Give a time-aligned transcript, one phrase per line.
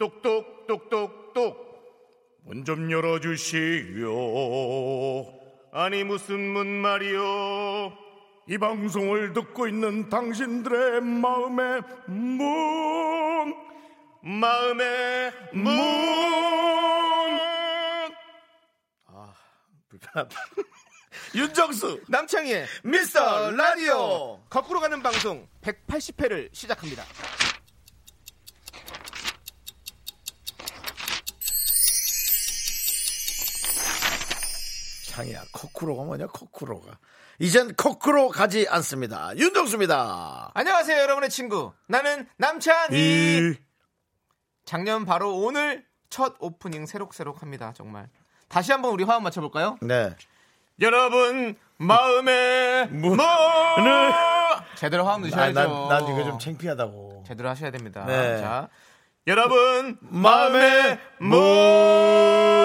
[0.00, 1.68] 똑똑 똑똑똑
[2.44, 4.08] 문 좀 열어주시오.
[5.72, 7.92] 아니 무슨 문 말이오?
[8.48, 13.54] 이 방송을 듣고 있는 당신들의 마음의 문.
[14.22, 15.68] 마음의 문.
[19.06, 19.34] 아,
[19.90, 20.36] 불편하다.
[21.36, 24.40] 윤정수 남창희의 미스터 라디오.
[24.48, 27.04] 거꾸로 가는 방송 180회를 시작합니다.
[35.20, 36.98] 창이야 코쿠로가 뭐냐 코쿠로가
[37.38, 41.72] 이젠 코쿠로 가지 않습니다 윤정수입니다 안녕하세요, 여러분의 친구.
[41.88, 42.96] 나는 남창희.
[42.98, 43.54] 이
[44.64, 48.08] 작년 바로 오늘 첫 오프닝 새록새록 합니다, 정말.
[48.48, 49.78] 다시 한번 우리 화음 맞춰볼까요?
[49.80, 50.14] 네.
[50.80, 53.20] 여러분, 마음의 문- 문!
[53.20, 54.12] 을-
[54.76, 55.52] 제대로 화음 아, 넣으셔야죠.
[55.52, 57.24] 난, 난 이거 좀 창피하다고.
[57.26, 58.04] 제대로 하셔야 됩니다.
[58.06, 58.38] 네.
[58.38, 58.68] 자,
[59.26, 62.59] 여러분, 마음의 문.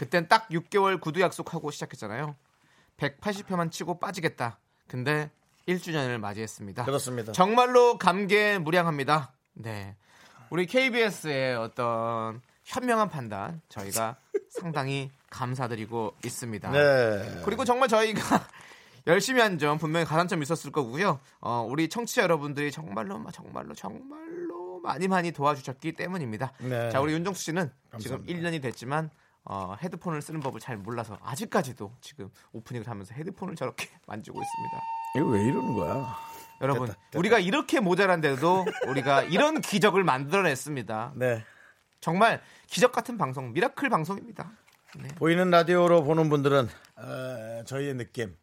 [0.00, 2.34] 그땐 딱 6개월 구두 약속하고 시작했잖아요.
[2.96, 4.58] 180회만 치고 빠지겠다.
[4.88, 5.30] 근데
[5.68, 6.86] 1주년을 맞이했습니다.
[6.86, 7.32] 그렇습니다.
[7.32, 9.34] 정말로 감개무량합니다.
[9.52, 9.94] 네.
[10.48, 14.16] 우리 KBS의 어떤 현명한 판단 저희가
[14.48, 16.70] 상당히 감사드리고 있습니다.
[16.70, 17.42] 네.
[17.44, 18.20] 그리고 정말 저희가
[19.06, 21.20] 열심히 한 점 분명히 가산점이 있었을 거고요.
[21.40, 26.54] 어, 우리 청취자 여러분들이 정말로 정말로 정말로 많이 많이 도와주셨기 때문입니다.
[26.60, 26.88] 네.
[26.90, 28.32] 자, 우리 윤정수 씨는 지금 감사합니다.
[28.50, 29.10] 1년이 됐지만
[29.44, 34.80] 어, 헤드폰을 쓰는 법을 잘 몰라서 아직까지도 지금 오프닝을 하면서 헤드폰을 저렇게 만지고 있습니다.
[35.16, 36.16] 이거 왜 이러는 거야?
[36.60, 37.18] 여러분, 됐다, 됐다.
[37.18, 41.12] 우리가 이렇게 모자란데도 우리가 이런 기적을 만들어냈습니다.
[41.16, 41.44] 네.
[42.00, 44.52] 정말 기적 같은 방송, miracle 방송입니다.
[44.96, 45.08] 네.
[45.16, 48.36] 보이는 라디오로 보는 분들은 어, 저희의 느낌.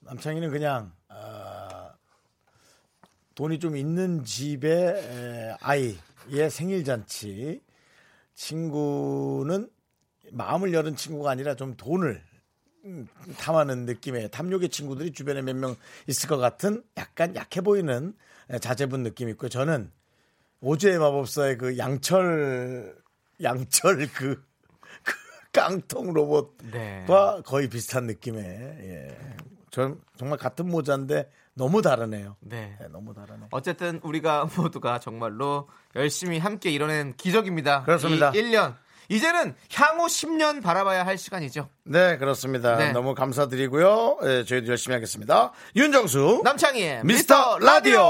[0.00, 1.90] 남창희는 그냥 어,
[3.34, 7.62] 돈이 좀 있는 집의 에, 아이의 생일 잔치.
[8.34, 9.68] 친구는
[10.30, 12.22] 마음을 열은 친구가 아니라 좀 돈을
[12.84, 13.06] 음,
[13.38, 15.76] 탐하는 느낌의 탐욕의 친구들이 주변에 몇 명
[16.08, 18.14] 있을 것 같은 약간 약해 보이는
[18.50, 19.90] 에, 자제분 느낌이 있고 저는
[20.60, 22.96] 오즈의 마법사의 그 양철
[23.42, 24.44] 양철 그,
[25.04, 25.12] 그
[25.52, 27.04] 깡통 로봇과 네.
[27.44, 29.18] 거의 비슷한 느낌의 예.
[29.70, 32.36] 전 정말 같은 모자인데 너무 다르네요.
[32.40, 32.78] 네.
[32.80, 33.48] 예, 너무 다르네.
[33.50, 37.84] 어쨌든 우리가 모두가 정말로 열심히 함께 이뤄낸 기적입니다.
[37.84, 38.30] 그렇습니다.
[38.30, 38.76] 이 1년.
[39.12, 41.68] 이제는 향후 10년 바라봐야 할 시간이죠.
[41.84, 42.76] 네, 그렇습니다.
[42.76, 42.92] 네.
[42.92, 44.18] 너무 감사드리고요.
[44.22, 45.52] 예, 저희도 열심히 하겠습니다.
[45.76, 48.02] 윤정수 남창희의 미스터 라디오.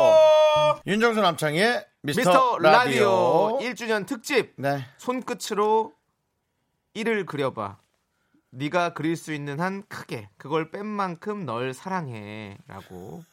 [0.87, 3.73] 윤정수 남창의 미스터, 미스터 라디오 라디오.
[3.73, 4.87] 1주년 특집 네.
[4.99, 5.93] 손끝으로
[6.95, 7.79] 이를 그려봐.
[8.51, 13.25] 네가 그릴 수 있는 한 크게 그걸 뺀 만큼 널 사랑해라고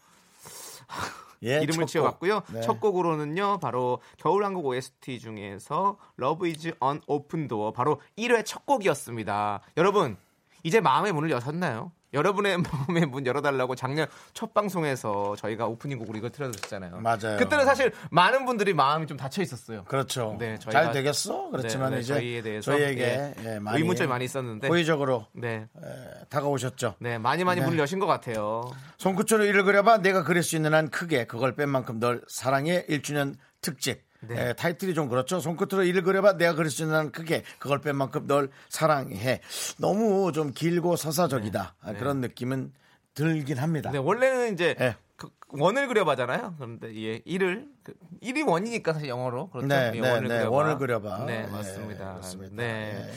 [1.44, 1.86] 예, 이름을.
[1.88, 2.42] 지어봤고요.
[2.54, 2.62] 네.
[2.62, 9.62] 첫 곡으로는요, 바로 겨울왕국 OST 중에서 Love is on Open Door 바로 1회 첫 곡이었습니다.
[9.78, 10.18] 여러분
[10.64, 11.92] 이제 마음의 문을 여셨나요?
[12.14, 12.58] 여러분의
[12.90, 16.98] 마음의 문 열어달라고 작년 첫 방송에서 저희가 오프닝 곡으로 이걸 틀어줬잖아요.
[17.02, 17.38] 맞아요.
[17.38, 19.84] 그때는 사실 많은 분들이 마음이 좀 닫혀 있었어요.
[19.86, 20.36] 그렇죠.
[20.40, 21.50] 네, 저희가- 잘 되겠어?
[21.52, 25.68] 그렇지만 네, 네, 이제 저희에 대해서 저희에게 예, 예, 많이 의문점이 많이 있었는데 호의적으로 네,
[25.84, 26.96] 에, 다가오셨죠.
[27.00, 27.66] 네 많이 많이 네.
[27.66, 28.72] 문을 여신 것 같아요.
[28.98, 33.36] 손끝으로 이를 그려봐 내가 그릴 수 있는 한 크게 그걸 뺀 만큼 널 사랑해 1주년
[33.62, 34.50] 특집 네.
[34.50, 35.40] 에, 타이틀이 좀 그렇죠.
[35.40, 39.42] 손끝으로 이를 그려봐 내가 그릴 수 있는 한 크게 그걸 뺀 만큼 널 사랑해.
[39.78, 41.76] 너무 좀 길고 서사적이다.
[41.82, 42.74] 아, 그런 느낌은
[43.14, 43.92] 들긴 합니다.
[43.92, 44.96] 네, 원래는 이제 예.
[45.50, 46.56] 그 원을 그려봐잖아요.
[46.58, 49.68] 그런데 예, 일을 그, 일이 원이니까 사실 영어로 그렇죠.
[49.68, 50.56] 네, 예, 네, 원을, 네, 그려봐.
[50.56, 51.26] 원을 그려봐.
[51.26, 52.14] 네, 예, 맞습니다.
[52.14, 52.56] 그렇습니다.
[52.56, 53.08] 네.
[53.10, 53.12] 예.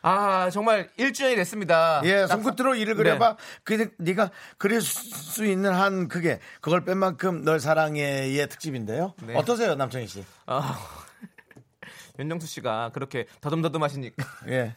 [0.00, 2.00] 아 정말 1주년이 됐습니다.
[2.04, 2.84] 예, 딱 손끝으로 네.
[2.86, 3.36] 그려봐.
[3.64, 9.12] 그 네가 그릴 수 있는 한 그게 그걸 뺀 만큼 널 사랑해의 특집인데요.
[9.22, 9.34] 네.
[9.36, 10.24] 어떠세요, 남창희 씨?
[10.46, 10.78] 아,
[12.18, 14.74] 윤정수 씨가 그렇게 더듬더듬하시니까 예.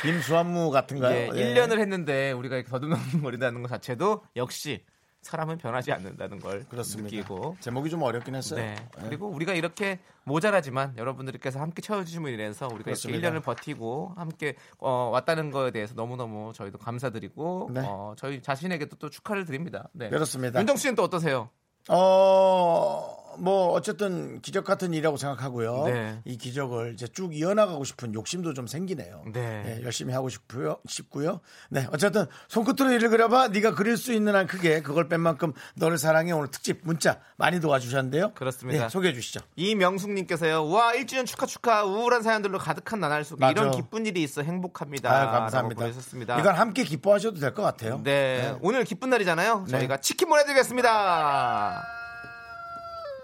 [0.00, 1.32] 김수환무 같은가요?
[1.34, 4.84] 예, 1년을 했는데 우리가 이렇게 더듬더듬거린다는 것 자체도 역시
[5.22, 7.14] 사람은 변하지 않는다는 걸 그렇습니다.
[7.14, 8.60] 느끼고 제목이 좀 어렵긴 했어요.
[8.60, 8.74] 네.
[8.74, 9.02] 네.
[9.04, 13.18] 그리고 우리가 이렇게 모자라지만 여러분들께서 함께 채워주심으로 인해서 우리가 그렇습니다.
[13.18, 17.82] 이렇게 1년을 버티고 함께 어, 왔다는 거에 대해서 너무너무 저희도 감사드리고 네.
[17.84, 19.88] 어, 저희 자신에게도 또 축하를 드립니다.
[19.92, 20.08] 네.
[20.08, 20.58] 그렇습니다.
[20.60, 21.50] 윤정 씨는 또 어떠세요?
[21.88, 25.84] 어, 뭐 어쨌든 기적 같은 일이라고 생각하고요.
[25.86, 26.20] 네.
[26.24, 29.22] 이 기적을 이제 쭉 이어나가고 싶은 욕심도 좀 생기네요.
[29.32, 29.62] 네.
[29.62, 30.78] 네, 열심히 하고 싶고요.
[30.86, 31.40] 싶고요.
[31.68, 33.48] 네, 어쨌든 손끝으로 일을 그려봐.
[33.48, 37.60] 네가 그릴 수 있는 한 크게 그걸 뺀 만큼 너를 사랑해 오늘 특집 문자 많이
[37.60, 38.32] 도와주셨는데요.
[38.34, 38.84] 그렇습니다.
[38.84, 39.40] 네, 소개해 주시죠.
[39.56, 40.68] 이명숙님께서요.
[40.68, 43.52] 와 1주년 축하 축하 우울한 사연들로 가득한 나날 속에 맞아.
[43.52, 45.10] 이런 기쁜 일이 있어 행복합니다.
[45.10, 45.80] 아유, 감사합니다.
[45.80, 46.38] 보내셨습니다.
[46.40, 48.00] 이건 함께 기뻐하셔도 될 것 같아요.
[48.04, 49.64] 네, 오늘 기쁜 날이잖아요.
[49.66, 49.70] 네.
[49.72, 51.99] 저희가 치킨 보내드리겠습니다.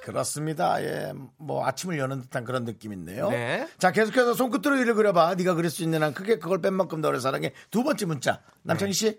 [0.06, 0.80] 그렇습니다.
[0.84, 3.28] 예, 뭐 아침을 여는 듯한 그런 느낌인데요.
[3.30, 3.68] 네.
[3.78, 5.34] 자, 계속해서 손끝으로 일을 그려봐.
[5.34, 7.52] 네가 그릴 수 있는 한 크게 그걸 뺀 만큼 너를 사랑해.
[7.70, 8.40] 두 번째 문자.
[8.62, 9.18] 남창희 씨.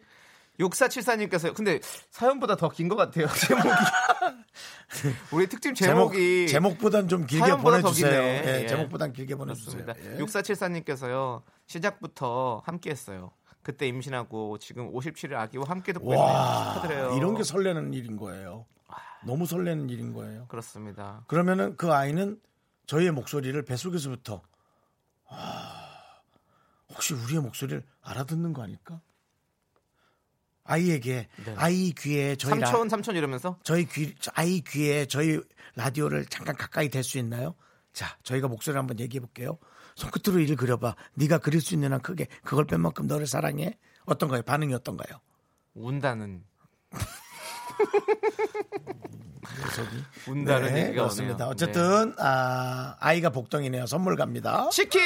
[0.59, 1.79] 6474님께서 근데
[2.09, 3.27] 사연보다 더 긴 것 같아요.
[3.47, 3.69] 제목이.
[5.31, 8.11] 우리 특집 제목이 제목, 보단 좀 길게 사연보다 더 보내주세요.
[8.21, 8.67] 예, 예.
[8.67, 9.85] 제목보단 길게 보내주세요.
[9.87, 10.17] 예.
[10.17, 11.41] 6474님께서요.
[11.67, 13.31] 시작부터 함께 했어요.
[13.61, 16.19] 그때 임신하고 지금 57일 아기와 함께 듣고 있네요.
[16.25, 17.17] 와, 축하드려요.
[17.17, 18.65] 이런 게 설레는 일인 거예요.
[19.25, 20.47] 너무 설레는 일인 거예요.
[20.47, 21.23] 그렇습니다.
[21.27, 22.39] 그러면은 그 아이는
[22.85, 24.41] 저희의 목소리를 뱃속에서부터
[25.29, 26.21] 아,
[26.89, 29.01] 혹시 우리의 목소리를 알아듣는 거 아닐까?
[30.63, 31.55] 아이에게 네.
[31.57, 35.39] 아이 귀에 저희 라, 삼촌 삼촌 이러면서 저희 귀 아이 귀에 저희
[35.75, 37.55] 라디오를 잠깐 가까이 댈 수 있나요?
[37.93, 39.57] 자, 저희가 목소리를 한번 얘기해 볼게요.
[39.95, 40.95] 손끝으로 일을 그려봐.
[41.15, 43.77] 네가 그릴 수 있는 한 크게 그걸 뺀 만큼 너를 사랑해.
[44.05, 44.43] 어떤가요?
[44.43, 45.19] 반응이 어떤가요?
[45.73, 46.43] 운다는
[49.59, 50.03] 녀석이.
[50.29, 51.45] 운다는 네, 얘기가 그렇습니다.
[51.45, 51.51] 오네요.
[51.51, 53.85] 어쨌든 아, 아이가 복덩이네요.
[53.85, 54.69] 선물 갑니다.
[54.71, 55.01] 치킨!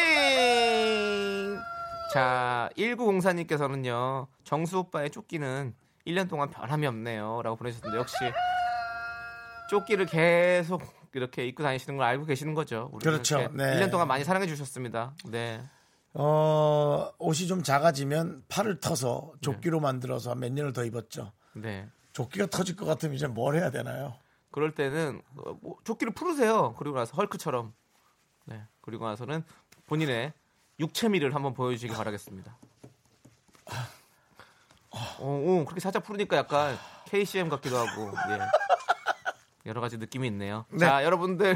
[2.13, 5.73] 자, 1904님께서는요, 정수 오빠의 조끼는
[6.05, 7.41] 1년 동안 변함이 없네요.
[7.43, 8.15] 라고 보내주셨는데, 역시,
[9.69, 10.81] 조끼를 계속
[11.13, 12.91] 이렇게 입고 다니시는 걸 알고 계시는 거죠.
[13.01, 13.37] 그렇죠.
[13.53, 13.79] 네.
[13.79, 15.13] 1년 동안 많이 사랑해 주셨습니다.
[15.25, 15.61] 네.
[16.13, 19.39] 어, 옷이 좀 작아지면 팔을 터서 네.
[19.41, 21.31] 조끼로 만들어서 몇 년을 더 입었죠.
[21.53, 21.87] 네.
[22.13, 24.15] 조끼가 터질 것 같으면 이제 뭘 해야 되나요?
[24.51, 26.75] 그럴 때는 어, 뭐 조끼를 풀으세요.
[26.77, 27.73] 그리고 나서 헐크처럼.
[28.45, 28.61] 네.
[28.81, 29.43] 그리고 나서는
[29.87, 30.33] 본인의
[30.79, 32.57] 육체미를 한번 보여주시기 바라겠습니다.
[34.89, 38.39] 어, 어, 그렇게 살짝 풀으니까 약간 KCM 같기도 하고, 예.
[39.65, 40.65] 여러 가지 느낌이 있네요.
[40.69, 40.79] 네.
[40.79, 41.55] 자, 여러분들.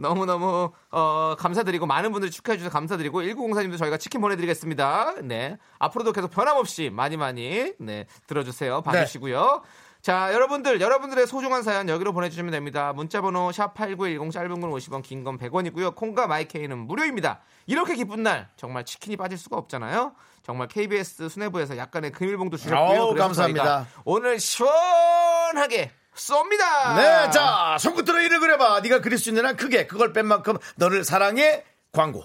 [0.00, 5.14] 너무너무 어, 감사드리고 많은 분들이 축하해 주셔서 감사드리고 1904님도 저희가 치킨 보내드리겠습니다.
[5.22, 8.82] 네 앞으로도 계속 변함없이 많이 많이 네 들어주세요.
[8.82, 9.62] 봐주시고요.
[10.02, 12.92] 자 여러분들 여러분들의 소중한 사연 여기로 보내주시면 됩니다.
[12.94, 15.94] 문자번호 샵 #8910 짧은 건 50원, 긴 건 100원이고요.
[15.94, 17.40] 콩과 마이케이는 무료입니다.
[17.66, 20.14] 이렇게 기쁜 날 정말 치킨이 빠질 수가 없잖아요.
[20.42, 23.08] 정말 KBS 수뇌부에서 약간의 금일봉도 주셨고요.
[23.08, 23.86] 그래서 감사합니다.
[24.06, 26.96] 오늘 시원하게 쏩니다.
[26.96, 28.80] 네, 자, 손끝으로 일을 그려봐.
[28.80, 31.64] 네가 그릴 수 있는 한 크게 그걸 뺀 만큼 너를 사랑해.
[31.92, 32.24] 광고.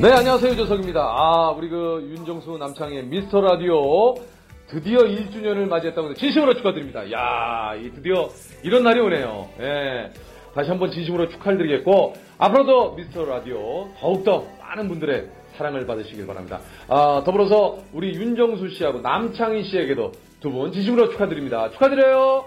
[0.00, 0.52] 네, 안녕하세요.
[0.52, 1.00] 유조석입니다.
[1.00, 4.14] 아, 우리 그 윤정수 남창의 미스터 라디오
[4.66, 7.10] 드디어 1주년을 맞이했다고 해서 진심으로 축하드립니다.
[7.12, 8.28] 야, 이 드디어
[8.62, 9.48] 이런 날이 오네요.
[9.60, 10.10] 예.
[10.54, 16.60] 다시 한번 진심으로 축하를 드리겠고, 앞으로도 미스터 라디오 더욱더 많은 분들의 사랑을 받으시길 바랍니다.
[16.88, 21.70] 아, 더불어서 우리 윤정수 씨하고 남창희 씨에게도 두 분 진심으로 축하드립니다.
[21.70, 22.44] 축하드려요.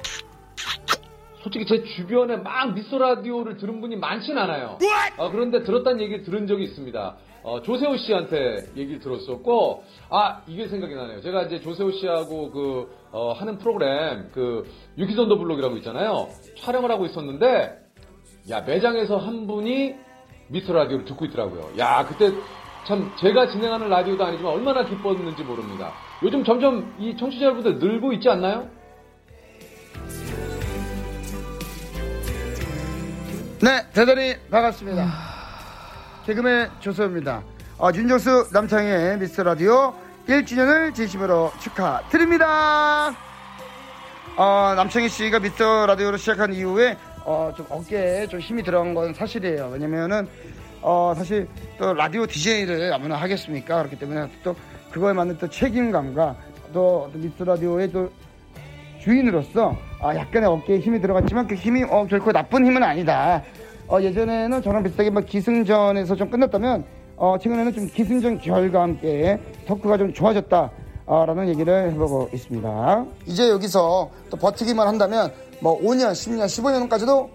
[1.42, 4.78] 솔직히 제 주변에 막 미스터 라디오를 들은 분이 많진 않아요.
[5.18, 7.16] 아, 그런데 들었다는 얘기를 들은 적이 있습니다.
[7.44, 11.22] 어, 조세호 씨한테 얘기를 들었었고, 아, 이게 생각이 나네요.
[11.22, 16.28] 제가 이제 조세호 씨하고 그, 어, 하는 프로그램, 그, 유키선더 블록이라고 있잖아요.
[16.60, 17.78] 촬영을 하고 있었는데,
[18.50, 19.96] 야, 매장에서 한 분이
[20.50, 21.72] 미스터 라디오를 듣고 있더라고요.
[21.78, 22.32] 야, 그때
[22.88, 25.92] 참 제가 진행하는 라디오도 아니지만 얼마나 기뻤는지 모릅니다.
[26.24, 28.68] 요즘 점점 이 청취자 여러분들 늘고 있지 않나요?
[33.60, 35.08] 네, 대단히 반갑습니다.
[36.26, 37.44] 개그맨 조소입니다.
[37.80, 39.94] 어, 윤정수 남창의 미스터 라디오
[40.28, 43.16] 1주년을 진심으로 축하드립니다.
[44.38, 49.70] 어, 남창희 씨가 미스터 라디오를 시작한 이후에 어, 좀 어깨에 좀 힘이 들어간 건 사실이에요.
[49.74, 50.26] 왜냐면은
[50.82, 51.46] 어, 사실
[51.78, 53.80] 또 라디오 DJ를 아무나 하겠습니까?
[53.80, 54.56] 그렇기 때문에 또
[54.92, 56.38] 그거에 맞는 또 책임감과
[56.72, 58.10] 또, 또 미스터 라디오의 또
[59.02, 63.44] 주인으로서 아, 약간의 어깨에 힘이 들어갔지만 그 힘이 어, 결코 나쁜 힘은 아니다.
[63.90, 66.86] 어, 예전에는 저랑 비슷하게 막 기승전에서 좀 끝났다면
[67.18, 70.72] 어, 최근에는 좀 기승전 결과 함께 토크가 좀 좋아졌다.
[71.08, 73.06] 어, 라는 얘기를 해보고 있습니다.
[73.26, 75.32] 이제 여기서 또 버티기만 한다면
[75.62, 77.30] 뭐 5년, 10년, 15년까지도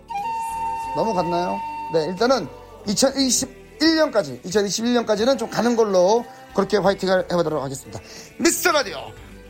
[0.96, 1.58] 넘어갔나요?
[1.94, 2.46] 네, 일단은
[2.86, 6.24] 2021 2021년까지 2021년까지는 좀 가는 걸로
[6.54, 7.98] 그렇게 화이팅을 해보도록 하겠습니다.
[8.38, 8.98] 미스터 라디오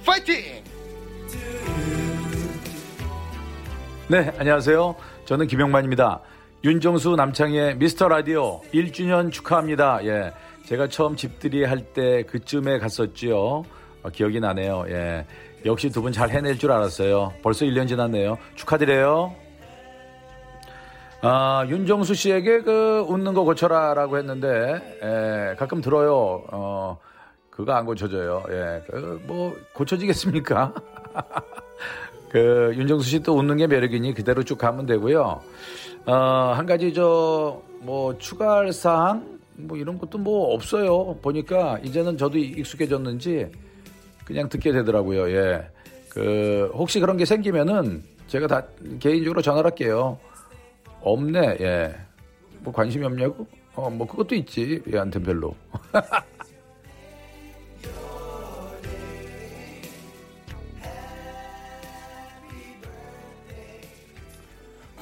[0.06, 0.62] 파이팅!
[4.08, 4.94] 네, 안녕하세요.
[5.26, 6.20] 저는 김영만입니다.
[6.64, 10.00] 윤정수 남창의 미스터 라디오 1주년 축하합니다.
[10.04, 10.32] 예.
[10.66, 13.36] 제가 처음 집들이 할 때 그쯤에 갔었지요.
[14.02, 14.84] 어, 기억이 나네요.
[14.88, 15.26] 예.
[15.64, 17.32] 역시 두 분 잘 해낼 줄 알았어요.
[17.42, 18.36] 벌써 1년 지났네요.
[18.56, 19.34] 축하드려요.
[21.24, 26.42] 아, 윤정수 씨에게 그 웃는 거 고쳐라 라고 했는데, 예, 가끔 들어요.
[26.50, 26.98] 어,
[27.48, 28.42] 그거 안 고쳐져요.
[28.50, 30.74] 예, 그, 뭐, 고쳐지겠습니까?
[32.28, 35.40] 그, 윤정수 씨 또 웃는 게 매력이니 그대로 쭉 가면 되고요.
[36.06, 36.12] 어,
[36.56, 39.38] 한 가지 저, 뭐, 추가할 사항?
[39.54, 41.14] 뭐 이런 것도 뭐 없어요.
[41.22, 43.48] 보니까 이제는 저도 익숙해졌는지
[44.24, 45.30] 그냥 듣게 되더라고요.
[45.30, 45.68] 예.
[46.08, 48.66] 그, 혹시 그런 게 생기면은 제가 다
[49.00, 50.18] 개인적으로 전화를 할게요.
[51.00, 51.94] 없네, 예.
[52.60, 53.46] 뭐 관심이 없냐고?
[53.74, 54.82] 어, 뭐 그것도 있지.
[54.92, 55.54] 얘한텐 별로.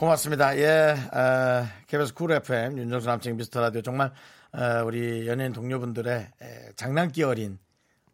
[0.00, 0.56] 고맙습니다.
[0.56, 4.10] 예, 어, KBS 쿨 FM 윤정수 남친 미스터 라디오 정말
[4.52, 7.58] 어, 우리 연예인 동료분들의 에, 장난기 어린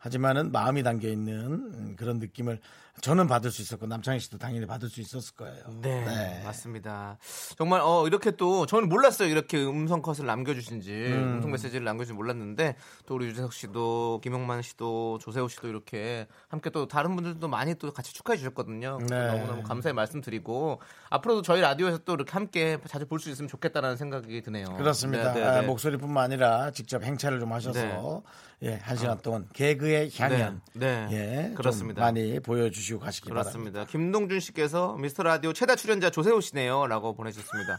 [0.07, 2.61] 하지만은 마음이 담겨 있는 음, 그런 느낌을
[3.01, 5.65] 저는 받을 수 있었고 남창희 씨도 당연히 받을 수 있었을 거예요.
[5.83, 6.43] 네, 네.
[6.45, 7.19] 맞습니다.
[7.59, 9.29] 정말 어 이렇게 또 저는 몰랐어요.
[9.29, 11.35] 이렇게 음성 컷을 남겨주신지 음.
[11.37, 16.87] 음성 메시지를 남겨주신지 몰랐는데 또 우리 유재석 씨도 김용만 씨도 조세호 씨도 이렇게 함께 또
[16.87, 18.99] 다른 분들도 많이 또 같이 축하해 주셨거든요.
[19.11, 19.27] 네.
[19.27, 24.43] 너무너무 감사의 말씀드리고 앞으로도 저희 라디오에서 또 이렇게 함께 자주 볼 수 있으면 좋겠다라는 생각이
[24.43, 24.77] 드네요.
[24.77, 25.33] 그렇습니다.
[25.33, 25.67] 네, 네, 아, 네.
[25.67, 28.23] 목소리뿐만 아니라 직접 행차를 좀 하셔서
[28.63, 31.13] 예, 한 시간 동안 개그의 향연 네, 네.
[31.13, 32.01] 예, 좀 그렇습니다.
[32.03, 33.51] 많이 보여주시고 가시기 바랍니다.
[33.53, 33.85] 그렇습니다.
[33.87, 37.79] 김동준 씨께서 미스터 라디오 최다 출연자 조세호 씨네요라고 보내주셨습니다.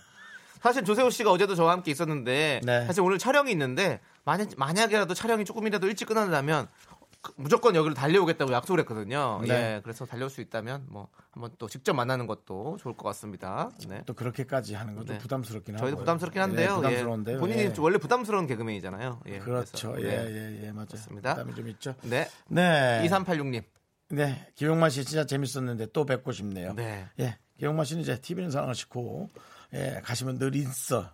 [0.61, 2.85] 사실 조세호 씨가 어제도 저와 함께 있었는데 네.
[2.87, 6.96] 사실 오늘 촬영이 있는데 만약 만약에라도 촬영이 조금이라도 일찍 끝난다면 그-
[7.35, 9.41] 무조건 여기로 달려오겠다고 약속을 했거든요.
[9.43, 9.49] 네.
[9.49, 13.69] 예, 그래서 달려올 수 있다면 뭐 한번 또 직접 만나는 것도 좋을 것 같습니다.
[13.87, 14.03] 네.
[14.05, 15.21] 또 그렇게까지 하는 건좀 네.
[15.21, 16.71] 부담스럽긴 하고 저희도 부담스럽긴 한데요.
[16.71, 17.35] 예, 부담스러운데요.
[17.35, 17.39] 예.
[17.39, 17.73] 본인이 예.
[17.79, 19.21] 원래 부담스러운 개그맨이잖아요.
[19.27, 19.91] 예, 그렇죠.
[19.93, 20.31] 그래서, 예, 네.
[20.31, 20.87] 예, 예, 맞아요.
[20.87, 21.35] 그렇습니다.
[21.35, 21.95] 부담이 좀 있죠.
[22.03, 22.27] 네.
[22.47, 23.07] 네.
[23.07, 23.63] 2386님.
[24.09, 24.47] 네.
[24.55, 26.73] 김용만 씨 진짜 재밌었는데 또 뵙고 싶네요.
[26.73, 27.07] 네.
[27.19, 27.37] 예.
[27.59, 29.29] 김용만 씨는 이제 TV는 사랑하시고,
[29.73, 31.09] 예, 가시면 늘 있어요.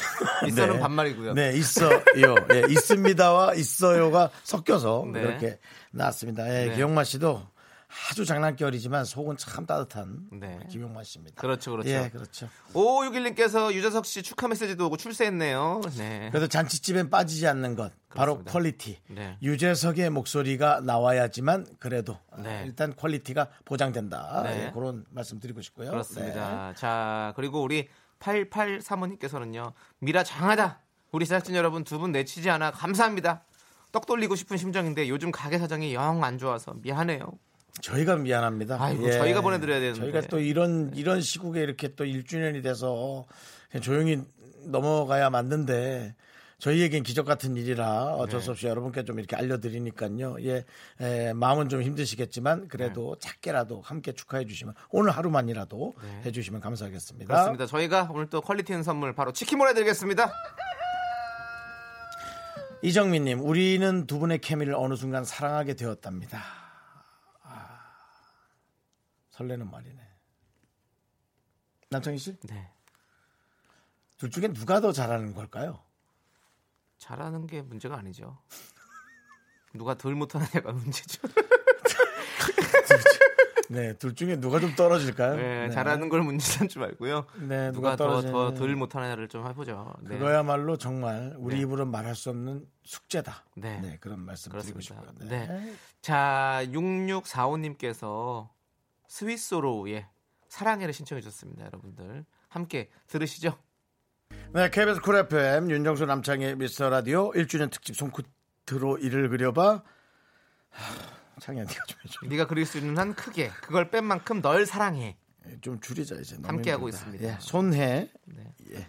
[0.46, 0.80] 있어는 네.
[0.80, 1.34] 반말이고요.
[1.34, 2.02] 네, 있어요.
[2.16, 5.22] 예, 있습니다와 있어요가 섞여서 네.
[5.22, 5.58] 그렇게
[5.90, 6.48] 나왔습니다.
[6.48, 6.74] 예, 네.
[6.74, 7.42] 김용만 씨도
[8.10, 10.58] 아주 장난기 어리지만 속은 참 따뜻한 네.
[10.70, 11.40] 김용만 씨입니다.
[11.40, 11.88] 그렇죠, 그렇죠.
[11.88, 12.48] 예, 그렇죠.
[12.72, 15.80] 5561님께서 유재석 씨 축하 메시지도 오고 출세했네요.
[15.96, 16.28] 네.
[16.30, 18.52] 그래도 잔치집엔 빠지지 않는 것 바로 그렇습니다.
[18.52, 18.98] quality.
[19.08, 19.36] 네.
[19.42, 22.58] 유재석의 목소리가 나와야지만 그래도 네.
[22.58, 24.42] 아, 일단 quality가 보장된다.
[24.44, 24.66] 네.
[24.66, 25.90] 예, 그런 말씀 드리고 싶고요.
[25.90, 26.74] 그렇습니다.
[26.74, 27.88] 자, 그리고 우리
[28.26, 29.72] 8835님께서는요.
[30.00, 30.80] 미라 장하다.
[31.12, 33.44] 우리 제작진 여러분 두 분 내치지 않아 감사합니다.
[33.92, 37.18] 떡 돌리고 싶은 심정인데 요즘 가게 사정이 영 안 좋아서 미안해요.
[37.20, 37.80] 네.
[37.82, 38.76] 저희가 미안합니다.
[38.76, 38.80] 예.
[38.80, 40.00] 아이고, 저희가 보내드려야 되는데.
[40.00, 43.26] 저희가 또 이런 이런 시국에 이렇게 또 1주년이 돼서
[43.82, 44.22] 조용히
[44.64, 46.14] 넘어가야 맞는데
[46.58, 48.44] 저희에겐 기적 같은 일이라 어쩔 네.
[48.44, 50.36] 수 없이 여러분께 좀 이렇게 알려드리니까요.
[50.40, 50.64] 예,
[51.00, 53.28] 에, 마음은 좀 힘드시겠지만 그래도 네.
[53.28, 55.94] 작게라도 함께 축하해 주시면 오늘 하루만이라도
[56.24, 57.26] 해주시면 감사하겠습니다.
[57.26, 57.66] 그렇습니다.
[57.66, 60.32] 저희가 오늘 또 퀄리티 있는 선물 바로 치킨 보내드리겠습니다.
[62.82, 66.42] 이정민님, 우리는 두 분의 케미를 어느 순간 사랑하게 되었답니다.
[67.42, 67.80] 아,
[69.30, 69.98] 설레는 말이네.
[71.90, 72.70] 남창희 씨, 네.
[74.18, 75.85] 둘 중에 누가 더 잘하는 걸까요?
[77.06, 78.36] 잘하는 게 문제가 아니죠.
[79.74, 81.22] 누가 덜 못하느냐가 문제죠.
[83.68, 85.36] 네, 둘 중에 누가 좀 떨어질까요?
[85.36, 87.26] 네, 잘하는 걸 문제 삼지 말고요.
[87.40, 89.94] 네, 누가 누가 더 떨어지는- 더덜 못하느냐를 좀 해보죠.
[90.02, 90.16] 네.
[90.18, 91.62] 그거야말로 정말 우리 네.
[91.62, 93.44] 입으로 말할 수 없는 숙제다.
[93.56, 93.80] 네.
[93.80, 95.12] 네, 그런 말씀 드리고 그렇습니다.
[95.12, 95.28] 싶어요.
[95.28, 95.74] 네.
[96.00, 98.48] 자, 6645님께서
[99.08, 100.06] 스윗소로우의
[100.48, 102.24] 사랑해를 신청해 주셨습니다, 여러분들.
[102.48, 103.58] 함께 들으시죠.
[104.52, 109.82] 네, KBS 쿨 FM 윤정수 남창희의 미스터 라디오 1주년 특집 손끝으로 1을 그려봐.
[110.70, 110.94] 하,
[111.40, 112.18] 창희야, 네가 좀 해줘.
[112.26, 115.16] 네가 그릴 수 있는 한 크게 그걸 뺀 만큼 널 사랑해.
[115.46, 116.36] 예, 좀 줄이자 이제.
[116.42, 117.04] 함께 하고 힘들다.
[117.06, 117.34] 있습니다.
[117.34, 118.10] 예, 손해.
[118.24, 118.54] 네.
[118.72, 118.86] 예.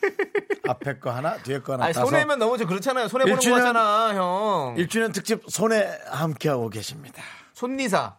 [0.68, 3.08] 앞에 거 하나, 뒤에 거 하나 아니 손해면 너무 좀 그렇잖아요.
[3.08, 4.74] 손해 보는 일주일은- 거잖아, 형.
[4.76, 7.20] 1주년 특집 손에 함께 하고 계십니다.
[7.52, 8.16] 손니사,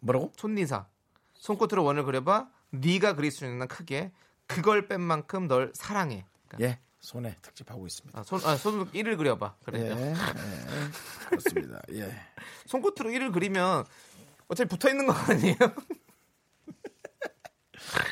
[0.00, 0.32] 뭐라고?
[0.36, 0.86] 손니사.
[1.34, 2.48] 손끝으로 원을 그려봐.
[2.70, 4.12] 네가 그릴 수 있는 한 크게
[4.46, 6.24] 그걸 뺀 만큼 널 사랑해.
[6.48, 8.18] 그러니까 예, 손에 특집하고 있습니다.
[8.18, 9.56] 아, 손, 아, 손 1을 그려봐.
[9.60, 9.96] 예, 그래요.
[9.98, 10.14] 예,
[11.28, 11.80] 그렇습니다.
[11.92, 12.14] 예.
[12.66, 13.84] 손끝으로 1을 그리면
[14.48, 15.56] 어차피 붙어 있는 거 아니에요?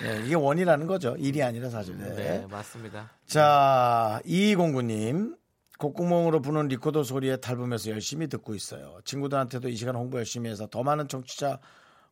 [0.03, 1.17] 네, 이게 원이라는 거죠.
[1.19, 1.97] 일이 아니라 사실.
[1.99, 2.15] 네.
[2.15, 3.11] 네, 맞습니다.
[3.27, 5.39] 자, 2209님.
[5.79, 9.01] 콧구멍으로 부는 리코더 소리에 탈부면서 열심히 듣고 있어요.
[9.07, 11.59] 친구들한테도 이 시간 홍보 열심히 해서 더 많은 청취자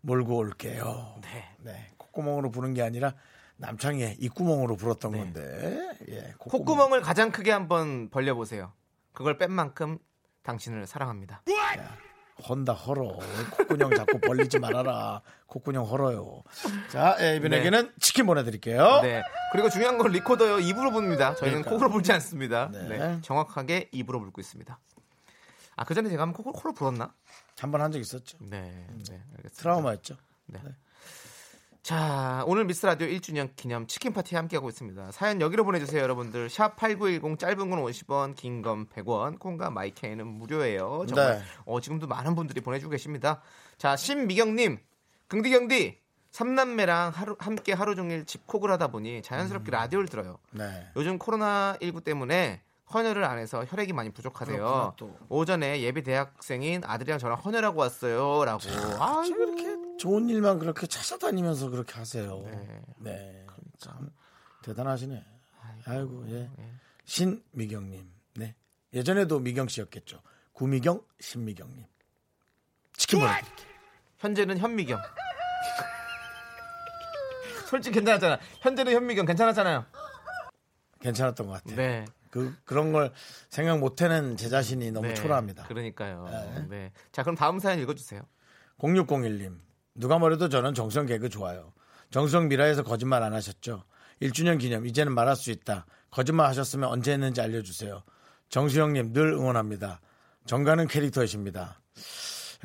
[0.00, 1.16] 몰고 올게요.
[1.20, 1.44] 네.
[1.58, 1.90] 네.
[1.98, 3.14] 콧구멍으로 부는 게 아니라
[3.58, 5.90] 남창의 입구멍으로 불었던 건데.
[6.08, 8.72] 예, 콧구멍 을 가장 크게 한번 벌려보세요.
[9.12, 9.98] 그걸 뺀 만큼
[10.44, 11.42] 당신을 사랑합니다.
[12.48, 13.18] 헌다 헐어.
[13.50, 15.22] 콧구녕 자꾸 벌리지 말아라.
[15.46, 16.44] 콧구녕 헐어요.
[16.88, 19.00] 자, 예, 이분에게는 치킨 보내드릴게요.
[19.02, 19.22] 네.
[19.50, 20.60] 그리고 중요한 건 리코더요.
[20.60, 21.34] 입으로 부릅니다.
[21.34, 21.70] 저희는 그러니까.
[21.70, 22.70] 코로 불지 않습니다.
[22.72, 22.86] 네.
[22.88, 23.18] 네.
[23.22, 24.78] 정확하게 입으로 불고 있습니다.
[25.74, 27.12] 아, 그 전에 제가 한번 코, 코로 불었나?
[27.58, 28.38] 한 번 한 적 있었죠.
[28.40, 28.60] 네.
[28.60, 29.20] 네.
[29.36, 29.48] 알겠습니다.
[29.60, 30.16] 트라우마였죠.
[30.46, 30.60] 네.
[31.82, 35.10] 자, 오늘 미스터 라디오 1주년 기념 치킨 파티 함께하고 있습니다.
[35.12, 36.50] 사연 여기로 보내주세요, 여러분들.
[36.50, 41.06] 샵 8910 짧은 건 50원, 긴 건 100원, 콩과 마이케이는 무료예요.
[41.08, 41.44] 정말 네.
[41.64, 43.40] 어, 지금도 많은 분들이 보내주고 계십니다.
[43.78, 44.78] 자, 신미경님,
[45.28, 45.98] 긍디경디,
[46.32, 50.38] 삼남매랑 하루, 함께 하루 종일 집콕을 하다 보니 자연스럽게 라디오를 들어요.
[50.50, 50.88] 네.
[50.96, 52.60] 요즘 코로나 19 때문에
[52.92, 54.94] 헌혈을 안 해서 혈액이 많이 부족하대요.
[55.28, 58.44] 오전에 예비 대학생인 아들이랑 저랑 헌혈하고 왔어요.
[58.44, 58.60] 라고.
[58.98, 59.36] 아이고.
[59.36, 62.42] 이렇게 좋은 일만 그렇게 찾아다니면서 그렇게 하세요.
[62.44, 62.82] 네.
[62.98, 63.46] 네.
[63.78, 64.10] 참
[64.62, 65.24] 대단하시네.
[65.86, 66.50] 아이고, 예.
[67.04, 68.10] 신미경 님.
[68.34, 68.54] 네.
[68.92, 70.20] 예전에도 미경 씨였겠죠.
[70.52, 71.84] 구미경, 신미경 님.
[72.96, 73.68] 치킨 보내드릴게요.
[74.18, 75.00] 현재는 현미경.
[77.68, 78.38] 솔직히 괜찮았잖아.
[78.60, 79.84] 현재는 현미경 괜찮았잖아요.
[81.00, 81.76] 괜찮았던 것 같아요.
[81.76, 82.04] 네.
[82.30, 83.12] 그, 그런 걸
[83.48, 85.14] 생각 못하는 제 자신이 너무 네.
[85.14, 85.64] 초라합니다.
[85.64, 86.26] 그러니까요.
[86.68, 86.92] 네.
[87.12, 88.22] 자, 그럼 다음 사연 읽어 주세요.
[88.78, 89.58] 0601님.
[89.94, 91.72] 누가 뭐래도 저는 정성 개그 좋아요.
[92.10, 93.82] 정성 미라에서 거짓말 안 하셨죠?
[94.22, 95.86] 1주년 기념 이제는 말할 수 있다.
[96.10, 98.02] 거짓말 하셨으면 언제 했는지 알려 주세요.
[98.48, 100.00] 정수영 님 늘 응원합니다.
[100.46, 101.80] 정가는 캐릭터이십니다.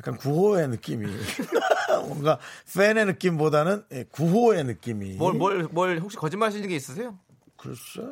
[0.00, 1.06] 약간 구호의 느낌이
[2.08, 2.38] 뭔가
[2.74, 7.18] 팬의 느낌보다는 예, 구호의 느낌이 뭘, 뭘, 뭘 혹시 거짓말 하시는 게 있으세요?
[7.56, 8.02] 글쎄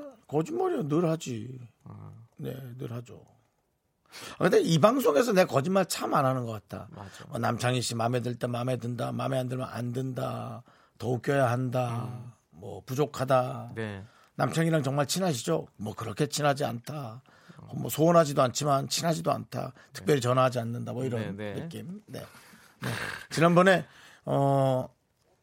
[0.42, 1.60] 거짓말이야 늘 하지.
[2.38, 3.22] 네, 늘 하죠.
[4.38, 6.88] 아, 근데 이 방송에서 내가 거짓말 참 안 하는 것 같다.
[7.30, 10.62] 어, 남창희 씨 마음에 들 때 마음에 든다, 마음에 안 들면 안 든다,
[10.98, 13.72] 더 웃겨야 한다, 뭐 부족하다.
[13.74, 14.02] 네.
[14.36, 15.68] 남창희랑 정말 친하시죠?
[15.76, 17.22] 뭐 그렇게 친하지 않다.
[17.58, 19.72] 어, 뭐 소원하지도 않지만 친하지도 않다.
[19.92, 20.92] 특별히 전화하지 않는다.
[20.92, 21.60] 뭐 이런 네, 네.
[21.62, 22.02] 느낌.
[22.06, 22.20] 네.
[22.80, 22.88] 네.
[23.30, 23.86] 지난번에
[24.24, 24.88] 어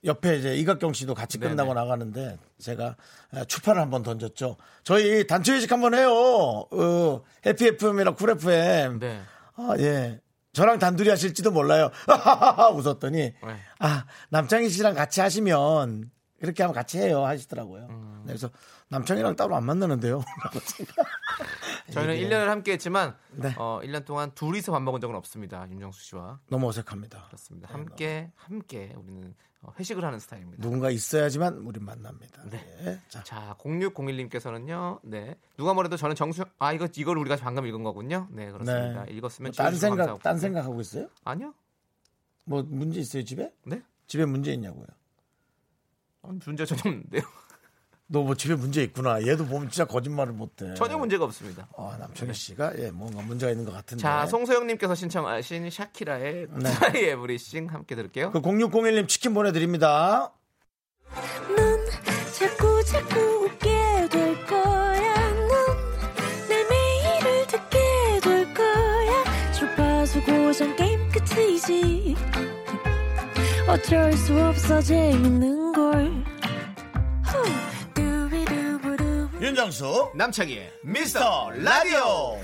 [0.04, 1.80] 옆에 이제 이각경 씨도 같이 네, 끝나고 네.
[1.82, 2.96] 나가는데 제가
[3.32, 4.58] 아, 추파를 한번 던졌죠.
[4.84, 6.12] 저희 단체 회식 한번 해요.
[6.12, 9.00] 어, 해피 FM이랑 쿨 FM.
[9.00, 9.22] 네.
[9.56, 10.22] 아, 예.
[10.54, 11.92] 저랑 단둘이 하실지도 몰라요.
[12.76, 13.36] 웃었더니 네.
[13.80, 16.10] 아 남창희 씨랑 같이 하시면
[16.42, 17.88] 이렇게 하면 같이 해요 하시더라고요.
[17.90, 18.22] 음.
[18.24, 18.50] 네, 그래서
[18.90, 20.24] 남창희랑 따로 안 만나는데요.
[21.92, 23.54] 저희는 이게 1년을 함께 했지만, 네.
[23.58, 25.68] 어, 1년 동안 둘이서 밥 먹은 적은 없습니다.
[25.70, 26.40] 윤정수 씨와.
[26.50, 27.26] 너무 어색합니다.
[27.28, 27.74] 그렇습니다.
[27.74, 30.62] 함께, 함께 우리는 어, 회식을 하는 스타일입니다.
[30.62, 32.44] 누군가 있어야지만 우리 만납니다.
[32.50, 32.58] 네.
[32.84, 33.02] 네.
[33.10, 35.36] 자, 자, 0601님께서는요, 네.
[35.58, 38.28] 누가 뭐래도 저는 정수, 아, 이거, 이걸 우리가 방금 읽은 거군요.
[38.32, 39.04] 네, 그렇습니다.
[39.04, 39.12] 네.
[39.12, 40.20] 읽었으면 딴 주셔서 생각, 감사하고.
[40.24, 41.10] 딴 생각하고 있어요?
[41.26, 41.54] 아니요.
[42.46, 43.52] 뭐 문제 있어요 집에?
[43.66, 43.82] 네?
[44.08, 44.88] 집에 문제 있냐고요?
[46.24, 47.22] 아니, 문제 전혀 없는데요.
[48.12, 49.22] 너 뭐 집에 문제 있구나.
[49.22, 50.74] 얘도 보면 진짜 거짓말을 못해.
[50.74, 51.68] 전혀 문제가 없습니다.
[51.78, 54.02] 아, 남창희 씨가 예 뭔가 문제가 있는 것 같은데.
[54.02, 56.72] 자, 송소영님께서 신청하신 샤키라의 네.
[56.72, 58.32] Try Everything 함께 들을게요.
[58.32, 60.34] 그 0601님 치킨 보내드립니다.
[61.56, 61.80] 넌
[62.34, 63.70] 자꾸 자꾸 웃게
[64.10, 65.30] 될 거야.
[65.34, 67.80] 넌 내 매일을 듣게
[68.24, 69.52] 될 거야.
[69.54, 72.16] 주파수 고정 게임 끝이지.
[73.68, 76.24] 어쩔 수 없어 재밌는 걸.
[79.42, 82.38] 윤정수 남창희의 미스터 라디오.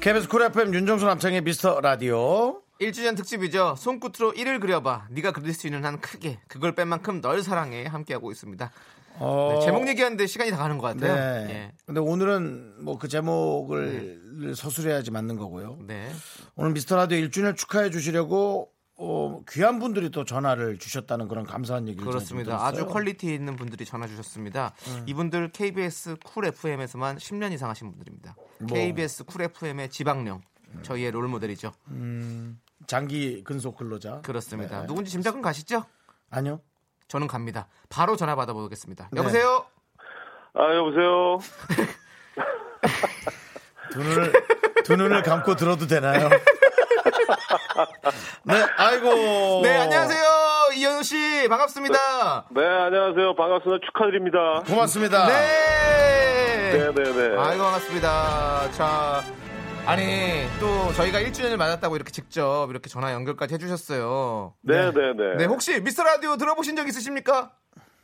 [0.00, 2.60] KBS 쿨 FM 윤정수 남창희의 미스터 라디오.
[2.80, 3.74] 1주년 특집이죠.
[3.76, 5.06] 손끝으로 1을 그려봐.
[5.10, 6.38] 네가 그릴 수 있는 한 크게.
[6.46, 7.86] 그걸 뺀 만큼 널 사랑해.
[7.86, 8.70] 함께하고 있습니다.
[9.18, 11.14] 어, 네, 제목 얘기하는데 시간이 다 가는 것 같아요.
[11.46, 11.52] 네.
[11.54, 11.72] 예.
[11.86, 15.78] 근데 오늘은 뭐 그 제목을 서술해야지 맞는 거고요.
[15.86, 16.08] 네.
[16.54, 18.68] 오늘 미스터 라디오 1주년 축하해 주시려고
[18.98, 22.64] 어, 귀한 분들이 또 전화를 주셨다는 그런 감사한 얘기를 그렇습니다.
[22.64, 22.86] 아주.
[22.86, 24.72] quality 있는 분들이 전화 주셨습니다.
[25.06, 28.36] 이분들 KBS 쿨 FM에서만 10년 이상 하신 분들입니다.
[28.60, 28.68] 뭐.
[28.68, 30.40] KBS 쿨 FM의 지박령.
[30.82, 31.72] 저희의 롤 모델이죠.
[32.86, 34.20] 장기 근속 근로자.
[34.22, 34.80] 그렇습니다.
[34.82, 34.86] 네.
[34.86, 35.84] 누군지 짐작은 가시죠?
[36.30, 36.60] 아니요.
[37.08, 37.68] 저는 갑니다.
[37.88, 39.10] 바로 전화 받아보겠습니다.
[39.14, 39.64] 여보세요?
[40.54, 41.38] 아 여보세요.
[43.92, 44.32] 두 눈을
[44.84, 46.28] 두 눈을 감고 들어도 되나요?
[48.44, 49.60] 네, 아이고.
[49.62, 50.22] 네, 안녕하세요.
[50.76, 51.48] 이현우 씨.
[51.48, 52.46] 반갑습니다.
[52.50, 54.62] 네 안녕하세요 반갑습니다 축하드립니다.
[54.66, 55.26] 고맙습니다.
[55.26, 55.32] 네.
[56.72, 57.36] 네 네 네.
[57.38, 58.70] 아이고, 반갑습니다.
[58.72, 59.22] 자,
[59.86, 60.02] 아니
[60.60, 64.54] 또 저희가 1주년을 맞았다고 이렇게 직접 이렇게 전화 연결까지 해주셨어요.
[64.62, 65.36] 네, 네, 네.
[65.38, 67.50] 네 혹시 미스터 라디오 들어보신 적 있으십니까?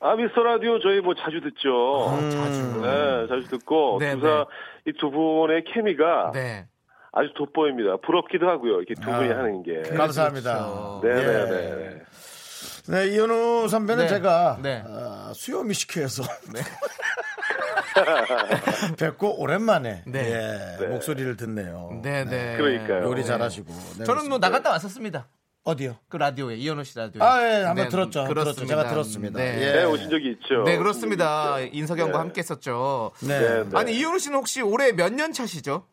[0.01, 2.09] 아, 미스터 라디오 저희 뭐 자주 듣죠.
[2.09, 2.81] 아, 자주.
[2.83, 4.47] 네, 자주 듣고 네, 두사
[4.87, 6.67] 이 두 분의 케미가 네.
[7.13, 7.99] 아주 돋보입니다.
[8.05, 8.79] 부럽기도 하고요.
[8.81, 9.83] 이렇게 두 분이 아, 하는 게.
[9.97, 11.01] 감사합니다.
[11.03, 11.15] 네, 예.
[11.15, 12.03] 네, 네.
[12.89, 14.09] 네, 이현우 선배는 네.
[14.09, 14.83] 제가 네.
[14.87, 16.23] 어, 수요 미식회에서
[18.99, 20.77] 뵙고 오랜만에 네.
[20.81, 22.01] 예, 목소리를 듣네요.
[22.03, 22.57] 네, 네.
[22.57, 23.05] 그러니까요.
[23.05, 23.27] 요리 네.
[23.27, 23.73] 잘하시고.
[23.73, 24.49] 네, 저는 뭐 그렇습니다.
[24.49, 25.29] 나갔다 왔었습니다.
[25.65, 25.97] 어디요?
[26.09, 27.23] 그 라디오에 이현우 씨 라디오.
[27.23, 28.25] 아, 예, 한번 들었죠.
[28.27, 28.67] 들었죠.
[28.67, 29.39] 제가 들었습니다.
[29.39, 29.59] 네.
[29.61, 29.73] 예.
[29.75, 30.65] 네, 오신 적이 있죠.
[30.65, 31.61] 네, 그렇습니다.
[31.61, 32.19] 인석영과 네.
[32.19, 33.13] 함께 했었죠.
[33.21, 33.39] 네.
[33.39, 33.71] 네, 네.
[33.79, 35.87] 아니, 이현우 씨는 혹시 올해 몇 년 차시죠?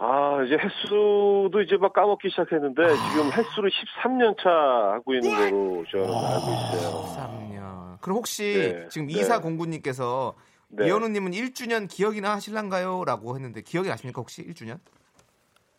[0.00, 6.06] 아, 이제 횟수도 이제 막 까먹기 시작했는데 지금 횟수를 13년 차 하고 있는 거로 저는
[6.06, 7.04] 알고 있어요.
[7.16, 8.00] 3년.
[8.00, 9.14] 그럼 혹시 네, 지금 네.
[9.14, 10.34] 이사 공구님께서
[10.68, 10.86] 네.
[10.86, 13.04] 이현우 님은 1주년 기억이나 하실란가요?
[13.06, 14.78] 라고 했는데 기억이 나십니까 혹시 1주년?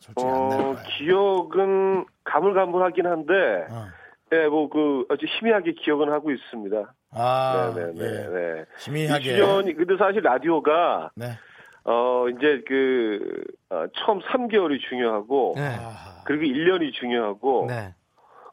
[0.00, 0.70] 솔직히 안 나요.
[0.70, 3.32] 어, 기억은 가물가물하긴 한데,
[3.70, 3.86] 어.
[4.32, 6.94] 예, 뭐, 그, 아주 희미하게 기억은 하고 있습니다.
[7.12, 8.04] 아, 네네네.
[8.04, 8.28] 예.
[8.28, 8.64] 네.
[8.78, 9.36] 희미하게.
[9.36, 11.26] 1주년이, 근데 사실 라디오가, 네.
[11.84, 15.76] 어, 이제 그, 어, 처음 3개월이 중요하고, 네.
[16.24, 17.94] 그리고 1년이 중요하고, 네.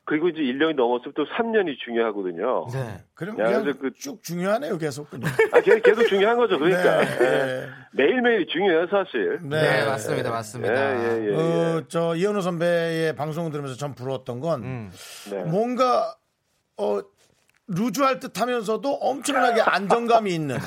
[0.06, 2.68] 그리고 이제 1년이 넘었으면 또 3년이 중요하거든요.
[2.72, 3.04] 네.
[3.13, 5.10] 그럼 야, 그냥 그- 쭉 중요하네요, 계속.
[5.10, 5.30] 그냥.
[5.52, 6.58] 아, 계속, 계속 중요한 거죠.
[6.58, 7.02] 그러니까.
[7.04, 7.26] 네.
[7.26, 7.68] 예.
[7.92, 9.40] 매일매일 중요해요, 사실.
[9.44, 10.32] 네, 맞습니다.
[10.32, 10.74] 맞습니다.
[10.74, 11.36] 예, 예, 예.
[11.36, 14.92] 어, 저 이현우 선배의 방송을 들으면서 전 부러웠던 건 음.
[15.30, 15.44] 네.
[15.44, 16.16] 뭔가
[16.78, 17.02] 어
[17.67, 20.58] 루즈할 듯 하면서도 엄청나게 안정감이 있는.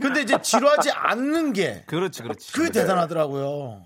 [0.00, 2.52] 근데 이제 지루하지 않는 게 그렇지, 그렇지.
[2.52, 3.82] 그게 대단하더라고요.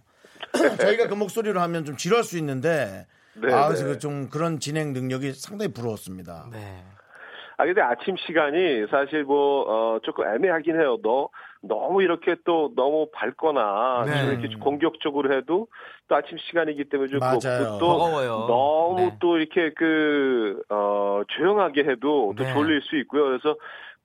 [0.80, 3.66] 저희가 그 목소리로 하면 좀 지루할 수 있는데 네, 아, 네.
[3.68, 6.48] 그래서 그좀 그런 진행 능력이 상당히 부러웠습니다.
[6.52, 6.84] 네.
[7.56, 10.98] 아, 근데 아침 시간이 사실 뭐, 어, 조금 애매하긴 해요.
[11.02, 11.28] 너,
[11.62, 14.20] 너무 이렇게 또 너무 밝거나 네.
[14.20, 15.68] 좀 이렇게 공격적으로 해도
[16.08, 17.78] 또 아침 시간이기 때문에 좀 맞아요.
[17.78, 18.46] 또 버거워요.
[18.48, 19.16] 너무 네.
[19.20, 22.52] 또 이렇게 그, 어, 조용하게 해도 또 네.
[22.52, 23.24] 졸릴 수 있고요.
[23.24, 23.56] 그래서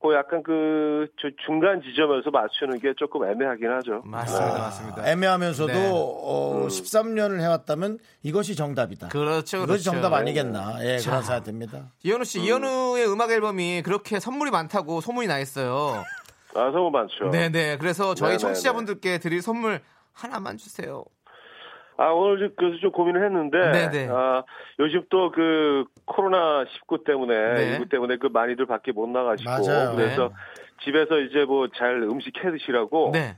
[0.02, 4.02] 그 약간 그, 저 중간 지점에서 맞추는 게 조금 애매하긴 하죠.
[4.04, 4.58] 맞습니다.
[4.58, 5.10] 맞습니다.
[5.10, 5.90] 애매하면서도 네.
[5.90, 9.08] 어, 13년을 해왔다면 이것이 정답이다.
[9.08, 9.56] 그렇죠.
[9.56, 9.82] 이것이 그렇죠.
[9.92, 10.76] 정답 아니겠나.
[10.84, 11.10] 예, 자.
[11.10, 11.92] 그런 생각 듭니다.
[12.02, 16.04] 이현우 씨, 이현우의 음악 앨범이 그렇게 선물이 많다고 소문이 나 있어요.
[16.56, 17.30] 아, 너무 많죠.
[17.30, 17.76] 네, 네.
[17.78, 19.80] 그래서 저희 네, 네, 청취자분들께 드릴 선물
[20.12, 21.04] 하나만 주세요.
[21.98, 23.58] 아, 오늘 좀, 그래서 좀 고민을 했는데,
[23.90, 24.08] 네네.
[24.12, 24.42] 아,
[24.78, 27.76] 요즘 또 그 코로나 19 때문에, 네.
[27.76, 29.94] 이거 때문에 그 많이들 밖에 못 나가시고, 맞아요.
[29.96, 30.34] 그래서 네.
[30.84, 33.36] 집에서 이제 뭐 잘 음식 해 드시라고, 네.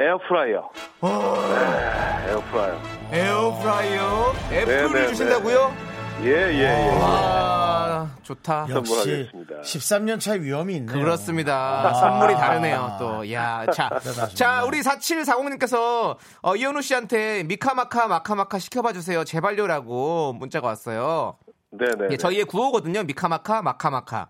[0.00, 0.70] 에어프라이어.
[1.02, 1.08] 어,
[1.48, 2.80] 네, 에어프라이어.
[3.12, 5.93] 에어프라이어 애플을 네, 네, 주신다고요?
[6.22, 6.98] 예, 예, 예.
[7.00, 8.66] 와, 좋다.
[8.70, 9.60] 역시 선물하겠습니다.
[9.60, 10.98] 13년 차의 위엄이 있네요.
[10.98, 11.92] 그렇습니다.
[11.94, 13.30] 선물이 다르네요, 또.
[13.32, 13.90] 야, 자.
[14.34, 19.24] 자, 우리 4740님께서 어, 이현우 씨한테 미카마카 마카마카 시켜봐 주세요.
[19.24, 21.36] 제발요라고 문자가 왔어요.
[21.70, 22.08] 네 네.
[22.12, 23.02] 예, 저희의 구호거든요.
[23.02, 24.28] 미카마카 마카마카.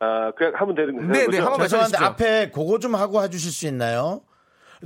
[0.00, 1.06] 아, 그냥 하면 되는 거죠?
[1.12, 2.04] 네, 네, 한번 말씀해주시죠.
[2.04, 4.22] 앞에 그거 좀 하고 해주실 수 있나요?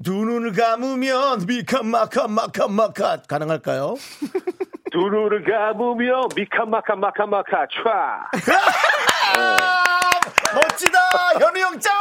[0.04, 3.94] 두 눈을 감으면 미카마카 마카마카 가능할까요?
[4.96, 8.30] 두 눈을 감으며 미카마카 마카마카 촤.
[10.54, 10.98] 멋지다
[11.38, 11.92] 현우 형짱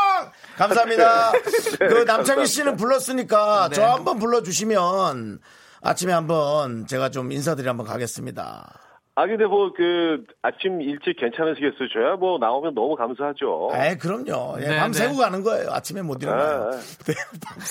[0.58, 1.32] 감사합니다.
[1.78, 2.78] 그 남창희 씨는.
[2.78, 3.76] 불렀으니까 네.
[3.76, 5.40] 저 한번 불러주시면
[5.82, 8.80] 아침에 한번 제가 좀 인사드리 한번 가겠습니다.
[9.18, 11.90] 아, 근데 뭐 그 아침 일찍 괜찮으시겠어요?
[11.94, 13.72] 저야 뭐 나오면 너무 감사하죠.
[13.74, 14.56] 에 그럼요.
[14.62, 15.18] 예, 네, 밤새고 네.
[15.20, 15.70] 가는 거예요.
[15.72, 16.70] 아침에 못 일어나요.
[16.70, 16.72] 아,
[17.08, 17.14] 네,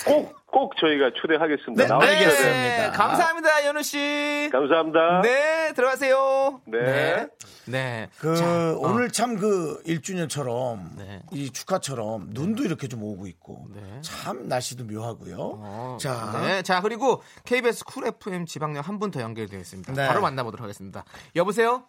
[0.06, 1.84] 꼭, 꼭 저희가 초대하겠습니다.
[1.84, 2.48] 네, 알겠습니다.
[2.48, 4.48] 네, 감사합니다, 이현우 씨.
[4.52, 5.22] 감사합니다.
[5.22, 6.60] 네, 들어가세요.
[6.66, 6.78] 네.
[6.80, 7.26] 네.
[7.66, 8.08] 네.
[8.20, 8.78] 그 자, 어.
[8.78, 11.22] 오늘 참그 1주년처럼 네.
[11.32, 13.80] 이 축하처럼 눈도 이렇게 좀 오고 있고 네.
[14.02, 15.36] 참 날씨도 묘하고요.
[15.40, 16.62] 어, 자, 네.
[16.62, 19.92] 자, 그리고 KBS 쿨 FM 지방령 한분 더 연결되어 있습니다.
[19.92, 20.06] 네.
[20.06, 21.02] 바로 만나보도록 하겠습니다.
[21.34, 21.82] 여보세요?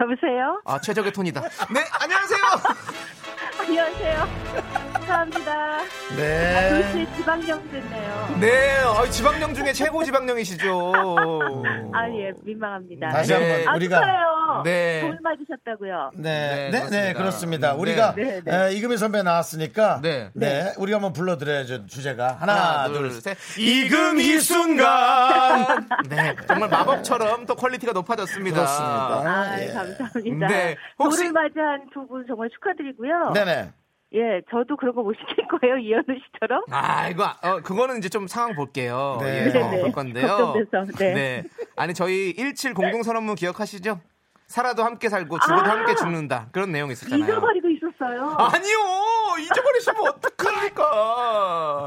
[0.00, 0.60] 여보세요?
[0.64, 1.40] 아, 최적의 톤이다.
[1.40, 2.40] 네, 안녕하세요.
[3.62, 4.85] 안녕하세요.
[5.10, 5.78] 감사합니다.
[6.16, 6.82] 네.
[6.82, 8.36] 도시 지방령 됐네요.
[8.40, 10.92] 네, 어, 지방령 중에 최고 지방령이시죠.
[11.94, 13.08] 아, 예, 민망합니다.
[13.10, 13.52] 다시 네.
[13.54, 14.62] 한번 아, 우리가 축하해요.
[14.64, 15.00] 네.
[15.02, 16.10] 돌 맞으셨다고요.
[16.16, 17.00] 네, 네, 네, 그렇습니다.
[17.06, 17.72] 네, 그렇습니다.
[17.72, 17.78] 네.
[17.78, 18.66] 우리가 네, 네.
[18.68, 20.72] 에, 이금희 선배 나왔으니까 네, 네.
[20.76, 23.36] 우리가 한번 불러드려야죠 주제가 하나, 하나, 둘, 둘, 셋.
[23.38, 23.58] 셋.
[23.60, 25.88] 이금희 순간.
[26.08, 28.56] 네, 정말 마법처럼 또 quality가 높아졌습니다.
[28.56, 29.22] 그렇습니다.
[29.24, 29.66] 아, 예.
[29.72, 30.46] 감사합니다.
[30.48, 33.32] 네, 혹시- 돌을 맞이한 두 분 정말 축하드리고요.
[33.34, 33.70] 네네.
[34.16, 36.62] 예, 저도 그런 거 못 시킬 거예요, 이현우 씨처럼.
[36.70, 39.18] 아, 이거, 어, 그거는 이제 좀 상황 볼게요.
[39.20, 39.46] 네.
[39.46, 39.80] 예, 네네.
[39.82, 40.26] 볼 건데요.
[40.26, 41.44] 걱정돼서, 네.
[41.76, 44.00] 아니, 저희 17 공동선언문 기억하시죠?
[44.46, 45.70] 살아도 함께 살고 죽어도 아!
[45.76, 46.48] 함께 죽는다.
[46.52, 47.24] 그런 내용이 있었잖아요.
[47.28, 48.36] 잊어버리고 있었어요.
[48.38, 48.76] 아니요!
[49.40, 50.84] 잊어버리시면 어떡합니까?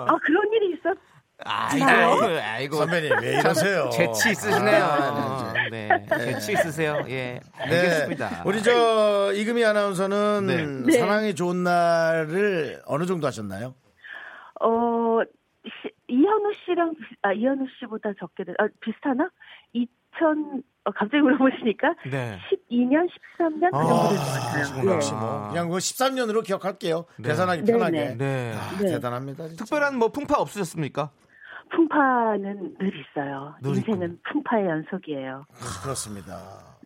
[0.09, 0.97] 아, 그런 일이 있었,
[1.45, 1.85] 아이고,
[2.43, 2.75] 아이고.
[2.77, 3.89] 선배님 왜 이러세요?
[3.91, 5.53] 재치 있으시네요.
[5.71, 7.01] 네, 재치 있으세요.
[7.09, 8.29] 예, 알겠습니다.
[8.29, 8.35] 네.
[8.45, 10.97] 우리 저 이금희 아나운서는 네.
[10.99, 13.73] 사랑이 좋은 날을 어느 정도 하셨나요?
[14.61, 15.19] 어,
[15.65, 19.29] 시- 이현우 씨랑, 비- 아, 이현우 씨보다 적게, 돼- 아, 비슷하나?
[19.73, 22.37] 2000, 어, 갑자기 물어보시니까 네.
[22.69, 23.71] 12년, 13년?
[23.71, 24.51] 그 아, 정도 같아요.
[24.51, 24.93] 그러시구나.
[24.95, 27.05] 역시 뭐 그냥 그 13년으로 기억할게요.
[27.17, 27.29] 네.
[27.29, 27.97] 계산하기 네, 편하게.
[27.97, 28.15] 네.
[28.17, 28.53] 네.
[28.57, 28.89] 아, 네.
[28.91, 29.47] 대단합니다.
[29.47, 29.63] 진짜.
[29.63, 31.11] 특별한 뭐 풍파 없으셨습니까?
[31.69, 33.55] 풍파는 늘 있어요.
[33.61, 35.45] 늘 인생은 풍파의 연속이에요.
[35.83, 36.35] 그렇습니다.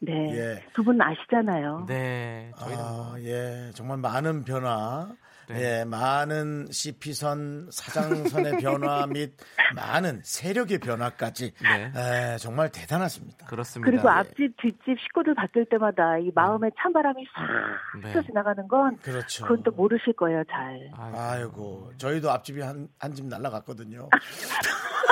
[0.02, 0.12] 네.
[0.36, 0.64] 예.
[0.76, 1.86] 두분 아시잖아요.
[1.88, 2.52] 네.
[2.58, 3.72] 저희는 아, 예.
[3.74, 5.10] 정말 많은 변화.
[5.50, 5.80] 네.
[5.80, 9.34] 예, 많은 CP선, 사장선의 변화 및
[9.76, 11.92] 많은 세력의 변화까지 네.
[12.34, 13.46] 에, 정말 대단하십니다.
[13.48, 13.90] 그렇습니다.
[13.90, 18.08] 그리고 앞집, 뒷집 식구들 바뀔 때마다 이 마음에 찬바람이 싹 네.
[18.10, 19.44] 스쳐 지나가는 건 그렇죠.
[19.46, 20.90] 그건 또 모르실 거예요, 잘.
[20.98, 21.18] 아이고.
[21.20, 24.10] 아이고, 저희도 앞집이 한, 한 집 날라갔거든요.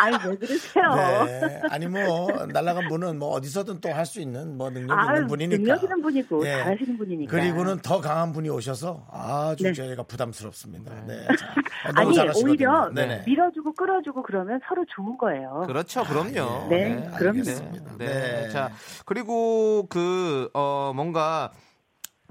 [0.00, 0.94] 아이, 왜 그러세요?
[1.26, 1.60] 네.
[1.70, 5.58] 아니, 뭐, 날라간 분은 뭐 어디서든 또 할 수 있는 뭐 능력 아유, 있는 분이니까.
[5.62, 6.50] 능력 있는 분이고 예.
[6.52, 7.30] 잘하시는 분이니까.
[7.30, 9.72] 그리고는 더 강한 분이 오셔서 아주 네.
[9.72, 10.92] 저희가 부담스럽습니다.
[11.06, 11.26] 네.
[11.26, 12.50] 자, 너무 아니 잘하시거든요.
[12.50, 13.24] 오히려 네네.
[13.26, 15.64] 밀어주고 끌어주고 그러면 서로 좋은 거예요.
[15.66, 16.68] 그렇죠, 그럼요.
[16.68, 17.38] 네, 그럼요.
[17.40, 17.92] 알겠습니다.
[17.98, 18.06] 네.
[18.06, 18.48] 네.
[18.50, 18.70] 자,
[19.04, 21.50] 그리고 그, 어, 뭔가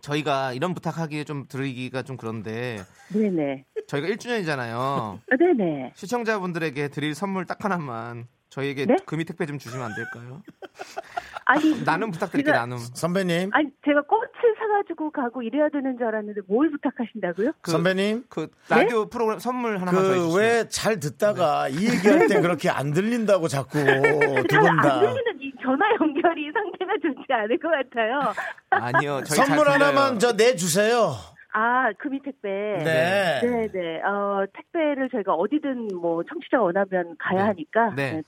[0.02, 2.80] 저희가 이런 부탁하기에 좀 드리기가 좀 그런데
[3.10, 3.66] 네네.
[3.90, 4.72] 저희가 1주년이잖아요.
[4.78, 5.94] 아, 네네.
[5.96, 8.96] 시청자분들에게 드릴 선물 딱 하나만 저희에게 네?
[9.06, 10.42] 금이 택배 좀 주시면 안 될까요?
[11.46, 12.78] 아니 나눔 부탁드릴게요, 제가- 나눔.
[12.78, 17.52] 선배님, 아니 제가 꽃을 사가지고 가고 이래야 되는 줄 알았는데 뭘 부탁하신다고요?
[17.62, 20.38] 그, 선배님, 그 라디오 프로그램 선물 하나만 그 주시면.
[20.38, 25.00] 왜잘 듣다가 이 얘기할 때 그렇게 안 들린다고 자꾸 두분 잘안 다.
[25.00, 28.34] 들리는 이 전화 연결이 상태가 좋지 않을 것 같아요.
[28.70, 29.22] 아니요.
[29.26, 29.68] 저희 선물.
[29.70, 31.14] 하나만 저 내주세요.
[31.52, 32.50] 아 금이 택배.
[32.84, 33.42] 네.
[33.42, 34.02] 네 네.
[34.04, 37.48] 어 택배를 저희가 어디든 뭐 청취자 원하면 가야 네.
[37.48, 38.12] 하니까 네.
[38.14, 38.22] 네.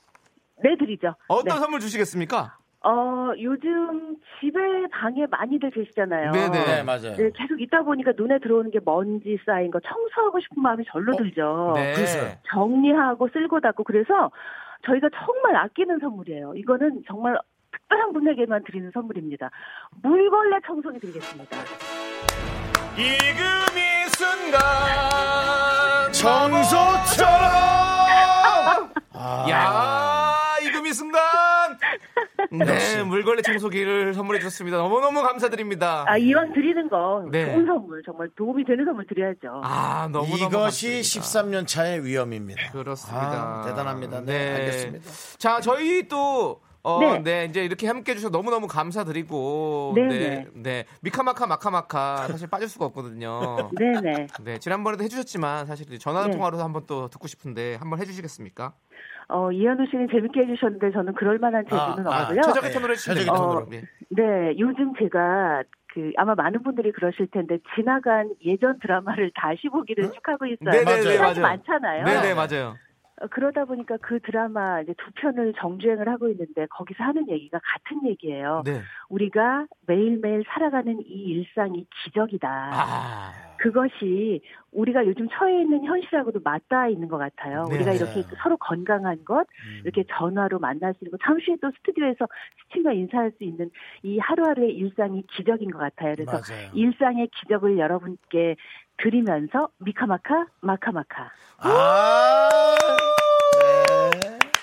[0.63, 1.15] 내드리죠.
[1.27, 1.59] 어떤 네.
[1.59, 2.57] 선물 주시겠습니까?
[2.83, 4.59] 어 요즘 집에
[4.91, 6.31] 방에 많이들 계시잖아요.
[6.31, 6.65] 네네.
[6.65, 7.15] 네, 맞아요.
[7.15, 11.73] 네, 계속 있다 보니까 눈에 들어오는 게 먼지 쌓인 거 청소하고 싶은 마음이 절로 들죠.
[11.75, 11.93] 네.
[11.93, 12.31] 글쎄요.
[12.51, 14.31] 정리하고 쓸고 닦고 그래서
[14.85, 16.53] 저희가 정말 아끼는 선물이에요.
[16.55, 17.37] 이거는 정말
[17.71, 19.51] 특별한 분에게만 드리는 선물입니다.
[20.01, 21.57] 물걸레 청소기 드리겠습니다.
[23.01, 23.81] 이금이
[24.15, 24.61] 순간
[26.13, 27.41] 청소처럼.
[29.13, 31.19] 아, 야 이금이 순간
[32.51, 37.45] 네 물걸레 청소기를 선물해 주셨습니다 너무너무 감사드립니다 아, 이왕 드리는 거 네.
[37.45, 39.61] 좋은 선물, 정말 도움이 되는 선물 드려야죠.
[39.63, 41.61] 아 너무너무 이것이 감사드립니다.
[41.61, 42.71] 13년 차의 위험입니다.
[42.71, 44.21] 그렇습니다 아, 대단합니다.
[44.21, 45.11] 네, 알겠습니다.
[45.39, 47.19] 자 저희 또 어, 네.
[47.21, 47.45] 네.
[47.45, 50.45] 이제 이렇게 함께 해주셔서 너무너무 감사드리고, 네, 네, 네.
[50.55, 50.85] 네.
[51.01, 53.69] 미카마카 마카마카 사실 빠질 수가 없거든요.
[53.77, 54.27] 네네.
[54.43, 56.31] 네, 지난번에도 해주셨지만 사실 전화 네.
[56.31, 58.73] 통화로 한번 또 듣고 싶은데 한번 해주시겠습니까?
[59.29, 62.41] 어, 이현우 씨는 재밌게 해주셨는데 저는 그럴 만한 재주는 아, 아, 없고요.
[62.41, 63.37] 최적의 네, 톤으로 해주시면 최적의 됩니다.
[63.37, 63.69] 톤으로.
[63.69, 63.81] 네.
[64.09, 65.63] 네, 요즘 제가
[65.93, 70.57] 그 아마 많은 분들이 그러실 텐데 지나간 예전 드라마를 다시 보기를 축하고 있어요.
[70.71, 71.01] 네네네, 맞아요.
[71.03, 71.41] 시간이 맞아요.
[71.41, 72.05] 많잖아요.
[72.05, 72.75] 네네, 맞아요.
[73.21, 78.07] 어, 그러다 보니까 그 드라마 이제 두 편을 정주행을 하고 있는데 거기서 하는 얘기가 같은
[78.07, 78.63] 얘기예요.
[78.65, 78.81] 네.
[79.09, 82.49] 우리가 매일매일 살아가는 이 일상이 기적이다.
[82.49, 87.65] 아, 그것이 우리가 요즘 처해 있는 현실하고도 맞닿아 있는 것 같아요.
[87.65, 87.75] 네.
[87.75, 89.45] 우리가 이렇게 서로 건강한 것,
[89.83, 92.25] 이렇게 전화로 만날 수 있는 것, 잠시 또 스튜디오에서
[92.63, 93.69] 시청자 인사할 수 있는
[94.01, 96.15] 이 하루하루의 일상이 기적인 것 같아요.
[96.15, 96.71] 그래서 맞아요.
[96.73, 98.55] 일상의 기적을 여러분께
[99.01, 101.31] 드리면서 미카마카 마카마카.
[101.59, 103.20] 아, 네.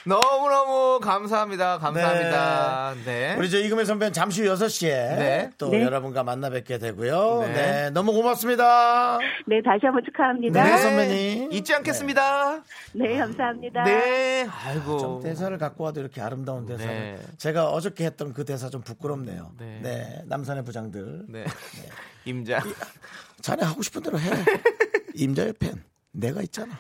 [0.09, 1.79] 너무너무 감사합니다.
[1.79, 2.95] 감사합니다.
[3.05, 3.37] 네.
[3.37, 5.51] 우리 저 이금희 선배는 잠시 후 6시에 네.
[5.59, 5.83] 또 네.
[5.83, 7.43] 여러분과 만나 뵙게 되고요.
[7.43, 7.53] 네.
[7.53, 7.91] 네.
[7.91, 9.19] 너무 고맙습니다.
[9.47, 10.65] 네, 다시 한번 축하합니다.
[10.65, 11.53] 네, 선배님.
[11.53, 12.63] 잊지 않겠습니다.
[12.95, 13.85] 네, 감사합니다.
[13.85, 14.49] 네.
[14.65, 14.99] 아이고.
[14.99, 16.91] 좀 대사를 갖고 와도 이렇게 아름다운 대사를.
[16.91, 17.19] 네.
[17.37, 19.53] 제가 어저께 했던 그 대사 좀 부끄럽네요.
[19.59, 19.81] 네.
[19.83, 20.23] 네.
[20.25, 21.27] 남산의 부장들.
[21.29, 21.45] 네.
[22.25, 22.63] 임자.
[23.43, 24.31] 자네 하고 싶은 대로 해.
[25.15, 25.83] 임자의 팬.
[26.13, 26.73] 내가 있잖아.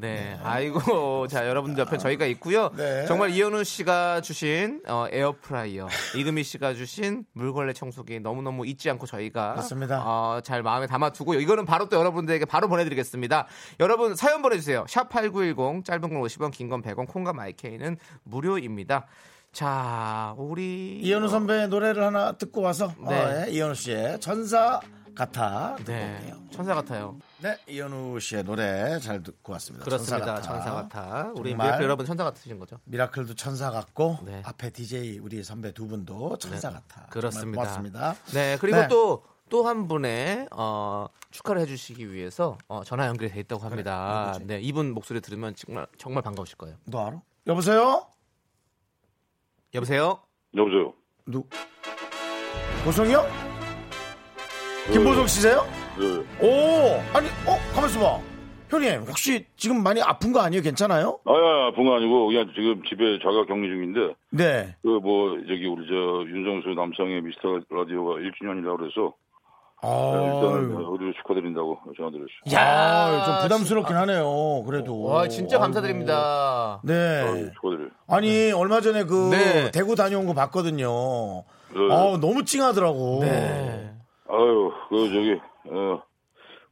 [0.00, 0.38] 네.
[0.42, 1.26] 아이고.
[1.28, 2.70] 자, 여러분들 옆에 저희가 있고요.
[2.76, 3.04] 네.
[3.06, 9.54] 정말 이현우 씨가 주신 어, 에어프라이어, 이금희 씨가 주신 물걸레 청소기 너무너무 잊지 않고 저희가
[9.54, 10.02] 맞습니다.
[10.04, 11.40] 어, 잘 마음에 담아두고요.
[11.40, 13.46] 이거는 바로 또 여러분들에게 바로 보내드리겠습니다.
[13.80, 14.84] 여러분 사연 보내주세요.
[14.88, 19.06] 샵 8910 짧은 건 50원, 긴 건 100원, 콩과 마이케이는 무료입니다.
[19.52, 23.14] 자, 우리 이현우 선배의 노래를 하나 듣고 와서 네.
[23.14, 24.80] 어, 예, 이현우 씨의 천사
[25.14, 26.16] 같아 듣고 네.
[26.16, 26.42] 올게요.
[26.50, 27.18] 천사 같아요.
[27.40, 29.84] 네, 이현우 씨의 노래 잘 듣고 왔습니다.
[29.84, 30.40] 그렇습니다.
[30.40, 31.32] 천사 천사 같아.
[31.36, 32.78] 우리 miracle 여러분 천사 같으신 거죠?
[32.84, 34.42] miracle도 천사 같고 네.
[34.44, 37.06] 앞에 DJ 우리 선배 두 분도 천사 같아.
[37.10, 37.60] 그렇습니다.
[37.60, 38.14] 고맙습니다.
[38.34, 38.88] 네, 그리고 네.
[38.88, 44.38] 또또 한 분의 어, 축하를 해주시기 위해서 어, 전화 연결이 돼 있다고 합니다.
[44.42, 46.76] 네, 이분 목소리 들으면 정말 정말 반가우실 거예요.
[46.84, 47.20] 너 알아?
[47.46, 48.06] 여보세요?
[49.74, 50.20] 여보세요.
[50.54, 50.92] 여보세요.
[51.26, 51.44] 누?
[52.84, 53.51] 보성이요?
[54.90, 55.64] 김보성 씨세요?
[55.98, 56.04] 네.
[56.46, 58.18] 오, 아니, 어, 가만있어 봐.
[58.70, 60.62] 형님, 혹시 지금 많이 아픈 거 아니에요?
[60.62, 61.18] 괜찮아요?
[61.26, 64.74] 아야 아픈 거 아니고 그냥 지금 집에 자가 격리 중인데 네.
[64.80, 69.12] 그 뭐 저기 우리 저 윤정수 남성의 미스터 라디오가 1주년이라고 그래서
[69.84, 72.54] 일단은 아, 어디로 축하드린다고 전화드렸어요.
[72.54, 74.62] 야, 좀 부담스럽긴 하네요.
[74.64, 75.02] 그래도.
[75.02, 75.62] 와, 진짜 아이고.
[75.64, 76.80] 감사드립니다.
[76.84, 76.94] 네.
[76.94, 77.88] 아유, 축하드려요.
[78.08, 79.70] 아니, 얼마 전에 그 네.
[79.72, 80.86] 대구 다녀온 거 봤거든요.
[81.74, 81.80] 네.
[81.90, 83.18] 아, 너무 찡하더라고.
[83.22, 83.91] 네.
[84.32, 86.02] 아유 그 저기 어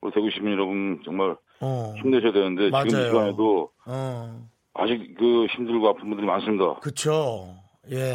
[0.01, 1.95] 우리 대구 시민 여러분 정말 어.
[1.99, 2.87] 힘내셔야 되는데 지금 맞아요.
[2.87, 4.49] 이 시간에도 어.
[4.75, 6.81] 아직 그 힘들고 아픈 분들이 많습니다.
[6.81, 7.55] 그쵸.
[7.91, 8.15] 예.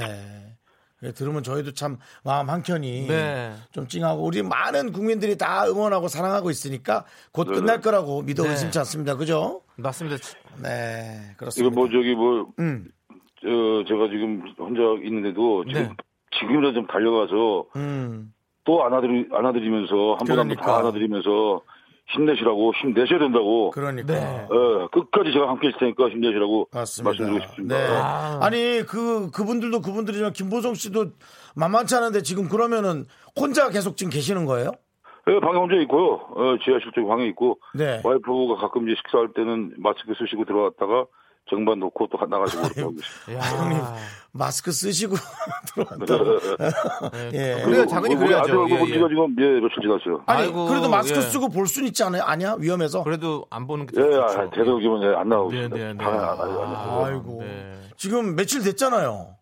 [1.04, 3.54] 예, 들으면 저희도 참 마음 한켠이 네.
[3.72, 7.60] 좀 찡하고 우리 많은 국민들이 다 응원하고 사랑하고 있으니까 곧 네네.
[7.60, 8.50] 끝날 거라고 믿어 네.
[8.52, 9.16] 의심치 않습니다.
[9.16, 9.62] 그죠?
[9.76, 10.18] 맞습니다.
[10.64, 11.76] 네, 이거 그렇습니다.
[11.76, 12.88] 뭐 저기 뭐 음,
[13.42, 15.90] 저, 제가 지금 혼자 있는데도 지금 네.
[16.40, 18.34] 지금이라도 좀 달려가서 음.
[18.66, 20.66] 또 안아드리, 안아드리면서 한 번 한번 그러니까.
[20.66, 21.62] 다 안아드리면서
[22.08, 24.14] 힘내시라고 힘내셔야 된다고 그러니까.
[24.14, 24.48] 네.
[24.50, 27.10] 어, 끝까지 제가 함께 있을 테니까 힘내시라고 맞습니다.
[27.10, 27.78] 말씀드리고 싶습니다.
[27.78, 27.88] 네.
[27.96, 28.40] 아.
[28.44, 31.06] 아니 그 그분들도 그분들이지만 김보성 씨도
[31.56, 33.06] 만만치 않은데 지금 그러면은
[33.40, 34.72] 혼자 계속 지금 계시는 거예요?
[35.28, 36.20] 예, 방에 혼자 있고요.
[36.36, 38.00] 어, 지하실 쪽 방에 있고 네.
[38.04, 41.06] 와이프가 가끔 이제 식사할 때는 마스크 쓰시고 들어갔다가
[41.50, 42.94] 정반 놓고 또 나가시고 그렇게 하고
[43.28, 43.38] 있어요.
[43.38, 43.96] 야.
[44.32, 45.16] 마스크 쓰시고
[45.76, 46.40] 들어왔다고.
[47.34, 47.62] 예.
[47.64, 48.44] 그래요, 당연히 우리 그래야죠.
[48.44, 48.86] 아들 얼굴 예, 예.
[48.88, 50.24] 지금 예, 며칠 지났어요.
[50.26, 51.22] 아니 아이고, 그래도 마스크 예.
[51.22, 52.24] 쓰고 볼 수는 있지 않아요?
[52.24, 53.04] 아니야 위험해서.
[53.04, 54.22] 그래도 안 보는 게 예, 좋죠.
[54.24, 55.88] 아, 되도록이면 예, 안 나오고 네, 있습니다.
[55.88, 56.04] 네, 네.
[56.04, 57.74] 안, 아이고 네.
[57.96, 59.36] 지금 며칠 됐잖아요.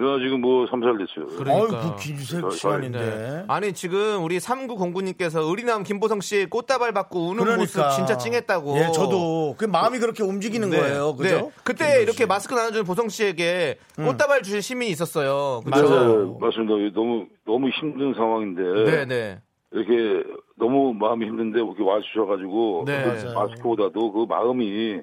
[0.00, 1.26] 예, 지금 뭐 3, 4일 됐어요.
[1.38, 1.78] 그러니까.
[1.80, 2.98] 아이고 긴 세- 저- 시간인데.
[2.98, 3.44] 네.
[3.48, 8.76] 아니 지금 우리 3909님께서 의리남 김보성 씨 꽃다발 받고 우는 그러니까 모습 진짜 찡했다고.
[8.78, 10.78] 예, 저도 그 마음이 그렇게 움직이는 네.
[10.78, 11.16] 거예요.
[11.16, 11.36] 그죠?
[11.36, 11.50] 네.
[11.64, 15.62] 그때 이렇게 마스크 나눠준 보성 씨에게 꽃다발 주신 시민이 있었어요.
[15.64, 15.88] 그렇죠?
[15.88, 16.74] 네, 맞습니다.
[16.94, 19.38] 너무 너무 힘든 상황인데 네, 네.
[19.72, 20.22] 이렇게
[20.56, 23.02] 너무 마음이 힘든데 이렇게 와주셔가지고 네.
[23.02, 23.32] 그.
[23.34, 25.00] 마스크보다도 그 마음이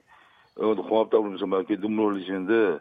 [0.57, 2.79] 어, 고맙다 그러면서 막 이렇게 눈물 흘리시는데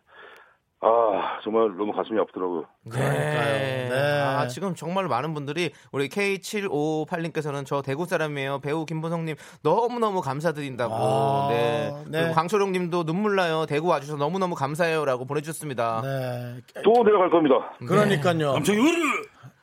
[0.86, 2.64] 아 정말 너무 가슴이 아프더라고요.
[2.92, 3.88] 네.
[3.88, 4.20] 네.
[4.20, 8.58] 아, 지금 정말 많은 분들이 우리 K7558님께서는 저 대구 사람이에요.
[8.58, 10.94] 배우 김보성님 너무 너무 감사드린다고.
[10.94, 11.90] 아, 네.
[12.08, 12.20] 네.
[12.20, 13.64] 그리고 광초롱님도 눈물 나요.
[13.66, 16.02] 대구 와주셔서 너무 너무 감사해요라고 보내주셨습니다.
[16.02, 16.82] 네.
[16.84, 17.72] 또 내려갈 겁니다.
[17.78, 18.52] 그러니까요.
[18.52, 18.78] 남창이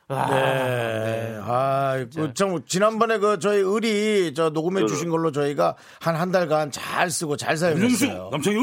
[0.08, 1.38] 아, 네.
[1.42, 6.70] 아, 그, 참, 지난번에 그, 저희 의리, 저, 녹음해 주신 걸로 저희가 한 한 달간
[6.70, 8.28] 잘 쓰고 잘 사용했어요.
[8.30, 8.56] 남창이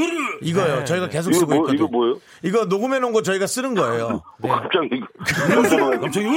[0.43, 0.85] 이거요.
[0.85, 1.75] 저희가 계속 쓰고 뭐 있거든요.
[1.75, 2.15] 이거 뭐예요?
[2.43, 4.21] 이거 녹음해 놓은 거 저희가 쓰는 거예요.
[4.37, 5.01] 뭐 갑자기
[5.99, 6.27] 남창이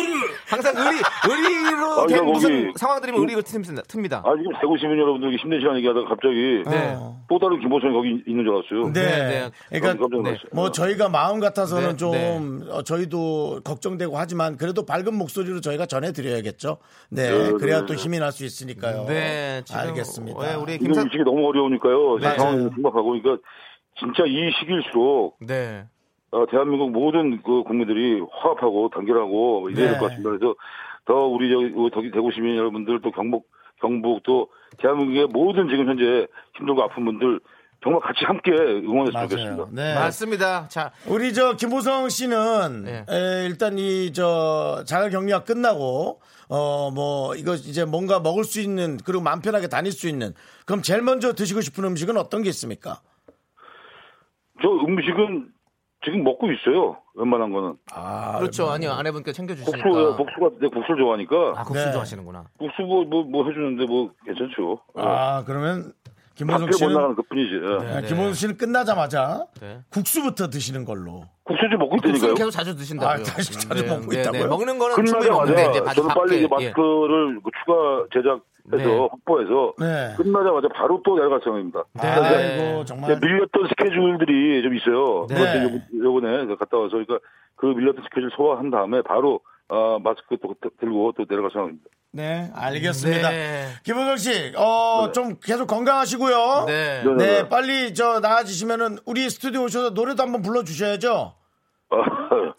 [0.48, 3.86] 항상 의리, 의리로 아, 된 무슨 상황들이면 의리로 틉니다.
[3.86, 4.14] 틉니다.
[4.26, 6.96] 아 지금 대구 시민 여러분들 힘내시라는 얘기하다가 갑자기 네.
[7.28, 8.92] 또 다른 김보성이 거기 있는 줄 알았어요.
[8.92, 9.02] 네.
[9.02, 9.80] 네, 네.
[9.80, 10.38] 그러니까, 네.
[10.52, 12.66] 뭐 저희가 마음 같아서는 네, 좀 네.
[12.70, 16.76] 어, 저희도 걱정되고 하지만 그래도 밝은 목소리로 저희가 전해드려야겠죠.
[17.10, 18.02] 네, 네, 그래야 네, 또 네.
[18.02, 19.06] 힘이 날 수 있으니까요.
[19.08, 20.50] 네, 알겠습니다.
[20.52, 22.18] 예, 우리 지금 김사, 이 시기 너무 어려우니까요.
[22.18, 22.36] 네.
[22.36, 23.36] 상황이 심각하고 그러니까
[23.98, 25.84] 진짜 이 시기일수록 네.
[26.30, 29.98] 어, 대한민국 모든 그 국민들이 화합하고 단결하고 이래야 될 네.
[29.98, 30.30] 것 같습니다.
[30.30, 30.54] 그래서
[31.06, 33.48] 더 우리 저기 더- 대구 시민 여러분들 또 경북
[33.80, 36.26] 경북 또 대한민국의 모든 지금 현재
[36.58, 37.40] 힘들고 아픈 분들
[37.82, 39.66] 정말 같이 함께 응원했으면 좋겠습니다.
[39.72, 39.94] 네.
[39.94, 40.68] 맞습니다.
[40.68, 43.04] 자, 우리 저 김보성 씨는 네.
[43.08, 48.98] 에, 일단 이 저 자가 격리가 끝나고 어 뭐 이거 이제 뭔가 먹을 수 있는
[49.04, 50.32] 그리고 마음 편하게 다닐 수 있는
[50.66, 53.00] 그럼 제일 먼저 드시고 싶은 음식은 어떤 게 있습니까?
[54.62, 55.48] 저 음식은
[56.04, 56.98] 지금 먹고 있어요.
[57.14, 58.68] 웬만한 거는 아 그렇죠.
[58.70, 58.92] 아니요.
[58.92, 59.82] 아내분께 챙겨주시니까.
[59.88, 61.92] 국수 복수가 내 국수를 좋아하니까 아, 국수 네.
[61.92, 62.44] 좋아하시는구나.
[62.58, 64.80] 국수 뭐 뭐 뭐 해주는데 뭐 괜찮죠.
[64.96, 65.92] 아 그러면
[66.46, 67.54] 못 씨는 나가는 것 뿐이지.
[67.54, 67.96] 예.
[67.96, 69.80] 아, 김보성 씨는 끝나자마자 네.
[69.90, 71.22] 국수부터 드시는 걸로.
[71.44, 72.34] 국수 좀 먹고 있다니까요.
[72.34, 73.14] 계속 자주 드신다고요.
[73.14, 74.46] 아, 자주- 자주 먹고 있다고요?
[74.48, 76.48] 먹는 거는 충분히 먹는데 끝나자마자 이제 저는 밖- 빨리 이제 예.
[76.48, 78.42] 마스크를 그 추가 제작해서
[78.90, 79.08] 네.
[79.10, 80.14] 확보해서 네.
[80.16, 81.84] 끝나자마자 바로 또 내려갈 생각입니다.
[81.94, 82.08] 네.
[82.08, 83.18] 아이고 정말.
[83.20, 85.26] 밀렸던 스케줄들이 좀 있어요.
[85.28, 85.82] 네.
[85.98, 87.18] 요번에 갔다 와서 그러니까
[87.56, 89.40] 그 밀렸던 스케줄 소화한 다음에 바로
[89.72, 91.88] 아, 마스크 또 들고 또 내려갈 생각입니다.
[92.14, 93.30] 네 알겠습니다.
[93.30, 93.68] 네.
[93.84, 96.64] 김보성 씨, 어좀 계속 건강하시고요.
[96.66, 97.02] 네.
[97.04, 97.14] 네.
[97.14, 101.34] 네, 빨리 저 나아지시면은 우리 스튜디오 오셔서 노래도 한번 불러주셔야죠.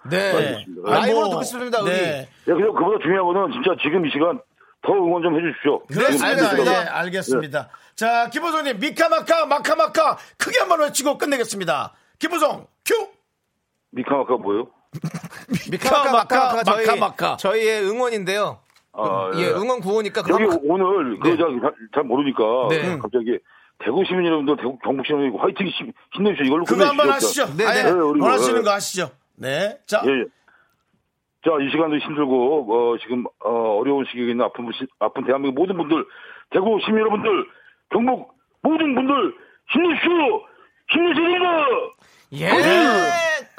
[0.10, 0.18] 네.
[0.34, 0.90] 알겠습니다.
[0.90, 1.92] 라이브로 뭐, 듣고 싶습니다, 우리.
[1.92, 2.30] 네.
[2.48, 4.40] 예, 그리고 그보다 중요한 거는 진짜 지금 이 시간
[4.82, 5.86] 더 응원 좀 해주십시오.
[5.86, 6.28] 그렇습니다.
[6.28, 6.72] 알겠습니다.
[6.72, 7.70] 네, 알겠습니다.
[7.96, 11.94] 자, 김보성님, 미카마카, 마카마카, 크게 한번 외치고 끝내겠습니다.
[12.18, 13.08] 김보성, 큐!
[13.92, 14.68] 미카마카 뭐예요?
[15.72, 17.38] 미카마카 마카마카 저희 마카마카.
[17.38, 18.60] 저희의 응원인데요.
[18.94, 21.36] 아, 예, 응원 구호니까 여기 오늘 네.
[21.36, 22.98] 그잘 모르니까 네.
[23.00, 23.40] 갑자기
[23.84, 26.46] 대구 시민 여러분들, 대구 경북 시민 여러분 화이팅 힘- 힘내주세요.
[26.46, 27.10] 이걸로 그거 한번.
[27.10, 27.48] 하시죠.
[27.58, 27.90] 네, 네.
[27.90, 29.10] 우리 원하시는 뭐, 거 하시죠.
[29.36, 29.78] 네.
[29.88, 30.26] 자, 예, 예.
[31.44, 35.76] 자, 이 시간도 힘들고, 어, 지금, 어, 어려운 시기에 있는 아픈, 분- 아픈 대한민국 모든
[35.76, 36.06] 분들,
[36.52, 37.30] 대구 시민 여러분들,
[37.90, 38.32] 경북
[38.62, 39.34] 모든 분들,
[39.74, 40.42] 힘내십시오!
[40.90, 41.66] 힘내셔야 됩니다!
[42.34, 42.48] 예.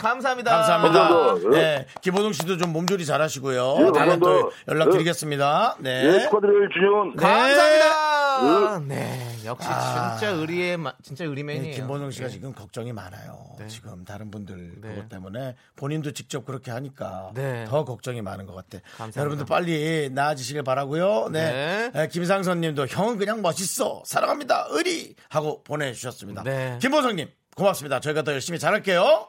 [0.05, 0.51] 감사합니다.
[0.51, 1.09] 감사합니다.
[1.09, 1.51] 감사합니다.
[1.51, 1.87] 네.
[2.03, 3.77] 김호동 씨도 좀 몸조리 잘 하시고요.
[3.81, 4.53] 예, 다음에 또.
[4.69, 5.77] 연락드리겠습니다.
[5.81, 6.05] 네.
[6.07, 7.17] 예, 축하드려요, 준현.
[7.17, 8.81] 감사합니다.
[8.87, 10.17] 네, 역시 아.
[10.19, 11.75] 진짜 의리의 마- 진짜 네, 의리맨이에요.
[11.77, 12.33] 김보동 씨가 네.
[12.33, 13.57] 지금 걱정이 많아요.
[13.69, 14.89] 지금 다른 분들 네.
[14.89, 17.65] 그것 때문에 본인도 직접 그렇게 하니까 네.
[17.69, 18.83] 더 걱정이 많은 것 같아.
[18.97, 19.21] 감사합니다.
[19.21, 21.29] 여러분들 빨리 나아지시길 바라고요.
[21.31, 21.91] 네.
[21.95, 26.43] 네, 김상선님도 형은 그냥 멋있어 사랑합니다 의리 하고 보내주셨습니다.
[26.43, 26.79] 네.
[26.83, 28.01] 김보성님 고맙습니다.
[28.01, 29.29] 저희가 더 열심히 잘할게요.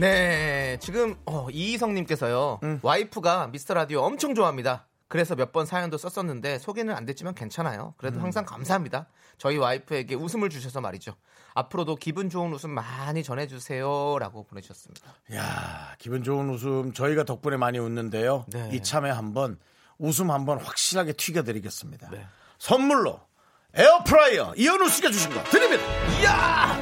[0.00, 2.60] 네, 지금 어, 이희성님께서요.
[2.82, 4.86] 와이프가 미스터 라디오 엄청 좋아합니다.
[5.08, 7.92] 그래서 몇 번 사연도 썼었는데 소개는 안 됐지만 괜찮아요.
[7.98, 9.06] 그래도 항상 감사합니다.
[9.36, 11.14] 저희 와이프에게 웃음을 주셔서 말이죠.
[11.54, 15.12] 앞으로도 기분 좋은 웃음 많이 전해주세요라고 보내주셨습니다.
[15.34, 18.46] 야 기분 좋은 웃음 저희가 덕분에 많이 웃는데요.
[18.48, 18.70] 네.
[18.72, 19.58] 이참에 한번
[19.98, 22.08] 웃음 한번 확실하게 튀겨드리겠습니다.
[22.10, 22.26] 네.
[22.58, 23.20] 선물로
[23.74, 25.82] 에어프라이어 이현우 씨가 주신 거 드립니다.
[26.22, 26.74] 이야!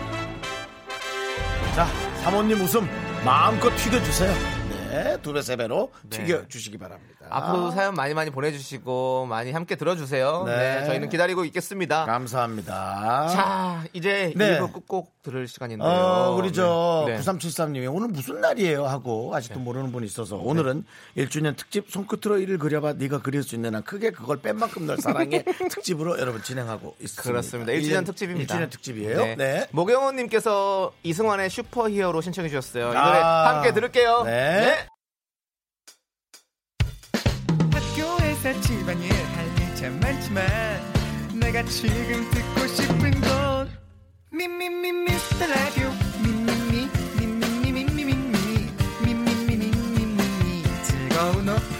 [1.75, 1.87] 자
[2.23, 2.87] 사모님 웃음
[3.25, 4.60] 마음껏 튀겨주세요.
[4.91, 6.19] 네, 두 배, 세 배로 네.
[6.19, 7.11] 튀겨주시기 바랍니다.
[7.31, 10.45] 앞으로도 사연 많이 많이 보내주시고 많이 함께 들어주세요.
[10.47, 10.81] 네.
[10.81, 12.05] 네, 저희는 기다리고 있겠습니다.
[12.05, 13.29] 감사합니다.
[13.29, 14.47] 자, 이제 네.
[14.47, 15.89] 일부 끝곡 들을 시간인데요.
[15.89, 17.17] 어, 우리 저 네.
[17.17, 17.21] 네.
[17.21, 20.85] 9373님이 오늘 무슨 날이에요 하고 아직도 모르는 분이 있어서 오늘은
[21.17, 24.97] 1주년 특집 손끝으로 이를 그려봐 네가 그릴 수 있는 한 크게 그걸 뺀 만큼 널
[24.99, 27.23] 사랑해 특집으로 여러분 진행하고 있습니다.
[27.23, 27.73] 그렇습니다.
[27.73, 28.55] 1주년 특집입니다.
[28.55, 29.37] 1주년 특집이에요.
[29.37, 29.67] 네.
[29.73, 32.85] 모경호님께서 이승환의 슈퍼히어로 신청해 주셨어요.
[32.85, 33.55] 이 노래 아.
[33.55, 34.23] 함께 들을게요.
[34.25, 34.80] 네.
[38.41, 40.47] 학교에서 집안일 할일참 많지만
[41.35, 43.71] 내가 지금 듣고 싶은 건
[44.33, 45.91] 미미미 미스터 라디오
[46.23, 46.89] 미미미
[47.19, 48.71] 미미미 미미미
[49.05, 51.80] 미미미 미미미 즐거운 오후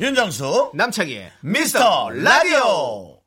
[0.00, 3.18] 윤정수 남창희의 미스터 라디오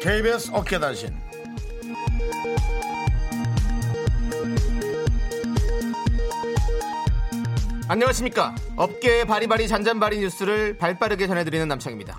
[0.00, 1.14] KBS 어깨단신
[7.88, 8.54] 안녕하십니까.
[8.76, 12.18] 업계의 바리바리 잔잔바리 뉴스를 발빠르게 전해드리는 남창입니다.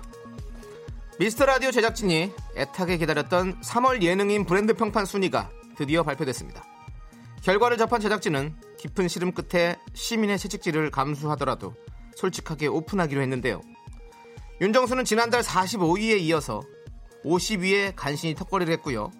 [1.18, 6.64] 미스터 라디오 제작진이 애타게 기다렸던 3월 예능인 브랜드 평판 순위가 드디어 발표됐습니다.
[7.42, 11.74] 결과를 접한 제작진은 깊은 시름 끝에 시민의 채찍질을 감수하더라도
[12.16, 13.60] 솔직하게 오픈하기로 했는데요.
[14.60, 16.62] 윤정수는 지난달 45위에 이어서
[17.24, 19.12] 50위에 간신히 턱걸이를 했고요.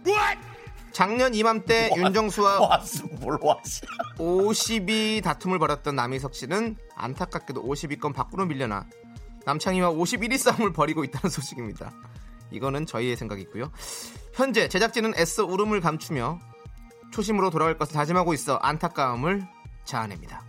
[0.93, 2.59] 작년 이맘때 윤정수와
[3.21, 3.87] 뭘 왔어
[4.19, 8.87] 50위 다툼을 벌였던 남희석 씨는 안타깝게도 50위권 밖으로 밀려나
[9.47, 11.93] 남창희와 51위 싸움을 벌이고 있다는 소식입니다.
[12.51, 13.71] 이거는 저희의 생각이고요.
[14.33, 16.39] 현재 제작진은 애써 울음을 감추며
[17.13, 19.47] 초심으로 돌아올 것을 다짐하고 있어 안타까움을
[19.85, 20.43] 자아냅니다.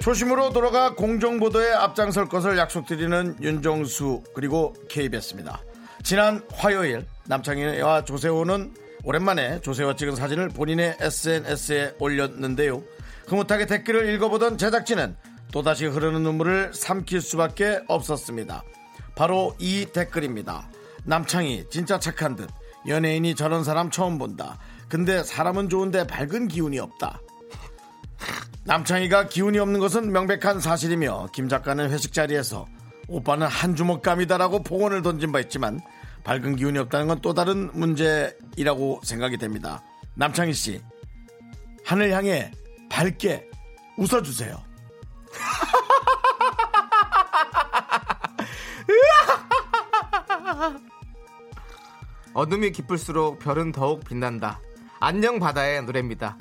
[0.00, 5.60] 초심으로 돌아가 공정보도에 앞장설 것을 약속드리는 윤정수 그리고 KBS입니다.
[6.02, 8.74] 지난 화요일 남창희와 조세호는
[9.04, 12.82] 오랜만에 조세호가 찍은 사진을 본인의 SNS에 올렸는데요.
[13.30, 15.14] 흐뭇하게 댓글을 읽어보던 제작진은
[15.52, 18.64] 또다시 흐르는 눈물을 삼킬 수밖에 없었습니다.
[19.14, 20.68] 바로 이 댓글입니다.
[21.04, 22.50] 남창희 진짜 착한 듯
[22.88, 24.58] 연예인이 저런 사람 처음 본다.
[24.88, 27.20] 근데 사람은 좋은데 밝은 기운이 없다.
[28.64, 32.66] 남창희가 기운이 없는 것은 명백한 사실이며 김 작가는 회식 자리에서
[33.06, 35.80] 오빠는 한 주먹감이다라고 폭언을 던진 바 있지만
[36.24, 39.84] 밝은 기운이 없다는 건 또 다른 문제이라고 생각이 됩니다.
[40.14, 40.80] 남창희 씨
[41.84, 42.50] 하늘 향해
[42.90, 43.48] 밝게
[43.96, 44.62] 웃어주세요.
[52.34, 54.60] 어둠이 깊을수록 별은 더욱 빛난다.
[55.00, 56.36] 안녕 바다의 노래입니다.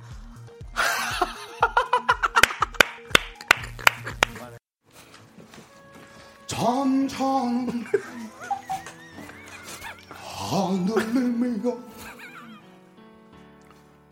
[6.45, 7.85] 점점
[10.11, 11.77] 하늘을 밀어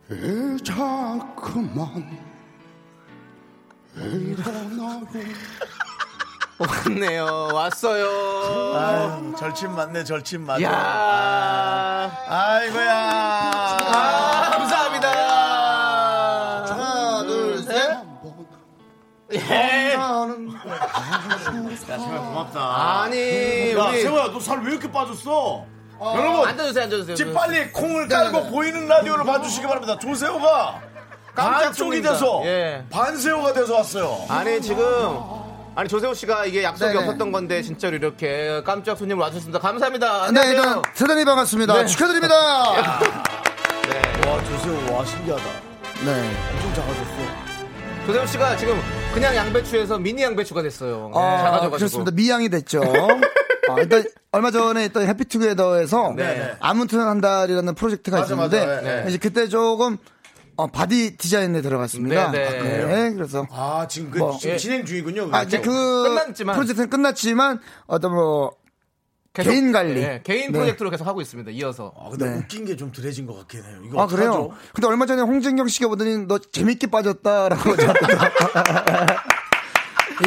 [0.09, 2.17] 이 자꾸만
[3.95, 4.97] 일어나고
[6.59, 7.49] 왔네요.
[7.53, 8.05] 왔어요.
[8.75, 10.63] 아유, 절친 맞네, 절친 맞네.
[10.63, 12.93] 야 아이고야.
[12.93, 15.07] 아, 감사합니다.
[16.73, 17.97] 하나, 둘, 셋.
[19.33, 19.93] 예.
[19.93, 20.25] 야,
[21.97, 23.03] 정말 고맙다.
[23.03, 25.65] 아니, 야, 우리 세호야, 너 살 왜 이렇게 빠졌어?
[25.99, 27.15] 여러분 여러분, 앉아주세요, 앉아주세요.
[27.15, 29.97] 지금 빨리 콩을 깔고 보이는 라디오를 봐주시기 바랍니다.
[29.99, 30.81] 조세호가
[31.33, 32.11] 깜짝 쪽이 반쪽입니다.
[32.13, 32.83] 돼서 예.
[32.89, 34.17] 반세호가 돼서 왔어요.
[34.29, 35.19] 아니 지금
[35.75, 37.05] 아니 조세호 씨가 이게 약속이 네네.
[37.05, 39.59] 없었던 건데 진짜로 이렇게 깜짝 손님을 와주셨습니다.
[39.59, 40.31] 감사합니다.
[40.31, 40.53] 네 안녕하세요.
[40.55, 41.85] 일단 대단히 반갑습니다 네.
[41.85, 42.35] 축하드립니다
[44.27, 45.43] 와, 조세호, 와, 신기하다.
[46.05, 46.31] 네.
[46.53, 47.05] 엄청 작아졌어.
[48.07, 48.81] 조세호 씨가 지금
[49.13, 51.11] 그냥 양배추에서 미니 양배추가 됐어요.
[51.13, 51.77] 네, 아, 작아져가지고.
[51.77, 52.11] 그렇습니다.
[52.11, 52.81] 미양이 됐죠.
[53.69, 56.55] 아, 일단 얼마 전에 있던 해피투게더에서 네.
[56.59, 58.81] 아무튼 한 달이라는 프로젝트가 맞아, 있었는데 맞아.
[58.81, 59.05] 네.
[59.09, 59.97] 이제 그때 조금
[60.55, 62.31] 어, body design에 들어갔습니다.
[62.31, 62.47] 네, 네.
[62.47, 63.13] 아, 그래.
[63.13, 64.57] 그래서 아, 지금 그 뭐, 지금 예.
[64.57, 65.29] 진행 중이군요.
[65.31, 66.55] 아, 이제 그 끝났지만.
[66.55, 68.55] 프로젝트는 끝났지만 어떤 뭐
[69.33, 69.93] 계속, 개인 관리.
[70.01, 70.57] 네, 개인 네.
[70.57, 71.51] 프로젝트로 계속 하고 있습니다.
[71.51, 71.93] 이어서.
[71.95, 72.37] 아, 근데 네.
[72.37, 73.77] 웃긴 게 좀 덜해진 것 같긴 해요.
[73.85, 74.49] 이거 아 그래요?
[74.73, 77.75] 근데 얼마 전에 홍진경 씨가 보더니 너 재밌게 빠졌다라고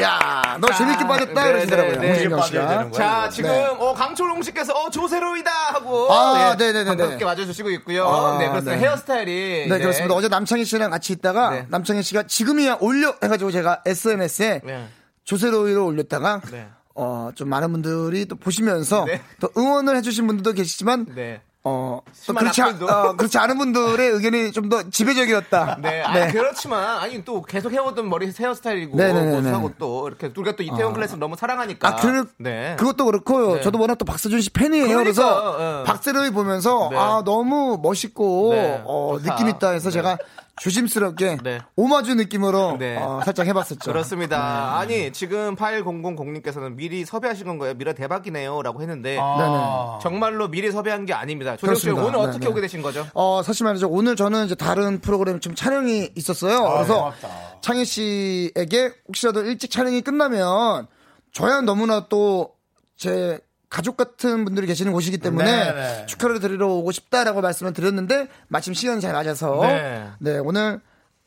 [0.01, 2.01] 야, 너 재밌게 빠졌다 네, 그러시더라고요.
[2.01, 2.19] 네, 네.
[2.19, 2.67] 되는 씨가.
[2.67, 2.91] 거야?
[2.93, 3.29] 자.
[3.29, 3.65] 지금 네.
[3.67, 6.97] 어, 강초롱 씨께서 어, 조세로이다 하고 아, 네네네 네.
[6.97, 8.07] 반갑게 맞아주시고 있고요.
[8.07, 8.77] 아, 네, 그렇습니다.
[8.77, 8.83] 네.
[8.83, 10.15] 헤어스타일이 네, 그렇습니다.
[10.15, 11.67] 어제 남창희 씨랑 같이 있다가 네.
[11.69, 14.89] 남창희 씨가 지금이야 올려 해가지고 제가 SNS에 네.
[15.25, 16.69] 조세로이로 올렸다가 네.
[16.95, 19.23] 어, 좀 많은 분들이 또 보시면서 네.
[19.41, 21.41] 또 응원을 해주신 분들도 계시지만 네.
[21.63, 22.83] 어, 그렇지, 않.
[22.83, 25.79] 어, 그렇지 않은 분들의 의견이 좀 더 지배적이었다.
[25.83, 29.41] 네, 아니, 그렇지만 아니 또 계속 해오던 머리 헤어스타일이고 네네네네.
[29.43, 31.89] 뭐 하고 또 이렇게 우리가 또 이태원 클래스를 너무 사랑하니까.
[31.89, 32.77] 아, 그, 네.
[32.79, 33.61] 그것도 그렇고, 네.
[33.63, 34.97] 저도 워낙 또 박서준 씨 팬이에요.
[34.97, 35.85] 그래서 그러니까, 예.
[35.85, 36.97] 박세로이 보면서, 네.
[36.97, 39.19] 아, 너무 멋있고, 네, 어.
[39.21, 39.95] 느낌 있다 해서 네.
[39.95, 40.19] 제가
[40.61, 41.61] 조심스럽게 네.
[41.77, 42.97] 오마주 느낌으로 네.
[42.97, 43.91] 어, 살짝 해봤었죠.
[43.91, 44.79] 그렇습니다.
[44.79, 47.75] 아니 지금 8000님께서는 미리 섭외하신 건가요?
[47.75, 49.99] 미라 대박이네요라고 했는데 아.
[50.03, 51.57] 정말로 미리 섭외한 게 아닙니다.
[51.57, 52.09] 조정 씨 그렇습니다.
[52.09, 52.51] 오늘 네, 어떻게 네.
[52.51, 53.07] 오게 되신 거죠?
[53.15, 53.89] 어, 사실 말이죠.
[53.89, 56.59] 오늘 저는 이제 다른 프로그램 좀 촬영이 있었어요.
[56.59, 57.29] 아, 그래서 고맙다.
[57.63, 60.87] 창희 씨에게 혹시라도 일찍 촬영이 끝나면
[61.33, 62.61] 저야 너무나 또
[63.01, 63.41] 제
[63.71, 66.07] 가족 같은 분들이 계시는 곳이기 때문에 네네.
[66.07, 70.11] 축하를 드리러 오고 싶다라고 말씀을 드렸는데 마침 시간이 잘 맞아서 네.
[70.19, 70.81] 네, 오늘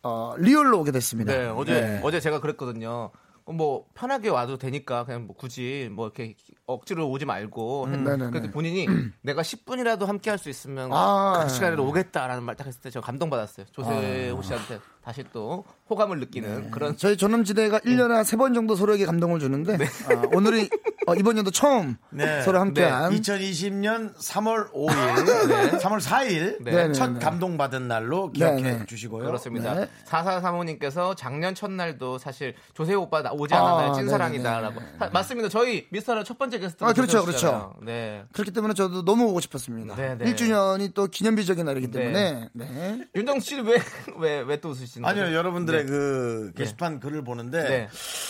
[0.04, 1.32] 어, 리얼로 오게 됐습니다.
[1.34, 2.02] 네, 어제 네.
[2.04, 3.12] 어제 제가 그랬거든요.
[3.46, 6.36] 어, 뭐 편하게 와도 되니까 그냥 뭐 굳이 뭐 이렇게
[6.66, 8.32] 억지로 오지 말고 했는데 네네네.
[8.32, 8.88] 근데 본인이
[9.22, 11.44] 내가 10분이라도 함께 할 수 있으면 아.
[11.44, 13.66] 그 시간에 오겠다라는 말 딱 했을 때 저 감동받았어요.
[13.72, 19.74] 조세호 씨한테 다시 또 호감을 느끼는 그런 저희 조남지대가 1년에 한세번 정도 서로에게 감동을 주는데
[19.76, 20.70] 아, 오늘이
[21.06, 22.42] 어, 이번 연도 처음 네.
[22.44, 26.94] 서로 함께한 2020년 3월 5일, 3월 4일 네.
[26.94, 27.20] 첫 네, 네.
[27.20, 28.86] 감동받은 날로 기억해 네, 네.
[28.86, 29.26] 주시고요.
[29.26, 29.74] 그렇습니다.
[29.74, 29.90] 네.
[30.06, 33.92] 4435님께서 작년 첫날도 사실 조세호 오빠 나- 오지 않았나요?
[33.92, 34.80] 아, 찐사랑이다라고.
[35.00, 35.50] 사- 맞습니다.
[35.50, 36.84] 저희 미스터의 첫 번째 게스트.
[36.86, 37.76] 아, 그렇죠, 그렇죠.
[37.84, 38.24] 네.
[38.32, 39.96] 그렇기 때문에 저도 너무 오고 싶었습니다.
[39.98, 40.34] 네, 네.
[40.34, 42.00] 1주년이 또 기념비적인 날이기 네.
[42.00, 43.08] 때문에 네.
[43.16, 43.78] 윤정 씨는 왜,
[44.20, 45.22] 왜, 왜 또 웃으시 는 거죠?
[45.22, 45.90] 아니요, 여러분들의 네.
[45.90, 47.90] 그 게시판 글을 보는데 네.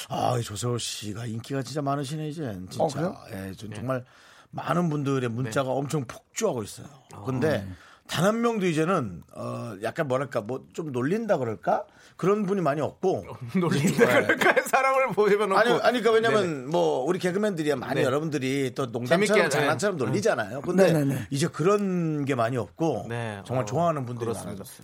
[0.10, 2.84] 아, 이 조세호 씨가 인기가 진짜 많으시네 이제 진짜.
[2.84, 3.18] 어, 그래요?
[3.32, 4.04] 예, 전 정말
[4.52, 5.76] 많은 분들의 문자가 네.
[5.76, 6.88] 엄청 폭주하고 있어요.
[7.26, 7.76] 근데 아.
[8.14, 11.86] 단 한 명도 이제는 어 약간 뭐랄까 뭐 좀 놀린다 그럴까
[12.16, 13.26] 그런 분이 많이 없고
[13.60, 14.56] 놀린다 그럴까요?
[14.70, 15.70] 사람을 보시면 아니.
[15.72, 16.72] 아니, 그러니까 왜냐면 네네.
[16.72, 18.04] 뭐 우리 개그맨들이야 많이 네.
[18.04, 19.50] 여러분들이 또 농담처럼.
[19.50, 20.62] 장난처럼 놀리잖아요.
[20.62, 21.28] 근데 네네네.
[21.32, 23.42] 이제 그런 게 많이 없고 네.
[23.46, 24.32] 정말 어, 좋아하는 분들이.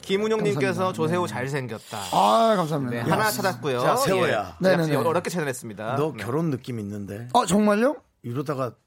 [0.02, 0.94] 김은용님께서 감사합니다.
[0.94, 1.98] 조세호 잘생겼다.
[2.12, 3.04] 아, 감사합니다.
[3.04, 3.80] 네, 하나 찾았고요.
[3.80, 4.58] 자, 세호야.
[4.66, 4.96] 예.
[4.96, 5.96] 어렵게 찾아냈습니다.
[5.96, 6.24] 너 네.
[6.24, 7.96] 결혼 느낌 있는데 어, 정말요?
[8.24, 8.80] 이러다가 확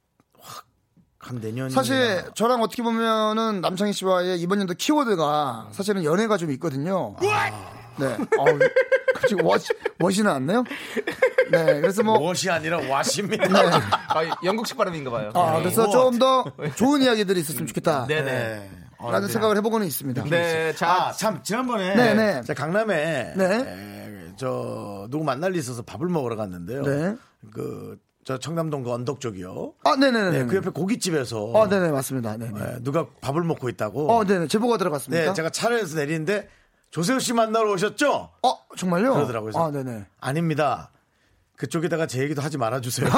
[1.22, 7.14] 한 내년 사실 저랑 어떻게 보면은 남창희 씨와의 이번 연도 키워드가 사실은 연애가 좀 있거든요.
[7.98, 8.16] 네.
[8.38, 8.58] 어우,
[9.14, 9.62] 갑자기 멋,
[9.98, 10.64] 멋이 나왔네요?
[11.52, 11.80] 네.
[11.80, 13.46] 그래서 뭐, 무엇이 아니라 와십니다.
[13.46, 13.70] 네.
[14.08, 15.30] 아, 영국식 발음인가 봐요.
[15.34, 15.62] 아, 네.
[15.62, 15.92] 그래서 뭐.
[15.92, 16.44] 좀더
[16.74, 18.06] 좋은 이야기들이 있었으면 좋겠다.
[18.08, 18.32] 네네.
[18.32, 18.70] 네.
[19.00, 20.24] 라는 생각을 해보고는 있습니다.
[20.24, 21.94] 네, 자, 아, 참, 지난번에.
[21.94, 22.42] 네, 네.
[22.42, 23.34] 제가 강남에.
[23.36, 23.44] 네.
[23.44, 26.82] 에, 저, 누구 만날 일 있어서 밥을 먹으러 갔는데요.
[26.82, 27.16] 네.
[27.52, 29.74] 그, 저 청담동 그 언덕 쪽이요.
[29.84, 30.30] 아, 네네네.
[30.30, 31.42] 네, 그 옆에 고깃집에서.
[31.42, 32.36] 어, 네네, 맞습니다.
[32.36, 32.60] 네네.
[32.60, 34.12] 에, 누가 밥을 먹고 있다고.
[34.12, 34.46] 어, 네네.
[34.46, 35.26] 제보가 들어갔습니까?
[35.26, 36.48] 네, 제가 차량에서 내리는데
[36.90, 38.30] 조세호 씨 만나러 오셨죠?
[38.42, 39.14] 어, 정말요?
[39.14, 39.52] 그러더라고요.
[39.56, 40.06] 아, 네네.
[40.20, 40.90] 아닙니다.
[41.56, 43.08] 그쪽에다가 제 얘기도 하지 말아주세요.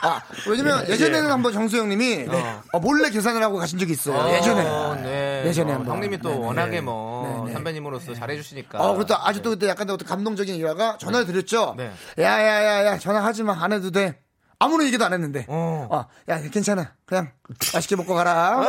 [0.00, 1.30] 아, 왜냐면 예, 예전에는 예.
[1.30, 2.26] 한번 정수영님이
[2.72, 4.32] 어, 몰래 계산을 하고 가신 적이 있어요.
[4.32, 4.64] 예전에.
[4.64, 4.96] 어,
[5.42, 5.48] 네.
[5.48, 5.94] 예전에 어, 한번.
[5.94, 6.46] 형님이 또 네네.
[6.46, 7.52] 워낙에 뭐 네네.
[7.54, 8.78] 선배님으로서 잘해주시니까.
[8.78, 9.26] 어, 그렇다.
[9.28, 11.74] 아직도 그때 약간 어떤 감동적인 일화가 전화를 드렸죠.
[11.76, 11.90] 네.
[12.18, 13.56] 야, 야, 야, 야, 전화하지 마.
[13.62, 14.20] 안 해도 돼.
[14.60, 15.46] 아무런 얘기도 안 했는데.
[15.48, 15.86] 어.
[15.88, 16.92] 어, 야, 괜찮아.
[17.06, 17.30] 그냥
[17.72, 18.68] 맛있게 먹고 가라.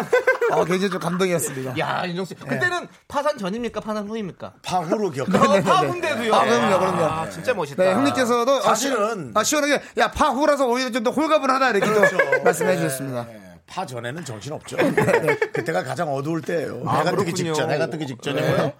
[0.51, 1.77] 어, 굉장히 좀 감동이었습니다.
[1.79, 2.45] 야, 윤정수 씨.
[2.45, 3.79] 그때는 파산 전입니까?
[3.79, 4.53] 파산 후입니까?
[4.61, 5.33] 파후로 기억.
[5.33, 6.33] 어, 파후인데도요.
[6.35, 7.03] 아, 그럼요, 그럼요.
[7.05, 7.83] 아, 진짜 멋있다.
[7.83, 11.93] 네, 형님께서도 아, 사실은- 시, 아, 시원하게 야, 파후라서 오히려 좀 더 홀가분하다 이렇게 또
[12.01, 12.17] 그렇죠.
[12.43, 13.25] 말씀해 주셨습니다.
[13.25, 14.77] 네, 파 전에는 정신 없죠.
[15.53, 16.83] 그때가 가장 어두울 때예요.
[16.85, 17.53] 아, 해가 뜨기 그렇군요.
[17.53, 18.73] 직전, 해가 뜨기 직전이고요.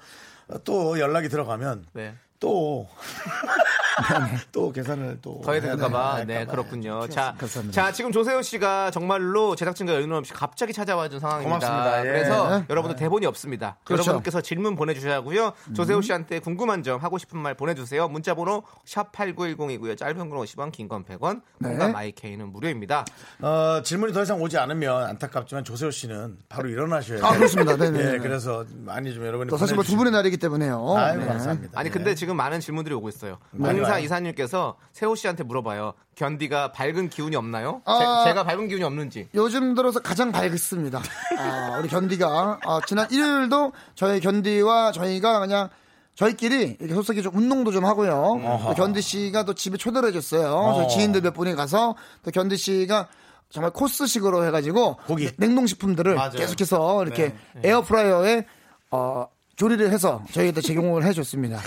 [0.63, 2.15] 또 연락이 들어가면 네.
[2.39, 2.87] 또.
[4.51, 6.17] 또 계산을 또 더 해야 해야 될까봐.
[6.19, 6.51] 돼- 네, 할까봐.
[6.55, 7.07] 그렇군요.
[7.09, 7.71] 자, 감사합니다.
[7.81, 11.59] 자, 지금 조세호 씨가 정말로 제작진과 연락 없이 갑자기 찾아와 준 상황입니다.
[11.59, 11.99] 고맙습니다.
[11.99, 12.03] 예.
[12.11, 12.65] 그래서 네.
[12.69, 13.77] 여러분들 대본이 없습니다.
[13.83, 14.03] 그렇죠.
[14.03, 15.53] 여러분께서 질문 보내주셔야 하고요.
[15.75, 18.07] 조세호 씨한테 궁금한 점, 하고 싶은 말 보내주세요.
[18.07, 19.97] 문자번호 샵 8910이고요.
[19.97, 21.69] 짧은 건 50원, 긴 건 100원, 네.
[21.69, 23.05] 공감 마이케이는 무료입니다.
[23.41, 27.27] 어, 질문이 더 이상 오지 않으면 안타깝지만 조세호 씨는 바로 일어나셔야 돼요.
[27.27, 27.75] 아, 그렇습니다.
[27.77, 27.99] 네네.
[28.15, 30.95] 예, 그래서 많이 좀 여러분이 또 사실 뭐 두 분의 날이기 때문에요.
[30.97, 31.25] 아유, 네.
[31.27, 31.79] 감사합니다.
[31.79, 31.91] 아니 예.
[31.91, 33.37] 근데 지금 많은 질문들이 오고 있어요.
[33.51, 33.99] 많이 공사.
[33.99, 35.93] 이사님께서 세호 씨한테 물어봐요.
[36.15, 37.81] 견디가 밝은 기운이 없나요?
[37.85, 38.23] 아.
[38.25, 39.29] 제, 가 밝은 기운이 없는지.
[39.35, 41.01] 요즘 들어서 가장 밝습니다.
[41.37, 45.69] 아, 우리 견디가 아, 지난 일요일도 저희 견디와 저희가 그냥
[46.15, 48.61] 저희끼리 이렇게 소속이 좀 운동도 좀 하고요.
[48.67, 50.73] 또 견디 씨가 또 집에 초대를 해줬어요.
[50.75, 53.07] 저희 지인들 몇 분이 가서 또 견디 씨가
[53.49, 55.31] 정말 코스식으로 해가지고 고기.
[55.37, 56.31] 냉동식품들을 맞아요.
[56.31, 57.69] 계속해서 이렇게 네.
[57.69, 58.45] 에어프라이어에
[58.91, 59.27] 어,
[59.59, 61.59] 조리를 해서 저희한테 제공을 해줬습니다.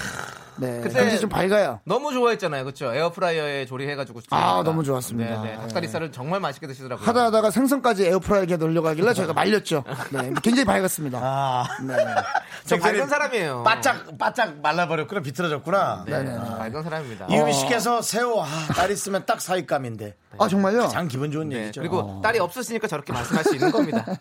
[0.57, 1.81] 네, 그때- 좀 밝아요.
[1.85, 2.93] 너무 좋아했잖아요, 그렇죠?
[2.95, 4.21] 에어프라이어에 조리해가지고.
[4.31, 4.63] 아.
[4.65, 5.43] 너무 좋았습니다.
[5.43, 5.57] 네, 네.
[5.59, 7.07] 닭다리살을 정말 맛있게 드시더라고요.
[7.07, 9.85] 하다 하다가 생선까지 에어프라이어에 돌려가길래 저희가 말렸죠.
[10.11, 11.19] 네, 굉장히 밝았습니다.
[11.23, 11.95] 아, 네.
[12.65, 13.63] 저 밝은 사람이에요.
[13.63, 16.05] 바짝 바짝 말라버렸구나 비틀어졌구나.
[16.07, 16.35] 네, 네네.
[16.47, 17.27] 저 밝은 사람입니다.
[17.29, 20.83] 이유미 씨께서 새우 아, 딸 있으면 딱 사윗감인데 아 정말요?
[20.83, 21.81] 가장 기분 좋은 네, 얘기죠.
[21.83, 24.07] 그리고 딸이 없으시니까 저렇게 말씀할 수 있는 겁니다.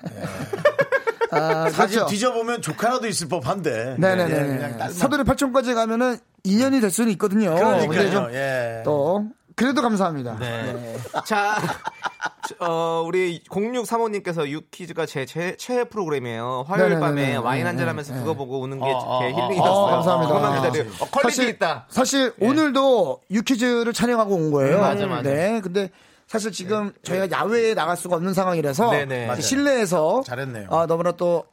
[1.32, 2.06] 아, 사실 그렇죠.
[2.08, 3.70] 뒤져보면 조카라도 있을 법한데.
[3.72, 4.60] 예, 그냥 네네네.
[4.60, 4.92] 딸만.
[4.92, 7.56] 서둘이 팔촌까지 가면은 인연이 될 수는 있거든요.
[7.56, 8.12] 그러니까요.
[8.12, 8.82] 좀 예.
[8.84, 9.26] 또
[9.56, 10.38] 그래도 감사합니다.
[10.40, 10.98] 네.
[11.26, 11.56] 자,
[12.60, 16.66] 어, 우리 0635님께서 유퀴즈가 제, 제 최애 프로그램이에요.
[16.68, 17.00] 화요일 네네네네.
[17.06, 18.20] 밤에 와인 한잔 네, 하면서 네.
[18.20, 19.72] 그거 보고 우는 게 어, 어, 제 어, 힐링이었어요.
[19.72, 20.34] 어, 감사합니다.
[20.34, 20.58] 그만.
[21.00, 21.86] 어, 퀄리티 사실, 있다.
[21.90, 24.78] 사실 오늘도 유퀴즈를 촬영하고 온 거예요.
[24.78, 25.22] 음, 맞아, 맞아.
[25.30, 25.62] 네.
[25.62, 25.90] 근데
[26.32, 29.42] 사실 지금 저희가 야외에 나갈 수가 없는 상황이라서 맞아요.
[29.42, 30.70] 실내에서 잘했네요.
[30.72, 31.44] 아, 너무나 또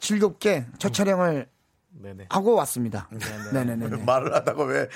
[0.00, 1.46] 즐겁게 첫 촬영을
[1.94, 2.26] 네네.
[2.30, 3.08] 하고 왔습니다.
[3.52, 3.86] 네네네.
[4.04, 4.88] 말을 하다가 왜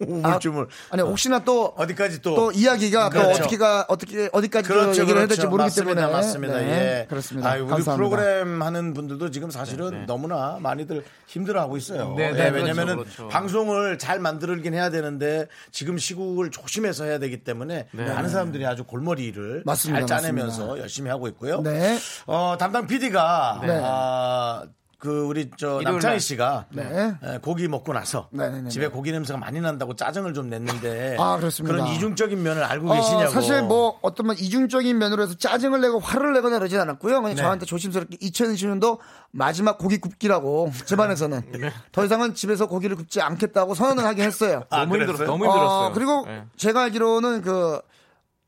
[0.00, 3.30] 우울증을 아 니 혹시나 또 어디까지 또 또 이야기가 또 그렇죠.
[3.42, 5.28] 어떻게가 어떻게 어디까지 또 그렇죠, 얘기를 해야 그렇죠.
[5.28, 6.58] 될지 모르기 맞습니다, 때문에 맞습니다.
[6.58, 7.06] 네, 예.
[7.08, 7.50] 그렇습니다.
[7.50, 7.96] 아유, 우리 감사합니다.
[7.96, 12.14] 프로그램 하는 분들도 지금 사실은 너무나 많이들 힘들어하고 있어요.
[12.16, 13.28] 네, 예, 네, 왜냐면은 그렇죠, 그렇죠.
[13.28, 19.62] 방송을 잘 만들긴 해야 되는데 지금 시국을 조심해서 해야 되기 때문에 많은 사람들이 아주 골머리를
[19.64, 20.82] 맞습니다, 잘 짜내면서 맞습니다.
[20.82, 21.60] 열심히 하고 있고요.
[21.62, 21.98] 네.
[22.26, 23.80] 어, 담당 PD가 네.
[25.00, 26.20] 그 우리 저 남창희 날.
[26.20, 27.14] 씨가 네.
[27.22, 28.92] 에, 고기 먹고 나서 네, 네, 네, 집에 네.
[28.92, 31.74] 고기 냄새가 많이 난다고 짜증을 좀 냈는데 아, 그렇습니다.
[31.74, 33.30] 런 이중적인 면을 알고 어, 계시냐고.
[33.30, 37.22] 사실 뭐 어떤 뭐 이중적인 면으로 해서 짜증을 내고 화를 내거나 그러진 않았고요.
[37.22, 38.98] 그냥 저한테 조심스럽게 2020년도
[39.30, 41.42] 마지막 고기 굽기라고 집안에서는
[41.92, 44.64] 더 이상은 집에서 고기를 굽지 않겠다고 선언을 하긴 했어요.
[44.68, 45.26] 아, 너무 힘들었어요.
[45.26, 45.86] 너무 힘들었어요.
[45.86, 46.44] 어, 그리고 네.
[46.58, 47.80] 제가 알기로는 그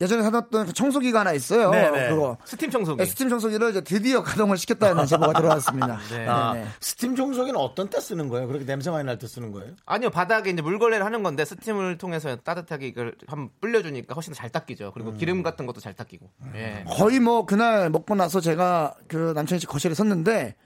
[0.03, 1.71] 예전에 사놨던 그 청소기가 하나 있어요.
[1.71, 2.09] 네네.
[2.11, 3.07] 그거 스팀 청소기.
[3.07, 5.99] 스팀 청소기를 이제 드디어 가동을 시켰다는 제보가 들어왔습니다.
[6.11, 6.27] 네.
[6.29, 6.67] 아, 네네.
[6.81, 8.47] 스팀 청소기는 어떤 때 쓰는 거예요?
[8.49, 9.73] 그렇게 냄새 많이 날 때 쓰는 거예요?
[9.87, 14.91] 아니요, 바닥에 이제 물걸레를 하는 건데 스팀을 통해서 따뜻하게 이걸 한번 불려주니까 훨씬 더잘 닦이죠.
[14.93, 15.17] 그리고 음.
[15.17, 16.29] 기름 같은 것도 잘 닦이고.
[16.57, 16.85] 예.
[16.89, 20.57] 거의 뭐 그날 먹고 나서 제가 그씨 거실에 섰는데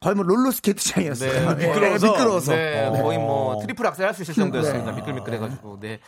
[0.00, 1.56] 거의 뭐 롤러 스케이트장이었어요.
[1.56, 2.06] 네, 미끄러워서.
[2.06, 2.52] 미끄러워서.
[2.54, 3.02] 네, 네.
[3.02, 4.92] 거의 뭐 트리플 악셀 할 수 있을 정도였습니다.
[4.92, 5.78] 미끌미끌해가지고.
[5.80, 5.98] 네.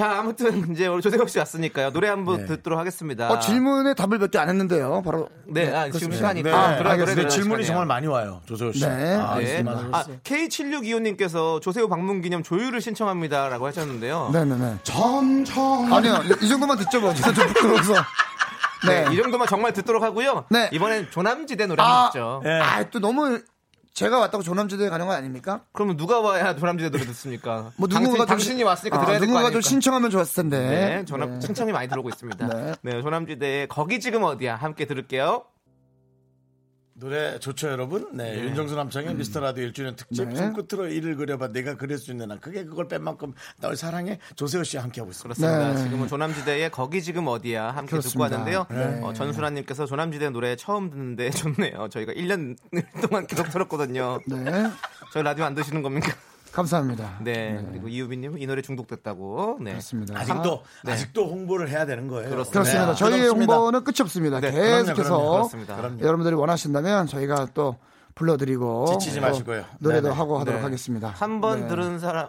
[0.00, 3.30] 자, 아무튼 이제 우리 조세호 씨 왔으니까 노래 한번 듣도록 하겠습니다.
[3.30, 5.02] 어, 질문에 답을 몇 개 안 했는데요.
[5.04, 6.50] 바로 네, 아, 지금 시간이 네.
[6.50, 7.30] 아, 들어야 질문이
[7.62, 7.66] 시간이에요.
[7.66, 8.80] 정말 많이 와요, 조세호 씨.
[8.86, 9.16] 네.
[9.16, 9.62] 아, 네.
[9.92, 14.30] 아, K7625님께서 조세호 방문 기념 조율을 신청합니다라고 하셨는데요.
[14.32, 14.76] 네 네네.
[15.92, 17.12] 아니요, 이 정도만 듣죠, 뭐.
[17.12, 17.94] 저는 좀 부끄러워서.
[18.86, 19.04] 네.
[19.04, 19.12] 네.
[19.14, 20.46] 이 정도만 정말 듣도록 하고요.
[20.48, 20.70] 네.
[20.72, 22.40] 이번엔 조남지대 노래 아, 한번 듣죠.
[22.42, 22.60] 네.
[22.60, 23.38] 아, 또 너무
[24.00, 25.60] 제가 왔다고 조남지대에 가는 거 아닙니까?
[25.72, 27.70] 그러면 누가 와야 조남지대 노래 듣습니까?
[27.76, 29.60] 뭐 당신, 누군가 좀 당신이 신- 왔으니까 아, 들어야 될거 누군가 아닙니까?
[29.60, 30.58] 좀 신청하면 좋았을 텐데.
[30.58, 32.46] 네, 조남 신청이 많이 들어오고 있습니다.
[32.48, 32.74] 네.
[32.80, 35.44] 네, 조남지대의 거기 지금 어디야 함께 들을게요.
[37.00, 38.08] 노래 좋죠, 여러분.
[38.12, 40.36] 네, 윤정수 남창의 미스터 라디오 1주년 특집 네.
[40.36, 44.62] 손끝으로 일을 그려봐 내가 그릴 수 있는 한 크게 그걸 뺀 만큼 널 사랑해 조세호
[44.64, 45.34] 씨와 함께하고 있습니다.
[45.40, 45.72] 그렇습니다.
[45.74, 45.84] 네.
[45.84, 48.36] 지금은 조남지대의 거기 지금 어디야 함께 듣고 그렇습니다.
[48.36, 48.66] 왔는데요.
[48.70, 49.00] 네.
[49.02, 51.88] 어, 전수라님께서 조남지대 노래 처음 듣는데 좋네요.
[51.88, 52.56] 저희가 1년
[53.08, 54.20] 동안 계속 들었거든요.
[54.26, 54.70] 네.
[55.12, 56.12] 저희 라디오 안 드시는 겁니까?
[56.52, 57.18] 감사합니다.
[57.22, 57.64] 네.
[57.70, 59.58] 그리고 이유빈님 이 노래 중독됐다고.
[59.60, 59.72] 네.
[59.72, 60.18] 그렇습니다.
[60.18, 60.92] 아직도 네.
[60.92, 62.30] 아직도 홍보를 해야 되는 거예요.
[62.30, 62.86] 그렇습니다.
[62.86, 63.28] 네, 저희의.
[63.28, 64.40] 홍보는 끝이 없습니다.
[64.40, 65.30] 네, 계속해서 그럼요.
[65.32, 65.78] 그렇습니다.
[66.00, 67.76] 여러분들이 원하신다면 저희가 또
[68.14, 69.64] 불러드리고 지치지 또 마시고요.
[69.78, 70.16] 노래도 네네.
[70.16, 70.64] 하고 하도록 네.
[70.64, 71.08] 하겠습니다.
[71.08, 71.68] 한번 네.
[71.68, 72.28] 들은 사람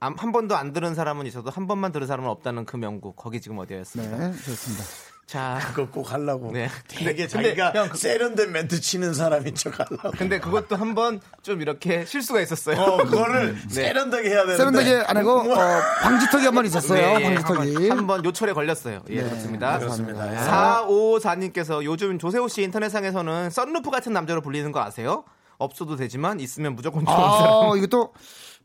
[0.00, 3.58] 한 번도 안 들은 사람은 있어도 한 번만 들은 사람은 없다는 그 명곡 거기 지금
[3.58, 4.16] 어디였습니다.
[4.16, 4.84] 네, 좋습니다.
[5.30, 6.50] 자, 그거 꼭 하려고.
[6.50, 6.68] 네.
[6.88, 10.10] 되게 자기가 형, 그- 세련된 멘트 치는 사람인 척 하려고.
[10.18, 12.76] 근데 그것도 한번 좀 이렇게 실수가 있었어요.
[12.80, 14.56] 어, 그거를 세련되게 해야 되는데.
[14.56, 17.18] 세련되게 안 하고 어, 방지턱이 한 번 있었어요.
[17.18, 17.88] 네, 방지턱이.
[17.90, 19.02] 한번 요철에 걸렸어요.
[19.10, 19.78] 예, 네, 그렇습니다.
[19.78, 20.32] 그렇습니다.
[20.34, 20.36] 예.
[20.50, 25.22] 4554님께서 요즘 조세호 씨 인터넷상에서는 썬루프 같은 남자로 불리는 거 아세요?
[25.58, 27.70] 없어도 되지만 있으면 무조건 좋은 사람.
[27.70, 28.14] 아, 이것도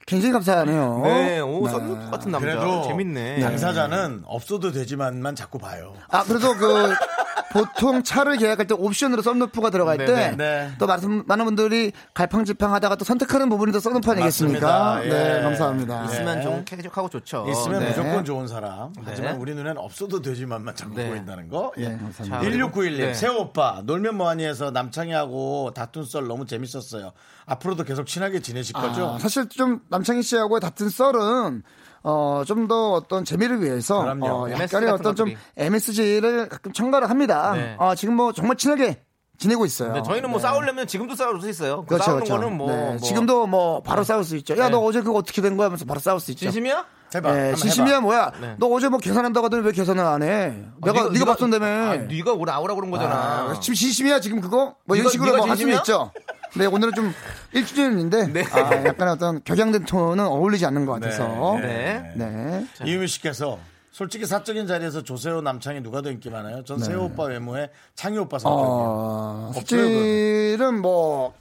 [0.06, 1.02] 굉장히 감사하네요.
[1.04, 2.46] 네, 오, 썬루프 같은 남자.
[2.48, 3.40] 그래도 재밌네.
[3.40, 5.94] 당사자는 없어도 되지만만 자꾸 봐요.
[6.10, 6.94] 아, 그래도 그
[7.56, 10.72] 보통 차를 계약할 때 옵션으로 썬루프가 들어갈 네, 때 네, 네.
[10.78, 14.68] 또 많은, 많은 분들이 갈팡질팡하다가 또 선택하는 부분이 또 썬루프 아니겠습니까?
[14.68, 15.16] 맞습니다.
[15.16, 15.42] 네, 예.
[15.42, 16.06] 감사합니다.
[16.06, 16.44] 있으면 네.
[16.44, 17.46] 좀 쾌적하고 좋죠.
[17.50, 17.90] 있으면 네.
[17.90, 18.92] 무조건 좋은 사람.
[19.06, 19.40] 하지만 네.
[19.40, 21.08] 우리 눈에는 없어도 되지만만 자꾸 네.
[21.08, 21.72] 보인다는 거.
[21.78, 21.90] 예.
[21.90, 22.42] 네, 감사합니다.
[22.42, 23.14] 자, 1691님, 네.
[23.14, 27.14] 세호 오빠, 놀면 뭐하니에서 남창희하고 다툰 썰 너무 재밌었어요.
[27.46, 29.14] 앞으로도 계속 친하게 지내실 거죠?
[29.16, 31.64] 아, 사실 좀 남창희 씨하고의 같은 썰은
[32.08, 34.26] 어, 좀 더 어떤 재미를 위해서 그럼요.
[34.28, 35.34] 어, 약간의 어떤 좀.
[35.58, 37.54] MSG를 가끔 첨가를 합니다.
[37.56, 37.76] 네.
[37.80, 39.02] 어, 지금 뭐 정말 친하게
[39.38, 39.92] 지내고 있어요.
[39.94, 41.82] 네, 저희는 뭐 싸우려면 지금도 싸울 수 있어요.
[41.82, 42.42] 그 그렇죠, 싸우는 그렇죠.
[42.42, 44.56] 거는 뭐, 네, 뭐 지금도 뭐 바로 싸울 수 있죠.
[44.58, 44.70] 야, 네.
[44.70, 45.66] 너 어제 그거 어떻게 된 거야?
[45.66, 46.42] 하면서 바로 싸울 수 있죠.
[46.46, 46.86] 진심이야?
[47.16, 47.34] 해봐.
[47.34, 48.00] 네, 진심이야.
[48.02, 48.32] 뭐야?
[48.42, 48.56] 네.
[48.60, 50.54] 너 어제 뭐 계산한다고 하더니 왜 계산을 안 해?
[50.82, 51.66] 아, 내가 네가, 봤던다며.
[51.66, 53.16] 아, 네가 오라 나오라 그런 거잖아.
[53.52, 54.76] 아, 지금 진심이야 지금 그거?
[54.86, 55.78] 뭐 이런 식으로 뭐 할 수는 진심이야?
[55.80, 56.12] 있죠.
[56.58, 57.14] 네, 오늘은 좀
[57.54, 58.44] 1주년인데 네.
[58.52, 61.58] 아, 약간 어떤 격양된 톤은 어울리지 않는 것 같아서.
[61.62, 62.14] 네.
[62.16, 62.66] 네.
[62.86, 63.60] 이유미 씨께서
[63.92, 66.64] 솔직히 사적인 자리에서 조세호 남창희 누가 더 인기 많아요?
[66.64, 68.66] 전 세호 오빠 외모에 창희 오빠 성격이요.
[68.66, 71.34] 어, 없어요, 사실은 뭐,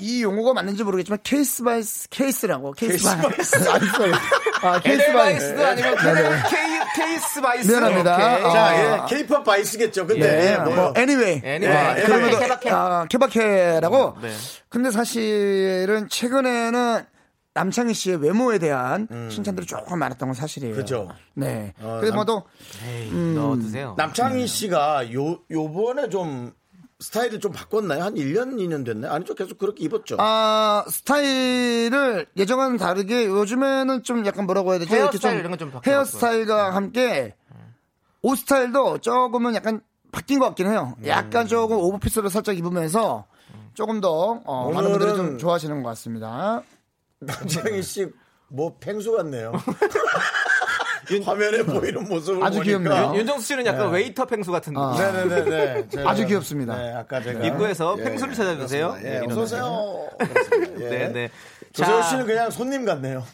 [0.00, 3.16] 이 용어가 맞는지 모르겠지만, case by case라고, case by.
[3.20, 4.12] 아니,
[4.62, 5.34] 아, case by.
[5.34, 5.88] 에델바이스도 아니고.
[6.50, 7.70] 케이, 케이스 바이스.
[7.70, 8.14] 미안합니다.
[8.14, 8.26] 오케이.
[8.44, 10.06] 아, 자, 예, 케이팝 바이스겠죠.
[10.06, 10.74] 근데 네, 예, 뭐요?
[10.74, 11.40] 뭐, anyway.
[11.44, 11.94] Anyway.
[11.94, 12.70] 네, 케바케, 그러면 케바케.
[12.70, 14.16] 아, 케바케라고.
[14.22, 14.32] 네.
[14.68, 17.04] 근데 사실은 최근에는
[17.52, 20.74] 남창희 씨의 외모에 대한 칭찬들이 조금 많았던 건 사실이에요.
[20.74, 20.76] 음.
[20.76, 21.08] 그죠.
[21.34, 21.74] 네.
[21.80, 22.44] 어, 그래서 남- 뭐또
[23.12, 23.34] 음.
[23.34, 23.94] 넣어 드세요.
[23.98, 26.52] 남창희 씨가 요, 요번에 좀
[27.00, 28.02] 스타일을 좀 바꿨나요?
[28.04, 29.12] 한 1년, 2년 됐나요?
[29.12, 29.34] 아니죠.
[29.34, 30.16] 계속 그렇게 입었죠.
[30.18, 34.80] 아, 스타일을 예전과는 다르게 요즘에는 좀 약간 뭐라고 해야?
[34.80, 35.94] 이렇게 헤어스타일 좀 이런 건좀 바뀌었어요.
[35.96, 37.34] 헤어스타일과 함께
[38.22, 39.80] 옷 스타일도 조금은 약간
[40.12, 40.94] 바뀐 것 같긴 해요.
[40.98, 41.06] 음.
[41.06, 43.24] 약간 조금 오버피스를 살짝 입으면서
[43.74, 46.62] 조금 더 어, 많은 분들이 오늘은- 좀 좋아하시는 것 같습니다.
[47.20, 48.06] 남창희 씨,
[48.48, 49.52] 뭐, 펭수 같네요.
[51.18, 52.62] 화면에 보이는 모습을 아주 보니까.
[52.64, 53.12] 귀엽네요.
[53.18, 54.92] 윤정수 씨는 약간 웨이터 펭수 같은 아.
[54.96, 55.28] 느낌.
[55.28, 55.86] 네네네.
[55.88, 56.02] 네.
[56.06, 56.76] 아주 귀엽습니다.
[56.76, 57.44] 네, 아까 제가.
[57.46, 58.96] 입구에서 예, 펭수를 찾아주세요.
[59.04, 60.08] 예, 네, 어서 오세요.
[60.18, 60.80] 그렇습니다.
[60.84, 60.88] 예.
[60.88, 61.30] 네, 네.
[61.72, 63.24] 조세호 자, 씨는 그냥 손님 같네요.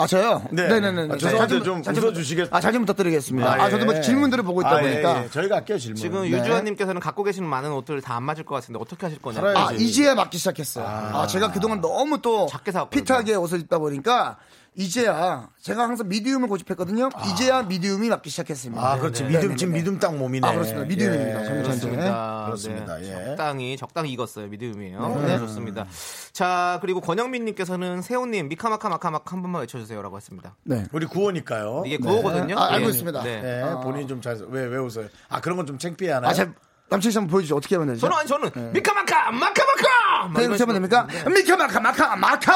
[0.00, 0.44] 아, 저요?
[0.52, 0.68] 네.
[0.68, 1.12] 네네네.
[1.12, 3.52] 아, 죄송한데 좀 웃어주시겠- 아, 잘좀 부탁드리겠습니다.
[3.60, 3.70] 아, 예.
[3.72, 5.24] 저도 뭐 질문들을 보고 있다 아, 예, 보니까.
[5.24, 5.28] 예.
[5.30, 5.96] 저희가 아껴요, 질문.
[5.96, 6.38] 지금 네.
[6.38, 9.40] 유주환님께서는 갖고 계시는 많은 옷들 다 안 맞을 것 같은데 어떻게 하실 거냐?
[9.56, 10.84] 아, 이제야 맞기 시작했어요.
[10.86, 13.02] 아, 제가 그동안 너무 또 작게 사왔거든요.
[13.04, 14.38] 핏하게 옷을 입다 보니까
[14.80, 17.08] 이제야 제가 항상 미디움을 고집했거든요.
[17.32, 18.80] 이제야 미디움이 맞기 시작했습니다.
[18.80, 19.24] 아, 그렇지.
[19.24, 19.78] 네, 믿음, 네, 지금 네.
[19.80, 20.46] 믿음 딱 몸이네.
[20.46, 20.86] 아, 그렇습니다.
[20.86, 21.40] 미디움입니다.
[21.58, 21.62] 예.
[21.62, 22.44] 그렇습니다.
[22.46, 22.96] 그렇습니다.
[22.98, 23.24] 네, 예.
[23.26, 24.46] 적당히 적당히 익었어요.
[24.46, 25.22] 미디움이에요.
[25.26, 25.84] 네, 좋습니다.
[26.32, 30.54] 자 그리고 권영민 님께서는 세호님 미카마카 마카마카 한 번만 외쳐 주세요라고 했습니다.
[30.62, 30.84] 네.
[30.92, 31.82] 우리 구호니까요.
[31.84, 32.56] 이게 구호거든요.
[32.56, 32.90] 아, 알고 예.
[32.90, 33.22] 있습니다.
[33.24, 33.42] 네.
[33.44, 33.80] 예, 아.
[33.80, 35.08] 본인이 좀 잘, 왜, 왜 웃어요?
[35.28, 36.30] 아, 그런 건 좀 창피해 하나요?
[36.30, 36.48] 아, 제
[36.88, 37.56] 남친 씨 한번 보여주죠.
[37.56, 38.00] 어떻게 하면 되죠?
[38.06, 41.06] 저는 아니 저는 미카마카 마카마카 막 네, 이렇게 하면 됩니까?
[41.10, 41.34] 식으로.
[41.34, 42.54] 미카 마카 마카 마카!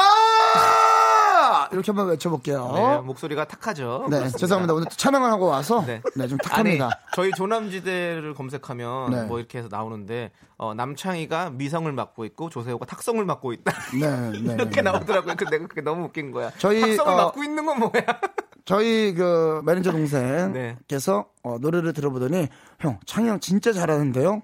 [1.71, 2.71] 이렇게 한번 외쳐볼게요.
[2.75, 4.07] 네, 목소리가 탁하죠.
[4.09, 4.37] 네, 그렇습니다.
[4.37, 4.73] 죄송합니다.
[4.73, 6.01] 오늘 또 촬영을 하고 와서 네.
[6.15, 6.89] 네, 좀 탁합니다.
[7.13, 9.23] 저희 조남지대를 검색하면 네.
[9.23, 14.53] 뭐 이렇게 해서 나오는데 어, 남창희가 미성을 맡고 있고 조세호가 탁성을 맡고 있다 네, 네,
[14.53, 14.81] 이렇게 네.
[14.83, 15.35] 나오더라고요.
[15.35, 16.51] 근데 내가 그게 너무 웃긴 거야.
[16.57, 17.91] 저희, 탁성을 어, 맡고 있는 건 뭐야?
[18.65, 19.97] 저희 그 매니저 네.
[19.97, 22.47] 동생께서 어, 노래를 들어보더니
[22.79, 24.41] 형 창희 형 진짜 잘하는데요.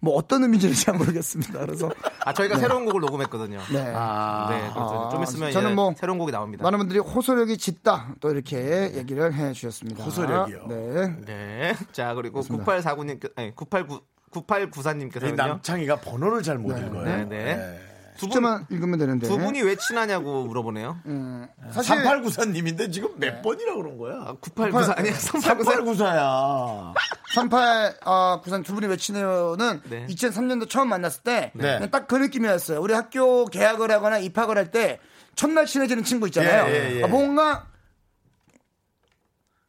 [0.00, 1.60] 뭐 어떤 의미인지 잘 모르겠습니다.
[1.60, 1.90] 그래서
[2.24, 3.60] 아 저희가 새로운 곡을 녹음했거든요.
[3.72, 3.92] 네.
[3.94, 6.62] 아, 네, 그래서 아, 좀 있으면 저는 뭐 새로운 곡이 나옵니다.
[6.62, 10.04] 많은 분들이 호소력이 짙다 또 이렇게 얘기를 해주셨습니다.
[10.04, 10.66] 호소력이요?
[10.68, 11.16] 네.
[11.26, 11.74] 네.
[11.92, 15.34] 자 그리고 9849님, 아니 989 9894님께서는요.
[15.34, 16.86] 남창희가 번호를 잘못 네.
[16.86, 17.04] 읽어요.
[17.04, 17.56] 네, 네.
[17.56, 17.89] 네.
[18.20, 19.26] 숫자만 읽으면 되는데.
[19.28, 20.98] 두 분이 왜 친하냐고 물어보네요.
[21.06, 24.34] 음, 사실 3894님인데 지금 몇 번이라고 그런 거야?
[24.40, 25.12] 9894 아니야?
[25.14, 25.82] 3894.
[25.82, 26.94] 3894야.
[27.34, 30.06] 38 어, 구산 두 분이 외치네요는 네.
[30.08, 31.88] 2003년도 처음 만났을 때 네.
[31.90, 32.80] 딱그 느낌이었어요.
[32.80, 35.00] 우리 학교 개학을 하거나 입학을 할 때
[35.36, 36.66] 첫날 친해지는 친구 있잖아요.
[36.68, 37.04] 예, 예, 예.
[37.04, 37.66] 아, 뭔가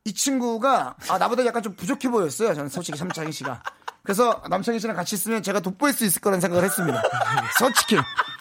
[0.03, 2.53] 이 친구가 아, 나보다 약간 좀 부족해 보였어요.
[2.53, 3.61] 저는 솔직히 삼창희 씨가.
[4.03, 7.01] 그래서 남창희 씨랑 같이 있으면 제가 돋보일 수 있을 거라는 생각을 했습니다.
[7.59, 7.97] 솔직히.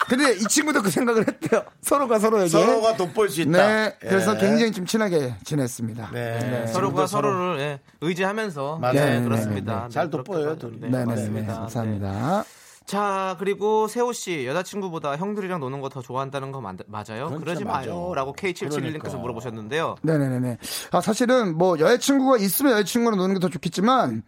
[0.09, 1.63] 근데 이 친구도 그 생각을 했대요.
[1.81, 2.49] 서로가 서로에게.
[2.49, 3.51] 서로가 돋보일 수 있다.
[3.51, 3.95] 네.
[3.99, 4.39] 그래서 예.
[4.39, 6.09] 굉장히 좀 친하게 지냈습니다.
[6.11, 6.39] 네.
[6.67, 8.93] 서로가 지금도 서로- 서로를 예, 의지하면서 맞아요.
[8.93, 9.75] 네, 네, 그렇습니다.
[9.75, 9.89] 네, 네.
[9.89, 10.79] 잘 돋보여요, 봐- 둘이.
[10.81, 11.05] 네, 네네네.
[11.05, 11.53] 맞습니다.
[11.53, 11.59] 네.
[11.59, 12.43] 감사합니다.
[12.85, 17.29] 자 그리고 세호 씨 여자친구보다 형들이랑 노는 거 더 좋아한다는 거 맞, 맞아요?
[17.39, 17.89] 그러지 맞아.
[17.89, 18.71] 마요라고 K771님께서
[19.01, 19.17] 그러니까.
[19.17, 19.95] 물어보셨는데요.
[20.01, 20.57] 네네네네.
[20.91, 24.23] 아, 사실은 뭐 여자친구가 있으면 여자친구랑 노는 게 더 좋겠지만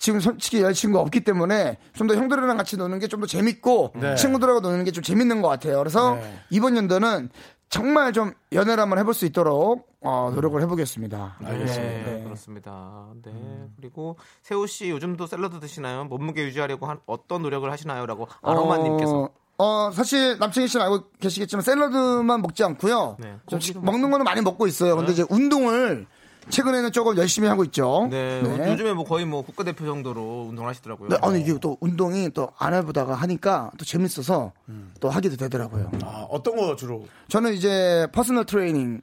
[0.00, 4.14] 지금 솔직히 여자친구가 없기 때문에 좀 더 형들이랑 같이 노는 게 좀 더 재밌고 네.
[4.16, 5.78] 친구들하고 노는 게 좀 재밌는 것 같아요.
[5.78, 6.40] 그래서 네.
[6.50, 7.28] 이번 연도는
[7.68, 11.36] 정말 좀 연애를 한번 해볼 수 있도록 어, 노력을 해보겠습니다.
[11.42, 12.22] 네, 네.
[12.24, 13.06] 그렇습니다.
[13.22, 13.30] 네.
[13.76, 16.04] 그리고 세호 씨 요즘도 샐러드 드시나요?
[16.04, 19.28] 몸무게 유지하려고 한 어떤 노력을 하시나요?라고 아로마님께서 어,
[19.58, 23.16] 어, 사실 남창희 씨는 알고 계시겠지만 샐러드만 먹지 않고요.
[23.20, 24.96] 네, 좀 먹는 거는 많이 먹고 있어요.
[24.96, 26.06] 근데 이제 운동을
[26.48, 28.08] 최근에는 조금 열심히 하고 있죠.
[28.10, 31.08] 네, 요즘에 뭐 거의 뭐 국가대표 정도로 운동하시더라고요.
[31.10, 34.52] 네, 아니 이게 또 운동이 또 안 해보다가 하니까 또 재밌어서
[35.00, 35.90] 또 하게도 되더라고요.
[36.02, 37.06] 아, 어떤 거 주로?
[37.28, 39.00] 저는 이제 personal training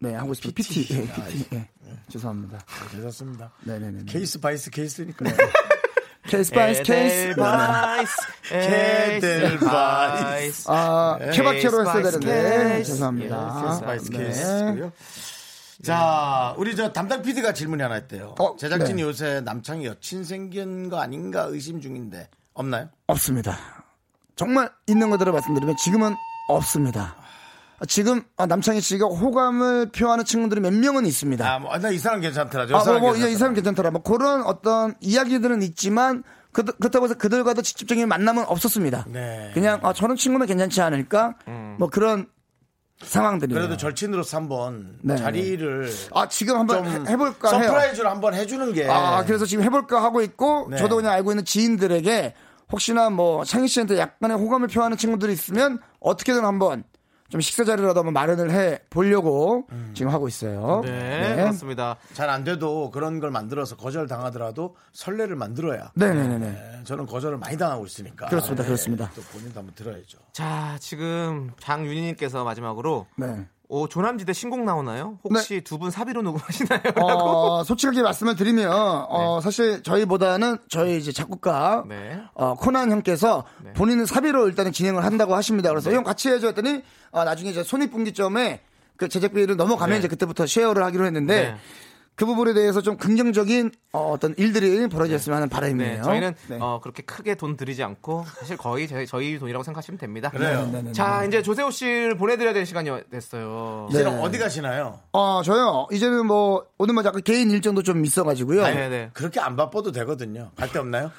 [0.00, 0.52] 네 하고 싶어요.
[0.52, 0.86] PT.
[0.94, 1.46] 예, PT.
[1.54, 1.68] 예.
[2.08, 2.58] 죄송합니다.
[2.90, 3.50] 괜찮습니다.
[3.64, 4.04] 네네네.
[4.06, 5.24] 케이스 바이스 case니까.
[6.28, 7.14] 케이스 바이스 케이스.
[7.30, 8.12] 에델바이스,
[8.50, 10.64] 에델바이스.
[10.70, 11.30] 아 네.
[11.32, 13.62] 케바케로 했어야 케이스 되는데 바이스 죄송합니다.
[13.64, 14.18] 케이스 바이스 네.
[14.18, 14.92] case고요.
[15.82, 18.34] 자, 우리 저 담당 PD가 질문이 하나 있대요.
[18.38, 19.02] 어, 제작진이 네.
[19.02, 22.88] 요새 남창희 여친 생긴 거 아닌가 의심 중인데 없나요?
[23.06, 23.56] 없습니다.
[24.36, 26.14] 정말 있는 거대로 말씀드리면 지금은
[26.48, 27.16] 없습니다.
[27.88, 31.46] 지금 아, 남창희 씨가 호감을 표하는 친구들이 몇 명은 있습니다.
[31.54, 32.66] 아, 뭐, 나이 사람 괜찮더라.
[32.66, 33.34] 저 아, 사람 뭐, 뭐, 괜찮더라.
[33.34, 33.90] 이 사람 괜찮더라.
[33.90, 36.22] 뭐, 그런 어떤 이야기들은 있지만,
[36.52, 39.04] 그, 그렇다고 해서 그들과도 직접적인 만남은 없었습니다.
[39.08, 39.50] 네.
[39.52, 41.34] 그냥, 아, 저런 친구는 괜찮지 않을까?
[41.78, 42.26] 뭐, 그런
[43.02, 43.60] 상황들이에요.
[43.60, 45.16] 그래도 절친으로서 한번 네.
[45.16, 47.68] 자리를 아, 지금 한번 해볼까 해요.
[47.68, 48.88] surprise를 한번 해주는 게.
[48.88, 50.78] 아, 그래서 지금 해볼까 하고 있고, 네.
[50.78, 52.34] 저도 그냥 알고 있는 지인들에게
[52.72, 56.84] 혹시나 뭐, 창희 씨한테 약간의 호감을 표하는 친구들이 있으면, 어떻게든 한번
[57.28, 60.82] 좀 식사 자리라도 한번 마련을 해 보려고 지금 하고 있어요.
[60.84, 61.96] 네, 그렇습니다.
[62.12, 65.92] 잘 안 돼도 그런 걸 만들어서 거절 당하더라도 설레를 만들어야.
[65.94, 66.38] 네네네네.
[66.38, 68.26] 네, 저는 거절을 많이 당하고 있으니까.
[68.26, 69.10] 그렇습니다, 네, 그렇습니다.
[69.14, 70.18] 또 본인도 한번 들어야죠.
[70.32, 73.46] 자, 지금 장윤희님께서 마지막으로 네.
[73.68, 75.18] 오, 조남지대 신곡 나오나요?
[75.24, 76.80] 혹시 두분 사비로 녹음하시나요?
[76.96, 82.20] 어, 솔직하게 말씀을 드리면, 어, 사실 저희보다는 저희 이제 작곡가, 네.
[82.34, 83.72] 어, 코난 형께서 네.
[83.72, 85.70] 본인은 사비로 일단은 진행을 한다고 하십니다.
[85.70, 88.60] 그래서 형 같이 해줘 했더니, 어, 나중에 이제 손익분기점에
[88.96, 89.98] 그 제작비를 넘어가면 네.
[89.98, 91.56] 이제 그때부터 쉐어를 하기로 했는데, 네.
[92.16, 95.96] 그 부분에 대해서 좀 긍정적인 어, 떤 일들이 벌어졌으면 하는 바람이에요.
[95.98, 96.58] 네, 저희는 네.
[96.58, 100.30] 어, 그렇게 크게 돈 들이지 않고 사실 거의 저희, 저희 돈이라고 생각하시면 됩니다.
[100.30, 100.64] 그래요.
[100.72, 103.86] 네, 네, 네, 자, 이제 조세호 씨를 보내드려야 될 시간이 됐어요.
[103.90, 104.22] 이제는 네.
[104.22, 104.98] 어디 가시나요?
[105.12, 105.86] 어, 저요.
[105.92, 108.62] 이제는 뭐, 오늘 뭐 약간 개인 일정도 좀 있어가지고요.
[108.62, 109.10] 네, 네, 네.
[109.12, 110.50] 그렇게 안 바빠도 되거든요.
[110.56, 111.12] 갈 데 없나요?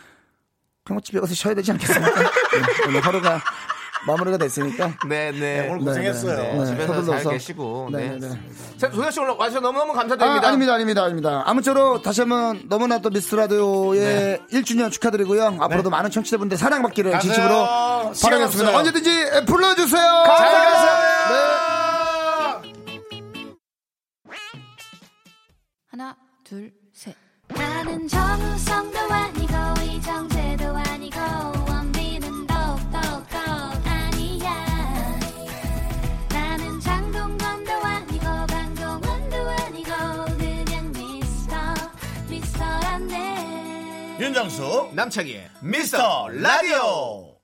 [0.83, 2.09] 그럼 집에 가서 쉬어야 되지 않겠습니까?
[2.21, 3.39] 네, 오늘 하루가
[4.07, 4.93] 마무리가 됐으니까.
[5.07, 5.67] 네, 네.
[5.69, 6.37] 오늘 고생했어요.
[6.37, 6.65] 네, 네.
[6.65, 7.33] 집에서 잘.
[7.33, 7.89] 계시고.
[7.91, 8.09] 네.
[8.09, 8.39] 네, 네, 네.
[8.77, 10.47] 자, 조세호 씨 오늘 와주셔서 너무너무 아, 감사드립니다.
[10.47, 11.43] 아 닙니다, 아닙니다, 아닙니다.
[11.45, 15.57] 아무쪼록 다시 한번 너무나 또 미스 라디오의 1주년 축하드리고요.
[15.59, 17.33] 앞으로도 많은 청취자분들 사랑받기를 가세요.
[17.33, 17.67] 진심으로
[18.23, 18.77] 바라겠습니다.
[18.77, 20.23] 언제든지 불러주세요.
[20.37, 21.97] 잘 가세요.
[25.89, 27.15] 하나, 둘, 셋.
[27.47, 29.53] 나는 정우성도 아니고
[29.83, 31.66] 이정재도 아니고
[44.37, 47.39] 윤정수 남창희의 미스터 라디오.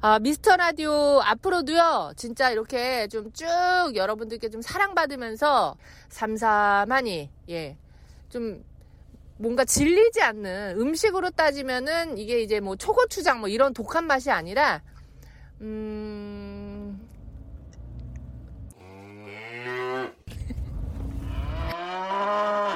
[0.00, 3.46] 아, 미스터 라디오 앞으로도요, 진짜 이렇게 좀 쭉
[3.94, 5.76] 여러분들께 좀 사랑받으면서
[6.08, 7.76] 삼삼하니, 예,
[8.28, 8.64] 좀
[9.38, 14.82] 뭔가 질리지 않는 음식으로 따지면은 이게 이제 뭐 초고추장 뭐 이런 독한 맛이 아니라,
[15.60, 16.33] 음,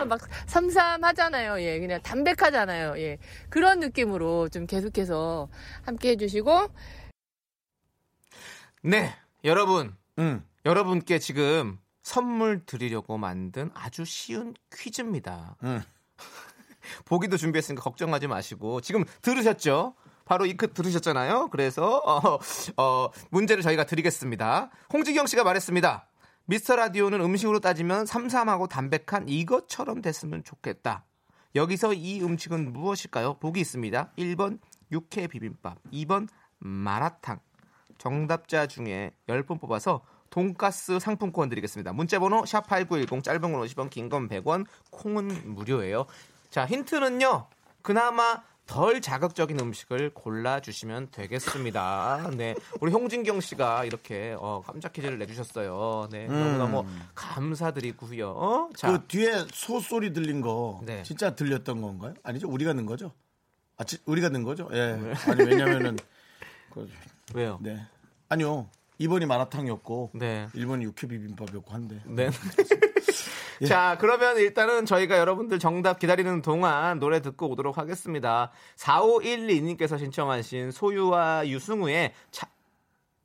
[0.04, 1.60] 막 삼삼하잖아요.
[1.62, 2.98] 예, 그냥 담백하잖아요.
[2.98, 3.18] 예,
[3.50, 5.48] 그런 느낌으로 좀 계속해서
[5.82, 6.68] 함께 해주시고,
[8.82, 9.96] 네, 여러분.
[10.18, 10.44] 음.
[10.64, 15.56] 여러분께 지금 선물 드리려고 만든 아주 쉬운 퀴즈입니다.
[15.62, 15.82] 음.
[17.04, 19.94] 보기도 준비했으니까 걱정하지 마시고 지금 들으셨죠?
[20.24, 21.48] 바로 이그 들으셨잖아요.
[21.50, 22.38] 그래서 어,
[22.76, 24.70] 어, 문제를 저희가 드리겠습니다.
[24.92, 26.06] 홍지경 씨가 말했습니다.
[26.50, 31.04] 미스터 라디오는 음식으로 따지면 삼삼하고 담백한 이것처럼 됐으면 좋겠다.
[31.54, 33.34] 여기서 이 음식은 무엇일까요?
[33.34, 34.12] 보기 있습니다.
[34.16, 34.58] 1번
[34.90, 36.26] 육회 비빔밥, 2번
[36.58, 37.40] 마라탕.
[37.98, 41.92] 정답자 중에 10분 뽑아서 돈가스 상품권 드리겠습니다.
[41.92, 46.06] 문자번호 샵8910 짧은 건 50원, 긴 건 100원, 콩은 무료예요.
[46.48, 47.46] 자, 힌트는요.
[47.82, 52.30] 그나마 덜 자극적인 음식을 골라주시면 되겠습니다.
[52.36, 52.54] 네.
[52.82, 56.08] 우리 홍진경 씨가 이렇게 어, 깜짝 퀴즈를 내주셨어요.
[56.12, 56.26] 네.
[56.26, 58.28] 너무너무 감사드리고요.
[58.30, 58.68] 어?
[58.76, 61.02] 자, 그 뒤에 소 소리 들린 거 네.
[61.02, 62.12] 진짜 들렸던 건가요?
[62.22, 62.46] 아니죠?
[62.48, 63.10] 우리가 넣은 거죠?
[63.78, 64.68] 아, 지- 우리가 넣은 거죠?
[64.74, 64.98] 예.
[65.26, 65.96] 아니 왜냐면은
[66.70, 66.86] 그,
[67.34, 67.58] 왜요?
[67.62, 67.80] 네.
[68.28, 68.68] 아니요.
[69.00, 70.46] 2번이 마라탕이었고 네.
[70.54, 72.02] 1번이 육회 비빔밥이었고 한데.
[72.04, 72.28] 네.
[73.66, 78.50] 자, 그러면 일단은 저희가 여러분들 정답 기다리는 동안 노래 듣고 오도록 하겠습니다.
[78.76, 82.48] 4512님께서 신청하신 소유와 유승우의 차,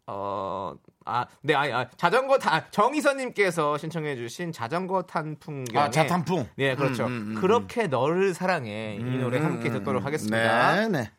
[0.07, 0.73] 어,
[1.05, 5.83] 아, 네, 아니, 아, 자전거 타, 정희선님께서 신청해주신 자전거 탄 풍경.
[5.83, 6.47] 아, 자탄풍.
[6.55, 7.05] 네, 그렇죠.
[7.05, 8.97] 음, 음, 음, 그렇게 너를 사랑해.
[8.99, 10.87] 이 노래 함께 듣도록 하겠습니다.
[10.87, 11.11] 네, 네.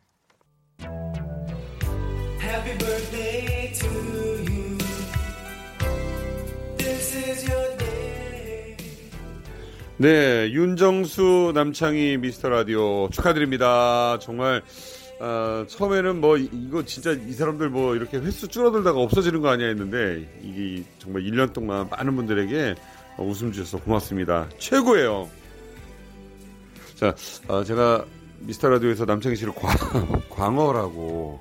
[9.97, 14.17] 네, 윤정수 남창희 미스터 라디오 축하드립니다.
[14.19, 14.61] 정말
[15.21, 19.67] 아, 처음에는 뭐 이- 이거 진짜 이 사람들 뭐 이렇게 횟수 줄어들다가 없어지는 거 아니야
[19.67, 22.75] 했는데 이게 정말 1년 동안 많은 분들에게
[23.17, 24.49] 어, 웃음 주셔서 고맙습니다.
[24.57, 25.29] 최고예요.
[26.95, 27.15] 자,
[27.47, 28.05] 아, 제가
[28.39, 29.71] 미스터 라디오에서 남창희 씨를 광,
[30.29, 31.39] 광어라고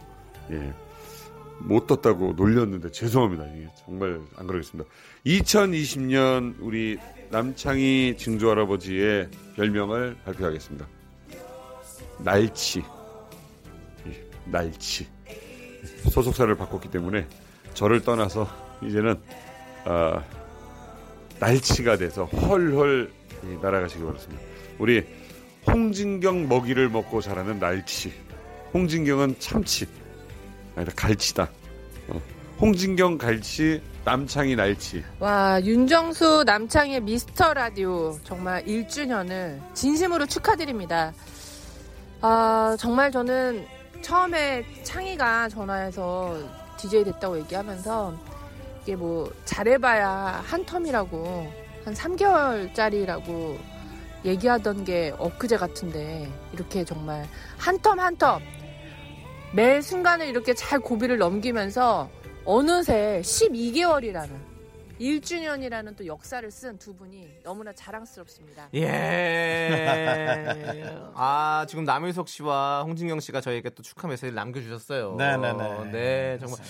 [0.52, 0.72] 예,
[1.58, 3.44] 못 떴다고 놀렸는데 죄송합니다.
[3.84, 4.88] 정말 안 그러겠습니다.
[5.26, 6.96] 2020년 우리
[7.30, 10.86] 남창희 증조 할아버지의 별명을 발표하겠습니다.
[12.18, 12.82] 날치.
[14.06, 15.06] 예, 날치.
[16.10, 17.26] 소속사를 바꿨기 때문에
[17.74, 18.48] 저를 떠나서
[18.82, 19.20] 이제는
[19.84, 20.22] 아,
[21.40, 23.10] 날치가 돼서 헐헐
[23.46, 24.36] 예, 날아가시기 바랍니다.
[24.78, 25.04] 우리
[25.66, 28.12] 홍진경 먹이를 먹고 자라는 날치.
[28.72, 29.86] 홍진경은 참치.
[30.76, 31.48] 아니다 갈치다.
[32.08, 32.20] 어,
[32.60, 35.02] 홍진경 갈치, 남창희 날치.
[35.18, 41.12] 와 윤정수 남창의 미스터 라디오 정말 1주년을 진심으로 축하드립니다.
[42.20, 43.66] 아 정말 저는
[44.02, 46.36] 처음에 창희가 전화해서
[46.76, 48.14] DJ 됐다고 얘기하면서
[48.82, 51.50] 이게 뭐 잘해봐야 한 텀이라고
[51.86, 53.56] 한 3개월짜리라고
[54.26, 57.26] 얘기하던 게 엊그제 같은데 이렇게 정말
[57.56, 58.40] 한 텀 한 텀
[59.54, 62.10] 매 순간을 이렇게 잘 고비를 넘기면서
[62.44, 64.28] 어느새 12개월이라는
[65.00, 68.68] 1주년이라는 또 역사를 쓴 두 분이 너무나 자랑스럽습니다.
[68.74, 69.88] 예.
[71.16, 75.16] 아, 지금 남일석 씨와 홍진경 씨가 저에게 또 축하 메시지를 남겨주셨어요.
[75.16, 75.90] 네네네.
[75.90, 76.60] 네, 정말.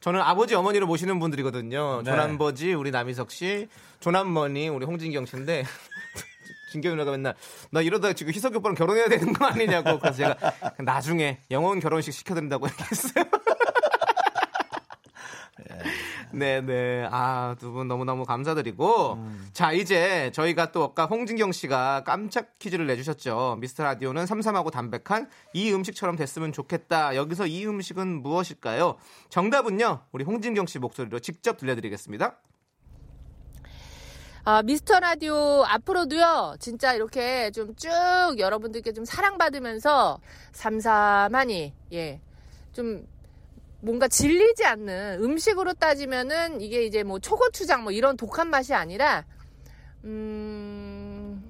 [0.00, 2.02] 저는 아버지, 어머니로 모시는 분들이거든요.
[2.04, 2.10] 네.
[2.10, 3.66] 조남버지, 우리 남희석 씨,
[4.00, 5.64] 조남머니, 우리 홍진경 씨인데,
[6.70, 7.34] 진경이 누나가 맨날,
[7.70, 9.98] 나 이러다 지금 희석이 오빠랑 결혼해야 되는 거 아니냐고.
[9.98, 10.36] 그래서 제가
[10.78, 13.24] 나중에 영혼 결혼식 시켜드린다고 얘기했어요.
[16.32, 17.08] 네네.
[17.10, 19.18] 아, 두 분 너무너무 감사드리고.
[19.52, 23.58] 자, 이제 저희가 또 아까 홍진경 씨가 깜짝 퀴즈를 내주셨죠.
[23.60, 27.16] 미스터 라디오는 삼삼하고 담백한 이 음식처럼 됐으면 좋겠다.
[27.16, 28.96] 여기서 이 음식은 무엇일까요?
[29.28, 32.36] 정답은요, 우리 홍진경 씨 목소리로 직접 들려드리겠습니다.
[34.44, 37.90] 아, 미스터 라디오 앞으로도요, 진짜 이렇게 좀 쭉
[38.38, 40.18] 여러분들께 좀 사랑받으면서
[40.52, 42.20] 삼삼하니, 예,
[42.72, 43.06] 좀
[43.82, 49.26] 뭔가 질리지 않는 음식으로 따지면은 이게 이제 뭐 초고추장 뭐 이런 독한 맛이 아니라,
[50.04, 51.42] 음,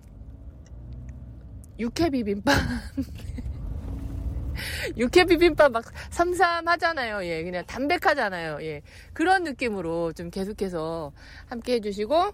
[1.78, 2.55] 육회 비빔밥.
[4.97, 7.24] 육회 비빔밥 막 삼삼하잖아요.
[7.26, 8.62] 예, 그냥 담백하잖아요.
[8.62, 8.80] 예,
[9.12, 11.12] 그런 느낌으로 좀 계속해서
[11.47, 12.33] 함께 해주시고,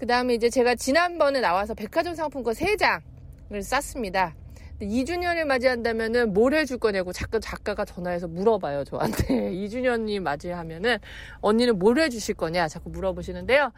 [0.00, 4.34] 그 다음에 이제 제가 지난번에 나와서 백화점 상품권 3장을 쌌습니다.
[4.80, 9.52] 2주년을 맞이한다면은 뭘 해줄 거냐고 자꾸 작가가 전화해서 물어봐요, 저한테.
[9.52, 10.98] 2주년이 맞이하면은
[11.40, 13.72] 언니는 뭘 해주실 거냐 자꾸 물어보시는데요.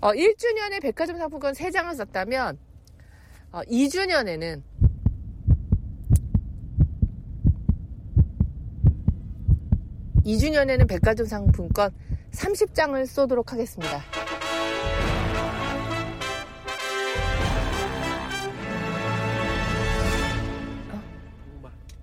[0.00, 2.58] 어, 1주년에 백화점 상품권 3장을 쌌다면,
[3.52, 4.62] 어, 2주년에는
[10.24, 11.90] 이주년에는 백화점 상품권
[12.30, 14.02] 30장을 쏘도록 하겠습니다.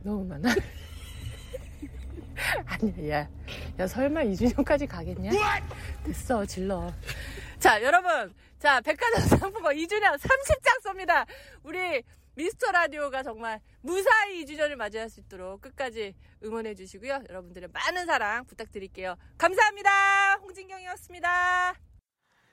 [0.10, 0.50] 너무 많아?
[2.66, 3.30] 아니야, 야.
[3.78, 5.30] 야, 설마 2주년까지 가겠냐?
[6.04, 6.92] 됐어, 질러.
[7.60, 8.34] 자, 여러분.
[8.58, 11.28] 자, 백화점 상품권 2주년 30장 쏩니다.
[11.62, 12.02] 우리
[12.34, 17.22] 미스터 라디오가 정말 무사히 2주년을 맞이할 수 있도록 끝까지 응원해 주시고요.
[17.30, 19.16] 여러분들의 많은 사랑 부탁드릴게요.
[19.38, 20.38] 감사합니다.
[20.42, 21.76] 홍진경이었습니다.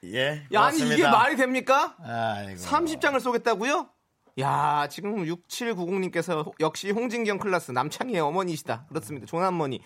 [0.04, 0.46] 예.
[0.52, 1.04] 야, 아니 이게.
[1.04, 1.96] 말이 됩니까?
[2.00, 2.60] 아이고.
[2.60, 3.88] 30장을 쏘겠다고요?
[4.38, 8.84] 야, 지금 6790님께서 역시 홍진경 클라스 남창희의 어머니시다.
[8.88, 9.26] 그렇습니다.
[9.26, 9.80] 조남머니.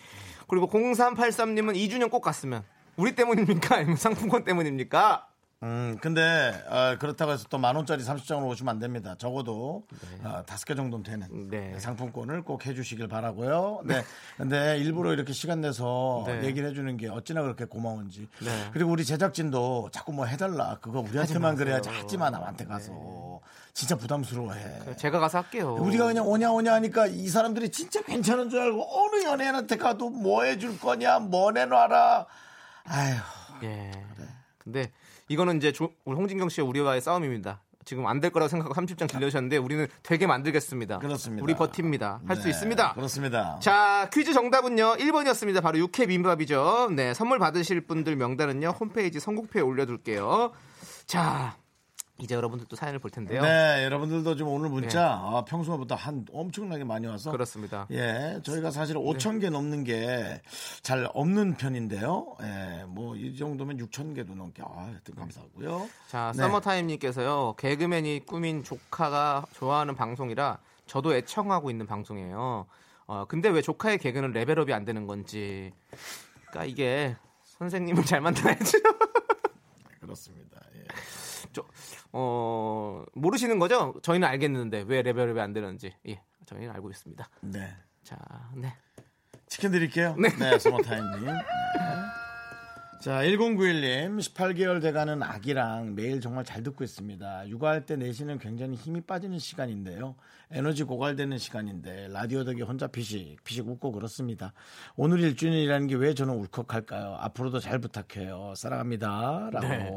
[0.47, 2.63] 그리고 0383님은 2주년 꼭 갔으면
[2.97, 3.75] 우리 때문입니까?
[3.77, 5.27] 아니면 상품권 때문입니까?
[5.63, 6.21] 음, 근데
[6.67, 9.13] 어, 그렇다고 해서 또 만 원짜리 30장으로 오시면 안 됩니다.
[9.17, 9.85] 적어도
[10.23, 11.77] 어, 다섯 개 정도는 되는 네.
[11.79, 13.81] 상품권을 꼭 해주시길 바라고요.
[13.85, 14.01] 네.
[14.37, 16.43] 근데 일부러 이렇게 시간 내서 네.
[16.45, 18.27] 얘기를 해주는 게 어찌나 그렇게 고마운지.
[18.43, 18.69] 네.
[18.73, 20.79] 그리고 우리 제작진도 자꾸 뭐 해달라.
[20.81, 22.03] 그거 우리한테만 그래야지 마세요.
[22.03, 23.39] 하지 마 남한테 가서.
[23.73, 24.95] 진짜 부담스러워해.
[24.97, 25.75] 제가 가서 할게요.
[25.79, 30.43] 우리가 그냥 오냐 오냐 하니까 이 사람들이 진짜 괜찮은 줄 알고 어느 연예인한테 가도 뭐
[30.43, 32.25] 해줄 거냐 뭐 내놔라.
[32.85, 33.15] 아휴.
[33.63, 33.91] 예.
[34.57, 34.91] 근데
[35.27, 37.61] 이거는 이제 조- 우리 홍진경 씨와 우리와의 싸움입니다.
[37.83, 40.99] 지금 안 될 거라고 생각하고 30장 길러주셨는데 우리는 되게 만들겠습니다.
[40.99, 41.43] 그렇습니다.
[41.43, 42.21] 우리 버팁니다.
[42.27, 42.93] 할수 네, 있습니다.
[42.93, 43.57] 그렇습니다.
[43.59, 44.97] 자, 퀴즈 정답은요.
[44.97, 45.63] 1번이었습니다.
[45.63, 46.89] 바로 육회 비빔밥이죠.
[46.95, 48.69] 네, 선물 받으실 분들 명단은요.
[48.79, 50.51] 홈페이지 선곡표에 올려 둘게요.
[51.07, 51.55] 자,
[52.21, 53.41] 이제 여러분들도 사연을 볼 텐데요.
[53.41, 55.05] 네, 여러분들도 좀 오늘 문자 네.
[55.07, 57.87] 아, 평소보다 한 엄청나게 많이 와서 그렇습니다.
[57.91, 60.41] 예, 저희가 사실 5천 개 넘는 게
[60.83, 62.35] 잘 없는 편인데요.
[62.41, 65.89] 예, 뭐 이 정도면 6천 개도 넘게 아, 하여튼 감사하고요.
[66.07, 66.41] 자, 네.
[66.43, 67.55] 서머타임님께서요.
[67.57, 72.65] 개그맨이 꾸민 조카가 좋아하는 방송이라 저도 애청하고 있는 방송이에요.
[73.07, 75.71] 어, 근데 왜 조카의 개그는 레벨업이 안 되는 건지.
[76.49, 78.77] 그러니까 이게 선생님을 잘 만나야죠.
[80.01, 80.59] 그렇습니다.
[81.51, 81.53] 예.
[81.53, 81.65] 저,
[82.13, 83.93] 어, 모르시는 거죠?
[84.03, 85.93] 저희는 알겠는데 왜 레벨업이 안 되는지.
[86.07, 87.27] 예, 저희는 알고 있습니다.
[87.41, 87.73] 네.
[88.03, 88.17] 자,
[88.55, 88.73] 네.
[89.47, 90.15] 치킨 드릴게요.
[90.17, 90.29] 네.
[90.37, 91.25] 네, 서머타임님.
[91.25, 91.33] 네.
[93.01, 97.49] 자, 1091님, 18개월 돼가는 아기랑 매일 정말 잘 듣고 있습니다.
[97.49, 100.15] 육아할 때 내쉬는 굉장히 힘이 빠지는 시간인데요.
[100.51, 104.53] 에너지 고갈되는 시간인데, 라디오 덕에 혼자 피식, 피식 웃고 그렇습니다.
[104.95, 107.15] 오늘 1주년이라는 게 왜 저는 울컥할까요?
[107.21, 108.53] 앞으로도 잘 부탁해요.
[108.55, 109.49] 사랑합니다.
[109.51, 109.67] 라고.
[109.67, 109.91] 네.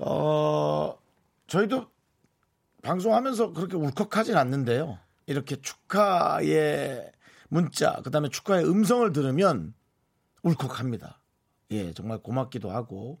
[0.00, 0.96] 어,
[1.46, 1.86] 저희도
[2.82, 4.98] 방송하면서 그렇게 울컥하진 않는데요.
[5.26, 7.12] 이렇게 축하의
[7.48, 9.74] 문자, 그 다음에 축하의 음성을 들으면
[10.42, 11.20] 울컥합니다.
[11.72, 13.20] 예, 정말 고맙기도 하고,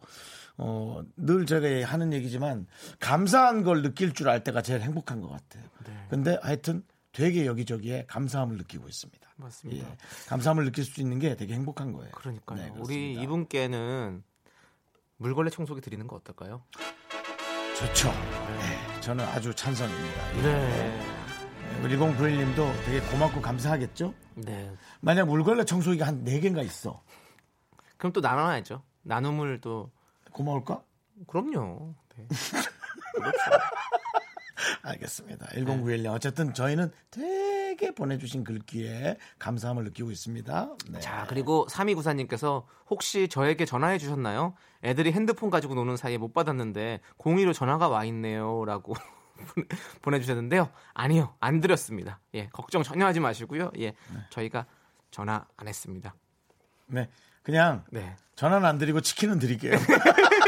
[0.56, 2.66] 어, 늘 제가 하는 얘기지만,
[2.98, 5.64] 감사한 걸 느낄 줄 알 때가 제일 행복한 것 같아요.
[6.08, 9.28] 근데 하여튼 되게 여기저기에 감사함을 느끼고 있습니다.
[9.36, 9.86] 맞습니다.
[9.86, 9.96] 예,
[10.28, 12.10] 감사함을 느낄 수 있는 게 되게 행복한 거예요.
[12.12, 12.58] 그러니까요.
[12.58, 13.14] 네, 우리.
[13.14, 14.22] 이분께는
[15.20, 16.62] 물걸레 청소기 드리는 거 어떨까요?
[17.76, 18.10] 좋죠.
[18.10, 20.38] 네, 저는 아주 찬성입니다.
[20.38, 20.42] 예.
[20.42, 21.00] 네.
[21.82, 24.14] 우리 1091님도 되게 고맙고 감사하겠죠?
[24.36, 24.74] 네.
[25.00, 27.02] 만약 물걸레 청소기가 한 4개인가 있어.
[27.98, 28.82] 그럼 또 나눠야죠.
[29.02, 29.90] 나눔을 또
[30.32, 30.82] 고마울까?
[31.26, 31.94] 그럼요.
[32.16, 32.26] 네.
[34.82, 35.46] 알겠습니다.
[35.46, 36.12] 1091님.
[36.12, 40.76] 어쨌든 저희는 되게 보내주신 글귀에 감사함을 느끼고 있습니다.
[40.90, 41.00] 네.
[41.00, 44.54] 자, 그리고 3294님께서 혹시 저에게 전화해 주셨나요?
[44.82, 48.64] 애들이 핸드폰 가지고 노는 사이에 못 받았는데 02로 전화가 와 있네요.
[48.64, 48.94] 라고
[50.02, 50.70] 보내주셨는데요.
[50.94, 51.34] 아니요.
[51.40, 52.20] 안 드렸습니다.
[52.34, 53.70] 예, 걱정 전혀 하지 마시고요.
[53.78, 53.94] 예,
[54.30, 54.66] 저희가
[55.10, 56.14] 전화 안 했습니다.
[56.86, 57.08] 네.
[57.42, 58.16] 그냥 네.
[58.36, 59.72] 전화는 안 드리고 치킨은 드릴게요.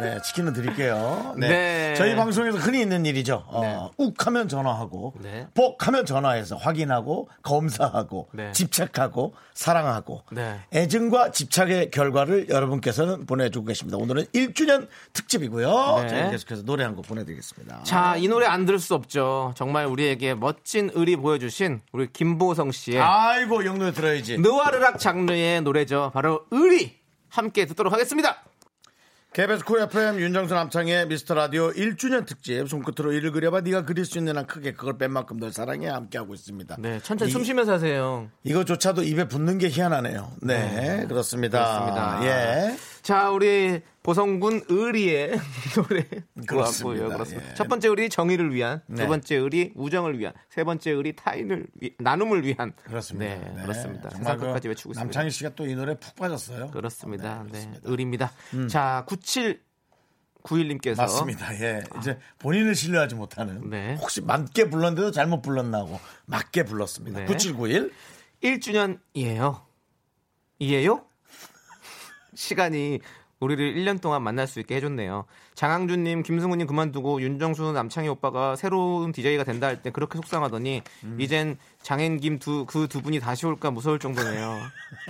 [0.00, 1.34] 네, 치킨은 드릴게요.
[1.36, 1.48] 네.
[1.48, 1.94] 네.
[1.96, 3.44] 저희 방송에서 흔히 있는 일이죠.
[3.48, 5.46] 어, 욱 하면 전화하고, 네.
[5.54, 8.52] 복 하면 전화해서 확인하고, 검사하고, 네.
[8.52, 10.60] 집착하고, 사랑하고, 네.
[10.72, 13.98] 애증과 집착의 결과를 여러분께서는 보내주고 계십니다.
[13.98, 15.98] 오늘은 1주년 특집이고요.
[16.02, 16.08] 네.
[16.08, 17.84] 저희 계속해서 노래 한 곡 보내드리겠습니다.
[17.84, 19.52] 자, 이 노래 안 들을 수 없죠.
[19.56, 24.38] 정말 우리에게 멋진 의리 보여주신 우리 김보성 씨의 아이고, 영노래 들어야지.
[24.38, 26.10] 느와르락 장르의 노래죠.
[26.14, 26.98] 바로 의리
[27.28, 28.42] 함께 듣도록 하겠습니다.
[29.32, 34.18] KBS Cool FM 윤정수 남창희의 미스터 라디오 1주년 특집 손끝으로 원을 그려봐 네가 그릴 수
[34.18, 36.76] 있는 한 크게 그걸 뺀 만큼 널 사랑해 함께하고 있습니다.
[36.80, 38.28] 네, 천천히 이- 숨 쉬면서 하세요.
[38.42, 40.32] 이거조차도 입에 붙는 게 희한하네요.
[40.42, 41.58] 네, 그렇습니다.
[41.62, 42.20] 그렇습니다.
[42.26, 42.76] 예.
[43.02, 45.38] 자, 우리 보성군 의리의
[45.76, 46.06] 노래
[46.46, 47.08] 그렇습니다.
[47.08, 47.50] 그렇습니다.
[47.50, 47.54] 예.
[47.54, 49.02] 첫 번째 의리 정의를 위한, 네.
[49.02, 52.72] 두 번째 의리 우정을 위한, 세 번째 의리 타인을 위- 나눔을 위한.
[52.82, 53.34] 그렇습니다.
[53.34, 53.62] 네, 네.
[53.62, 54.08] 그렇습니다.
[54.08, 55.04] 정말 끝까지 그 외치고 있습니다.
[55.04, 56.70] 남창희 씨가 또 이 노래 푹 빠졌어요.
[56.70, 57.42] 그렇습니다.
[57.44, 57.80] 네, 그렇습니다.
[57.84, 58.32] 의리입니다.
[58.54, 58.68] 음.
[58.68, 59.04] 자,
[60.42, 61.54] 9791님께서 맞습니다.
[61.60, 61.82] 예.
[61.98, 63.96] 이제 본인을 신뢰하지 못하는 네.
[64.00, 67.20] 혹시 맞게 불렀는데도 잘못 불렀나 고 맞게 불렀습니다.
[67.20, 67.26] 네.
[67.26, 67.92] 9791
[68.42, 69.60] 1주년이에요.
[70.58, 71.04] 이에요?
[72.34, 73.00] 시간이
[73.40, 75.24] 우리를 1년 동안 만날 수 있게 해줬네요.
[75.54, 81.16] 장항준님, 김승우님 그만두고 윤정수 남창희 오빠가 새로운 DJ가 된다 할 때 그렇게 속상하더니 음.
[81.18, 84.58] 이젠 장앤김 두 그 두 분이 다시 올까 무서울 정도네요.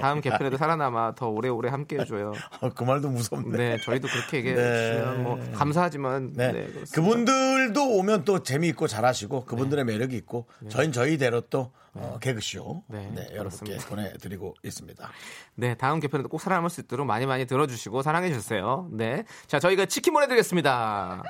[0.01, 2.33] 다음 개편에도 살아남아 더 오래오래 함께 해줘요.
[2.61, 3.57] 어, 그 말도 무섭네.
[3.57, 5.23] 네, 저희도 그렇게 얘기해주시면 네.
[5.23, 6.53] 뭐 감사하지만 네.
[6.53, 6.69] 네.
[6.95, 13.27] 그분들도 오면 또 재미있고 잘하시고 그분들의 매력이 있고 저희는 저희대로 또 어, 개그쇼 네, 네,
[13.35, 15.11] 여러분께 보내드리고 있습니다.
[15.57, 18.89] 네, 다음 개편에도 꼭 살아남을 수 있도록 많이 많이 들어주시고 사랑해 주세요.
[18.93, 21.23] 네, 자 저희가 치킨 보내드리겠습니다.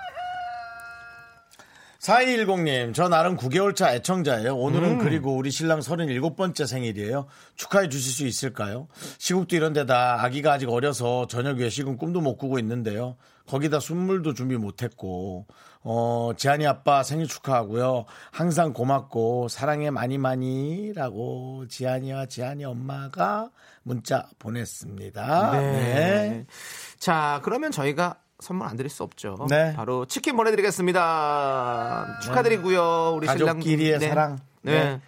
[2.01, 4.57] 4210님, 저 나름 9개월 차 애청자예요.
[4.57, 4.99] 오늘은 음.
[4.99, 7.27] 그리고 우리 신랑 37번째 생일이에요.
[7.57, 8.89] 축하해 주실 수 있을까요?
[9.19, 13.17] 시국도 이런 데다 아기가 아직 어려서 저녁 외식은 꿈도 못 꾸고 있는데요.
[13.47, 15.47] 거기다 선물도 준비 못 했고,
[15.83, 18.07] 어, 지한이 아빠 생일 축하하고요.
[18.31, 23.51] 항상 고맙고, 사랑해 많이 많이 라고 지한이와 지한이 엄마가
[23.83, 25.61] 문자 보냈습니다.
[25.61, 26.47] 네.
[26.99, 29.47] 자, 그러면 저희가 선물 안 드릴 수 없죠.
[29.49, 29.73] 네.
[29.75, 32.21] 바로 치킨 보내드리겠습니다.
[32.23, 33.15] 축하드리고요.
[33.17, 34.09] 우리 신랑 가족끼리의 네.
[34.09, 34.39] 사랑.
[34.63, 35.01] 네.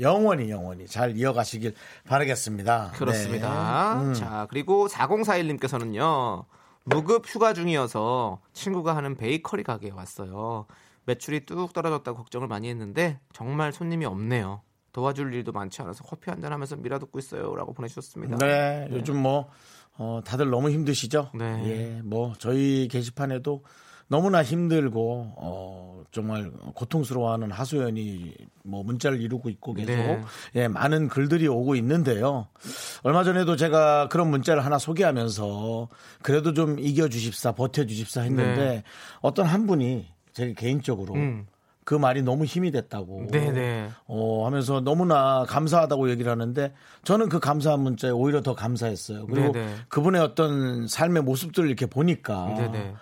[0.00, 1.74] 영원히 영원히 잘 이어가시길
[2.06, 2.92] 바라겠습니다.
[2.94, 3.94] 그렇습니다.
[4.00, 4.04] 네.
[4.06, 4.14] 음.
[4.14, 6.44] 자, 그리고 4041님께서는요.
[6.84, 10.66] 무급 휴가 중이어서 친구가 하는 베이커리 가게에 왔어요.
[11.06, 14.62] 매출이 뚝 떨어졌다고 걱정을 많이 했는데 정말 손님이 없네요.
[14.92, 17.54] 도와줄 일도 많지 않아서 커피 한잔 하면서 미라 듣고 있어요.
[17.56, 18.36] 라고 보내주셨습니다.
[18.38, 19.50] 네, 요즘 뭐
[19.96, 21.30] 어, 다들 너무 힘드시죠?
[21.34, 21.62] 네.
[21.66, 23.62] 예, 뭐 저희 게시판에도
[24.08, 30.22] 너무나 힘들고 어, 정말 고통스러워하는 하소연이 뭐 문자를 이루고 있고 계속 네.
[30.56, 32.48] 예, 많은 글들이 오고 있는데요.
[33.02, 35.88] 얼마 전에도 제가 그런 문자를 하나 소개하면서
[36.22, 38.82] 그래도 좀 이겨 주십사, 버텨 주십사 했는데 네.
[39.20, 41.46] 어떤 한 분이 제 개인적으로 음.
[41.84, 43.28] 그 말이 너무 힘이 됐다고.
[43.30, 43.90] 네네.
[44.06, 46.72] 어, 하면서 너무나 감사하다고 얘기를 하는데
[47.04, 49.26] 저는 그 감사한 문자에 오히려 더 감사했어요.
[49.26, 49.74] 그리고 네네.
[49.88, 52.94] 그분의 어떤 삶의 모습들을 이렇게 보니까 네네.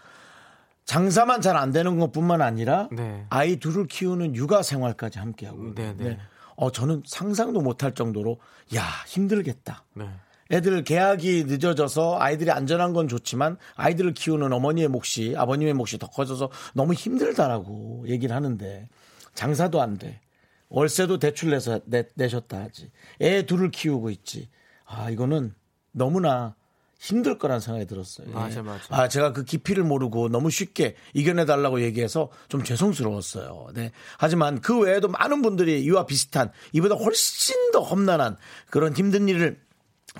[0.85, 3.25] 장사만 잘 안 되는 것 뿐만 아니라 네.
[3.31, 5.75] 아이 둘을 키우는 육아 생활까지 함께하고.
[5.75, 5.95] 네네.
[6.05, 6.19] 네.
[6.57, 8.39] 어, 저는 상상도 못할 정도로
[8.75, 9.85] 야 힘들겠다.
[9.95, 10.09] 네.
[10.53, 16.51] 애들 개학이 늦어져서 아이들이 안전한 건 좋지만 아이들을 키우는 어머니의 몫이 아버님의 몫이 더 커져서
[16.74, 18.89] 너무 힘들다라고 얘기를 하는데
[19.35, 20.20] 장사도 안 돼.
[20.69, 22.91] 월세도 대출 내서 내, 내셨다 하지.
[23.20, 24.49] 애 둘을 키우고 있지.
[24.85, 25.55] 아, 이거는
[25.93, 26.55] 너무나
[26.99, 28.29] 힘들 거란 생각이 들었어요.
[28.29, 28.33] 예.
[28.33, 28.85] 맞아, 맞아.
[28.91, 33.70] 아, 제가 그 깊이를 모르고 너무 쉽게 이겨내달라고 얘기해서 좀 죄송스러웠어요.
[33.74, 33.91] 네.
[34.19, 38.37] 하지만 그 외에도 많은 분들이 이와 비슷한 이보다 훨씬 더 험난한
[38.70, 39.61] 그런 힘든 일을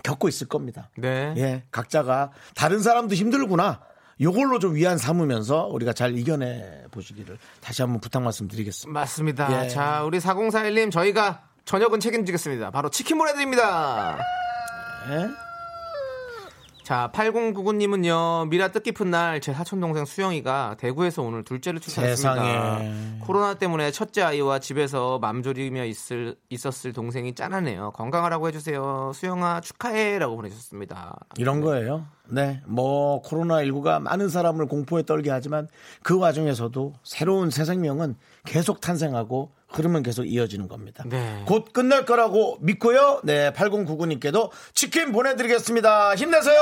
[0.03, 0.89] 겪고 있을 겁니다.
[0.97, 1.35] 네.
[1.37, 3.81] 예, 각자가 다른 사람도 힘들구나.
[4.21, 8.99] 요걸로 좀 위안 삼으면서 우리가 잘 이겨내 보시기를 다시 한번 부탁 말씀드리겠습니다.
[9.01, 9.65] 맞습니다.
[9.65, 9.69] 예.
[9.69, 12.71] 자, 우리 4041님 저희가 저녁은 책임지겠습니다.
[12.71, 14.19] 바로 치킨 보내드립니다.
[15.11, 15.52] 예?
[16.83, 22.35] 자, 8099님은요, 미라 뜻깊은 날 제 사촌동생 수영이가 대구에서 오늘 둘째를 출산했습니다.
[22.79, 23.19] 세상에.
[23.21, 27.93] 코로나 때문에 첫째 아이와 집에서 맘졸이며 있을, 있었을 동생이 짠하네요.
[27.93, 29.13] 건강하라고 해주세요.
[29.15, 30.19] 수영아 축하해.
[30.19, 31.19] 라고 보내주셨습니다.
[31.39, 32.05] 이런 거예요.
[32.29, 35.69] 네, 뭐 코로나19가 많은 사람을 공포에 떨게 하지만
[36.03, 41.05] 그 와중에서도 새로운 새 생명은 계속 탄생하고 흐름은 계속 이어지는 겁니다.
[41.07, 41.43] 네.
[41.47, 43.21] 곧 끝날 거라고 믿고요.
[43.25, 46.15] 네, 8099님께도 치킨 보내드리겠습니다.
[46.15, 46.61] 힘내세요.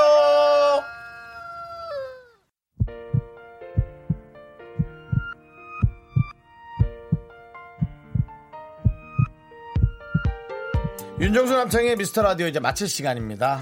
[11.19, 13.61] 윤정수 남창희의 미스터 라디오 이제 마칠 시간입니다.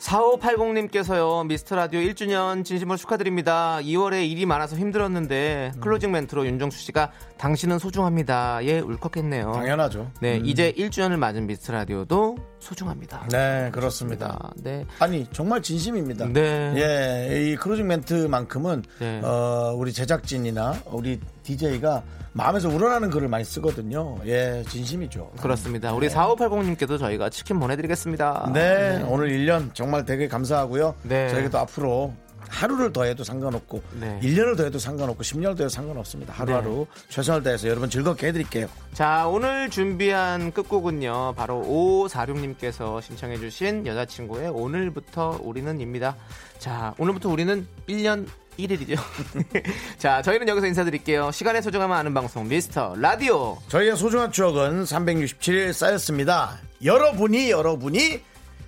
[0.00, 3.78] 4580님께서요, 미스터 라디오 1주년 진심으로 축하드립니다.
[3.82, 8.60] 2월에 일이 많아서 힘들었는데, closing 멘트로 윤정수 씨가 당신은 소중합니다.
[8.64, 9.52] 예, 울컥했네요.
[9.52, 10.10] 당연하죠.
[10.20, 10.46] 네, 음.
[10.46, 13.26] 이제 1주년을 맞은 미스터 라디오도 소중합니다.
[13.30, 14.52] 네, 그렇습니다.
[14.56, 14.86] 네.
[14.98, 16.26] 아니 정말 진심입니다.
[16.26, 16.72] 네.
[16.76, 19.20] 예, 이 closing 멘트만큼은 네.
[19.24, 24.18] 어, 우리 제작진이나 우리 DJ가 마음에서 우러나는 글을 많이 쓰거든요.
[24.26, 25.32] 예, 진심이죠.
[25.40, 25.92] 그렇습니다.
[25.92, 28.50] 우리 4580님께도 저희가 치킨 보내드리겠습니다.
[28.54, 30.94] 네, 오늘 1년 정말 되게 감사하고요.
[31.02, 31.28] 네.
[31.30, 32.14] 저희가 또 앞으로
[32.50, 34.18] 하루를 더 해도 상관없고 네.
[34.22, 36.34] 1년을 더 해도 상관없고 10년을 더 해도 상관없습니다.
[36.34, 38.68] 하루하루 최선을 다해서 여러분 즐겁게 해드릴게요.
[38.92, 41.34] 자, 오늘 준비한 끝곡은요.
[41.36, 46.16] 바로 5546님께서 신청해 주신 여자친구의 오늘부터 우리는입니다.
[46.58, 48.26] 자, 오늘부터 우리는 1년
[48.58, 48.98] 1일이죠.
[49.98, 51.30] 자, 저희는 여기서 인사드릴게요.
[51.30, 53.56] 시간의 소중함을 아는 방송 미스터 라디오.
[53.68, 56.58] 저희의 소중한 추억은 367일 쌓였습니다.
[56.84, 58.20] 여러분이 여러분이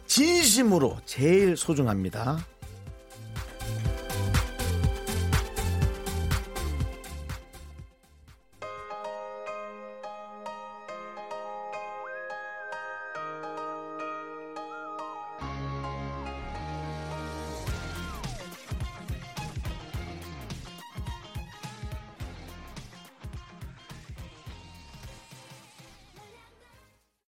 [0.07, 2.39] 진심으로 제일 소중합니다.